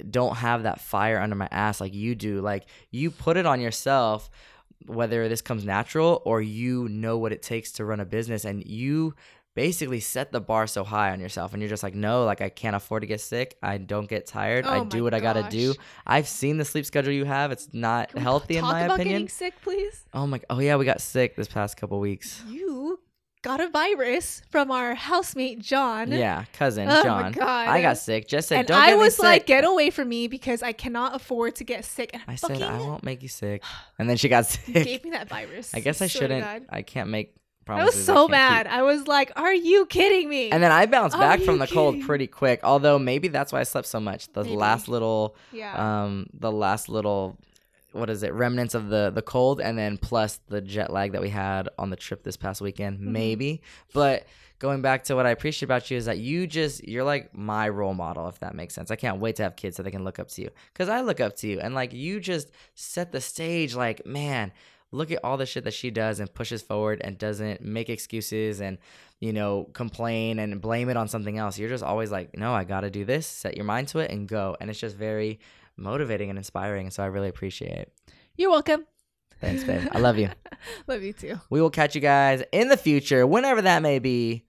don't 0.10 0.36
have 0.38 0.64
that 0.64 0.82
fire 0.82 1.20
under 1.20 1.36
my 1.36 1.48
ass 1.52 1.80
like 1.82 1.94
you 1.94 2.16
do. 2.16 2.42
Like 2.42 2.66
you 2.92 3.12
put 3.12 3.38
it 3.38 3.46
on 3.46 3.62
yourself 3.62 4.30
whether 4.86 5.28
this 5.28 5.42
comes 5.42 5.66
natural 5.66 6.22
or 6.26 6.42
you 6.42 6.88
know 6.90 7.18
what 7.18 7.32
it 7.32 7.42
takes 7.42 7.74
to 7.74 7.86
run 7.86 8.00
a 8.00 8.06
business 8.06 8.46
and 8.46 8.66
you 8.66 9.14
basically 9.56 10.00
set 10.00 10.32
the 10.32 10.40
bar 10.40 10.68
so 10.68 10.86
high 10.86 11.12
on 11.12 11.20
yourself 11.20 11.52
and 11.54 11.62
you're 11.62 11.70
just 11.70 11.84
like 11.84 11.96
no 11.96 12.24
like 12.24 12.40
i 12.40 12.48
can't 12.48 12.78
afford 12.78 13.02
to 13.02 13.08
get 13.08 13.20
sick 13.20 13.58
i 13.62 13.78
don't 13.78 14.08
get 14.08 14.26
tired 14.26 14.66
i 14.66 14.78
Oh 14.78 14.86
do 14.86 15.00
my 15.00 15.04
what 15.04 15.14
i 15.14 15.20
gotta 15.20 15.48
do 15.50 15.74
i've 16.08 16.30
seen 16.30 16.58
the 16.58 16.64
sleep 16.64 16.86
schedule 16.86 17.12
you 17.12 17.26
have 17.26 17.52
it's 17.52 17.68
not 17.74 18.18
healthy 18.18 18.56
in 18.56 18.62
talk 18.62 18.72
my 18.72 18.82
about 18.84 18.96
opinion 18.96 19.16
getting 19.16 19.30
sick, 19.30 19.54
please? 19.62 20.06
Oh 20.14 20.26
my! 20.26 20.40
Oh 20.50 20.60
yeah, 20.60 20.78
we 20.78 20.86
got 20.86 21.02
sick 21.02 21.36
this 21.36 21.48
past 21.48 21.76
couple 21.78 22.00
weeks. 22.00 22.42
You 22.48 22.69
got 23.42 23.60
a 23.62 23.70
virus 23.70 24.42
from 24.50 24.72
our 24.72 24.96
housemate 24.96 25.60
John. 25.60 26.12
Yeah, 26.12 26.46
cousin 26.54 26.88
Oh 26.90 26.96
my 26.96 27.04
John. 27.04 27.32
God. 27.32 27.68
I 27.70 27.82
got 27.82 27.98
sick. 27.98 28.28
Just 28.28 28.50
said, 28.50 28.60
and 28.60 28.68
"Don't 28.68 28.78
I 28.82 28.96
was 28.96 29.20
like, 29.20 29.46
"Get 29.46 29.64
away 29.64 29.90
from 29.90 30.10
me 30.10 30.28
because 30.28 30.62
I 30.64 30.72
cannot 30.74 31.16
afford 31.16 31.56
to 31.56 31.64
get 31.64 31.86
sick." 31.86 32.12
And 32.14 32.22
I 32.28 32.36
fucking 32.36 32.58
said, 32.58 32.70
"I 32.70 32.80
won't 32.80 33.04
make 33.04 33.22
you 33.24 33.30
sick," 33.30 33.64
and 34.00 34.10
then 34.10 34.18
she 34.18 34.30
got 34.30 34.46
sick. 34.46 34.74
gave 34.84 35.04
me 35.04 35.12
that 35.12 35.30
virus. 35.30 35.74
I 35.74 35.80
guess 35.80 36.02
I 36.02 36.08
shouldn't. 36.08 36.66
I 36.70 36.82
can't 36.82 37.10
make 37.10 37.36
I 37.68 37.86
was 37.86 38.04
so 38.04 38.28
can't 38.28 38.32
mad. 38.32 38.66
keep. 38.66 38.74
I 38.74 38.82
was 38.82 39.06
like, 39.08 39.32
"Are 39.36 39.54
you 39.54 39.86
kidding 39.86 40.28
me?" 40.28 40.50
And 40.52 40.64
then 40.64 40.72
I 40.72 40.88
bounced 40.88 41.16
Are 41.16 41.20
back 41.20 41.40
from 41.42 41.60
the 41.60 41.68
cold 41.68 41.94
kidding? 41.96 42.08
pretty 42.08 42.26
quick. 42.28 42.62
Although 42.64 42.98
maybe 42.98 43.28
that's 43.28 43.54
why 43.54 43.60
I 43.60 43.64
slept 43.64 43.88
so 43.88 44.00
much. 44.00 44.32
The 44.34 44.44
Maybe. 44.44 44.56
last 44.56 44.88
little, 44.88 45.36
yeah, 45.52 45.76
um, 46.04 46.26
the 46.34 46.52
last 46.52 46.90
little, 46.90 47.38
what 48.00 48.10
is 48.10 48.24
it? 48.24 48.34
Remnants 48.34 48.76
of 48.76 48.90
the 48.90 49.12
the 49.14 49.22
cold, 49.22 49.62
and 49.62 49.78
then 49.78 49.98
plus 49.98 50.40
the 50.48 50.62
jet 50.62 50.92
lag 50.92 51.12
that 51.14 51.22
we 51.22 51.30
had 51.30 51.70
on 51.78 51.90
the 51.90 51.96
trip 51.96 52.24
this 52.24 52.38
past 52.38 52.62
weekend. 52.62 53.00
Mm-hmm. 53.00 53.12
Maybe, 53.12 53.62
but 53.94 54.26
going 54.60 54.82
back 54.82 55.06
to 55.06 55.16
what 55.16 55.26
I 55.26 55.30
appreciate 55.30 55.68
about 55.68 55.90
you 55.90 55.98
is 55.98 56.06
that 56.06 56.18
you 56.18 56.48
just 56.48 56.88
you're 56.88 57.04
like 57.04 57.36
my 57.36 57.70
role 57.70 57.94
model, 57.94 58.28
if 58.28 58.40
that 58.40 58.56
makes 58.56 58.74
sense. 58.74 58.92
I 58.92 58.96
can't 58.96 59.20
wait 59.20 59.36
to 59.38 59.44
have 59.44 59.56
kids 59.56 59.78
so 59.78 59.84
they 59.84 59.92
can 59.92 60.04
look 60.04 60.20
up 60.20 60.30
to 60.30 60.42
you 60.42 60.50
because 60.74 60.90
I 60.90 61.02
look 61.02 61.20
up 61.20 61.36
to 61.38 61.48
you, 61.48 61.60
and 61.60 61.76
like 61.76 61.94
you 61.94 62.20
just 62.20 62.50
set 62.76 63.12
the 63.12 63.22
stage. 63.22 63.76
Like 63.76 64.06
man. 64.06 64.52
Look 64.92 65.12
at 65.12 65.20
all 65.24 65.38
the 65.38 65.46
shit 65.46 65.66
that 65.66 65.76
she 65.76 65.92
does 65.92 66.20
and 66.20 66.34
pushes 66.34 66.64
forward 66.64 67.00
and 67.04 67.16
doesn't 67.16 67.62
make 67.62 67.92
excuses 67.92 68.60
and 68.60 68.80
you 69.20 69.34
know, 69.34 69.70
complain 69.74 70.40
and 70.40 70.62
blame 70.62 70.90
it 70.90 70.98
on 70.98 71.08
something 71.08 71.38
else. 71.38 71.60
You're 71.60 71.70
just 71.70 71.84
always 71.84 72.12
like, 72.12 72.38
no, 72.38 72.54
I 72.54 72.64
got 72.64 72.82
to 72.82 72.90
do 72.90 73.04
this, 73.04 73.28
set 73.28 73.56
your 73.56 73.66
mind 73.66 73.90
to 73.90 74.00
it 74.00 74.12
and 74.12 74.28
go. 74.28 74.56
And 74.60 74.70
it's 74.70 74.80
just 74.80 74.96
very 74.96 75.40
motivating 75.80 76.30
and 76.30 76.38
inspiring. 76.38 76.88
And 76.88 76.94
so 76.94 77.02
I 77.04 77.08
really 77.08 77.30
appreciate 77.30 77.72
it. 77.78 77.94
you're 78.36 78.50
welcome. 78.52 78.86
Thanks, 79.42 79.64
babe. 79.64 79.88
I 79.94 80.00
love 80.00 80.18
you. 80.18 80.30
Love 80.88 81.02
you 81.02 81.14
too. 81.14 81.40
We 81.50 81.62
will 81.62 81.70
catch 81.70 81.96
you 81.96 82.02
guys 82.02 82.44
in 82.52 82.68
the 82.68 82.76
future, 82.76 83.26
whenever 83.26 83.62
that 83.62 83.82
may 83.82 84.00
be, 84.00 84.44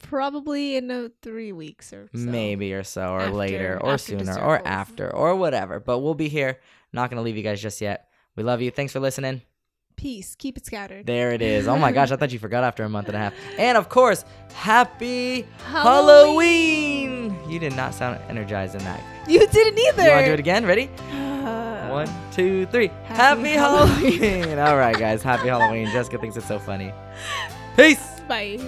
Probably 0.00 0.76
in 0.76 0.90
uh, 0.90 1.08
three 1.22 1.52
weeks 1.52 1.92
or 1.92 2.08
so. 2.12 2.18
maybe 2.18 2.74
or 2.74 2.82
so, 2.82 3.12
or 3.12 3.20
After- 3.20 3.32
later, 3.32 3.80
or 3.82 3.96
sooner, 3.96 4.38
or 4.38 4.60
after, 4.66 5.14
or 5.14 5.34
whatever. 5.36 5.80
But 5.80 6.00
we'll 6.00 6.14
be 6.14 6.28
here. 6.28 6.58
Not 6.92 7.08
going 7.10 7.16
to 7.16 7.22
leave 7.22 7.36
you 7.36 7.42
guys 7.42 7.62
just 7.62 7.80
yet. 7.80 8.08
We 8.36 8.42
love 8.42 8.60
you. 8.60 8.70
Thanks 8.70 8.92
for 8.92 9.00
listening. 9.00 9.40
Peace. 9.96 10.34
Keep 10.34 10.58
it 10.58 10.66
scattered. 10.66 11.06
There 11.06 11.30
it 11.30 11.40
is. 11.40 11.68
Oh 11.68 11.76
my 11.78 11.92
gosh, 11.92 12.10
I 12.10 12.16
thought 12.16 12.32
you 12.32 12.38
forgot 12.40 12.64
after 12.64 12.82
a 12.82 12.88
month 12.88 13.06
and 13.08 13.16
a 13.16 13.20
half. 13.20 13.34
And 13.56 13.78
of 13.78 13.88
course, 13.88 14.24
happy 14.52 15.42
Halloween. 15.66 15.82
Halloween! 15.84 17.03
You 17.48 17.58
did 17.58 17.74
not 17.76 17.94
sound 17.94 18.20
energized 18.28 18.74
in 18.74 18.82
that. 18.84 19.00
You 19.28 19.46
didn't 19.46 19.78
either. 19.78 20.02
You 20.04 20.10
want 20.10 20.20
to 20.20 20.26
do 20.26 20.32
it 20.34 20.40
again? 20.40 20.64
Ready? 20.66 20.90
Uh, 21.12 21.88
One, 21.88 22.08
two, 22.32 22.66
three. 22.66 22.88
Happy 23.04 23.50
Happy, 23.50 23.50
Halloween. 23.50 24.58
All 24.58 24.76
right, 24.76 24.96
guys. 24.98 25.22
Happy 25.22 25.48
Halloween. 25.48 25.86
Jessica 25.92 26.18
thinks 26.18 26.36
it's 26.36 26.46
so 26.48 26.58
funny. 26.58 26.92
Peace. 27.76 28.20
Bye. 28.28 28.60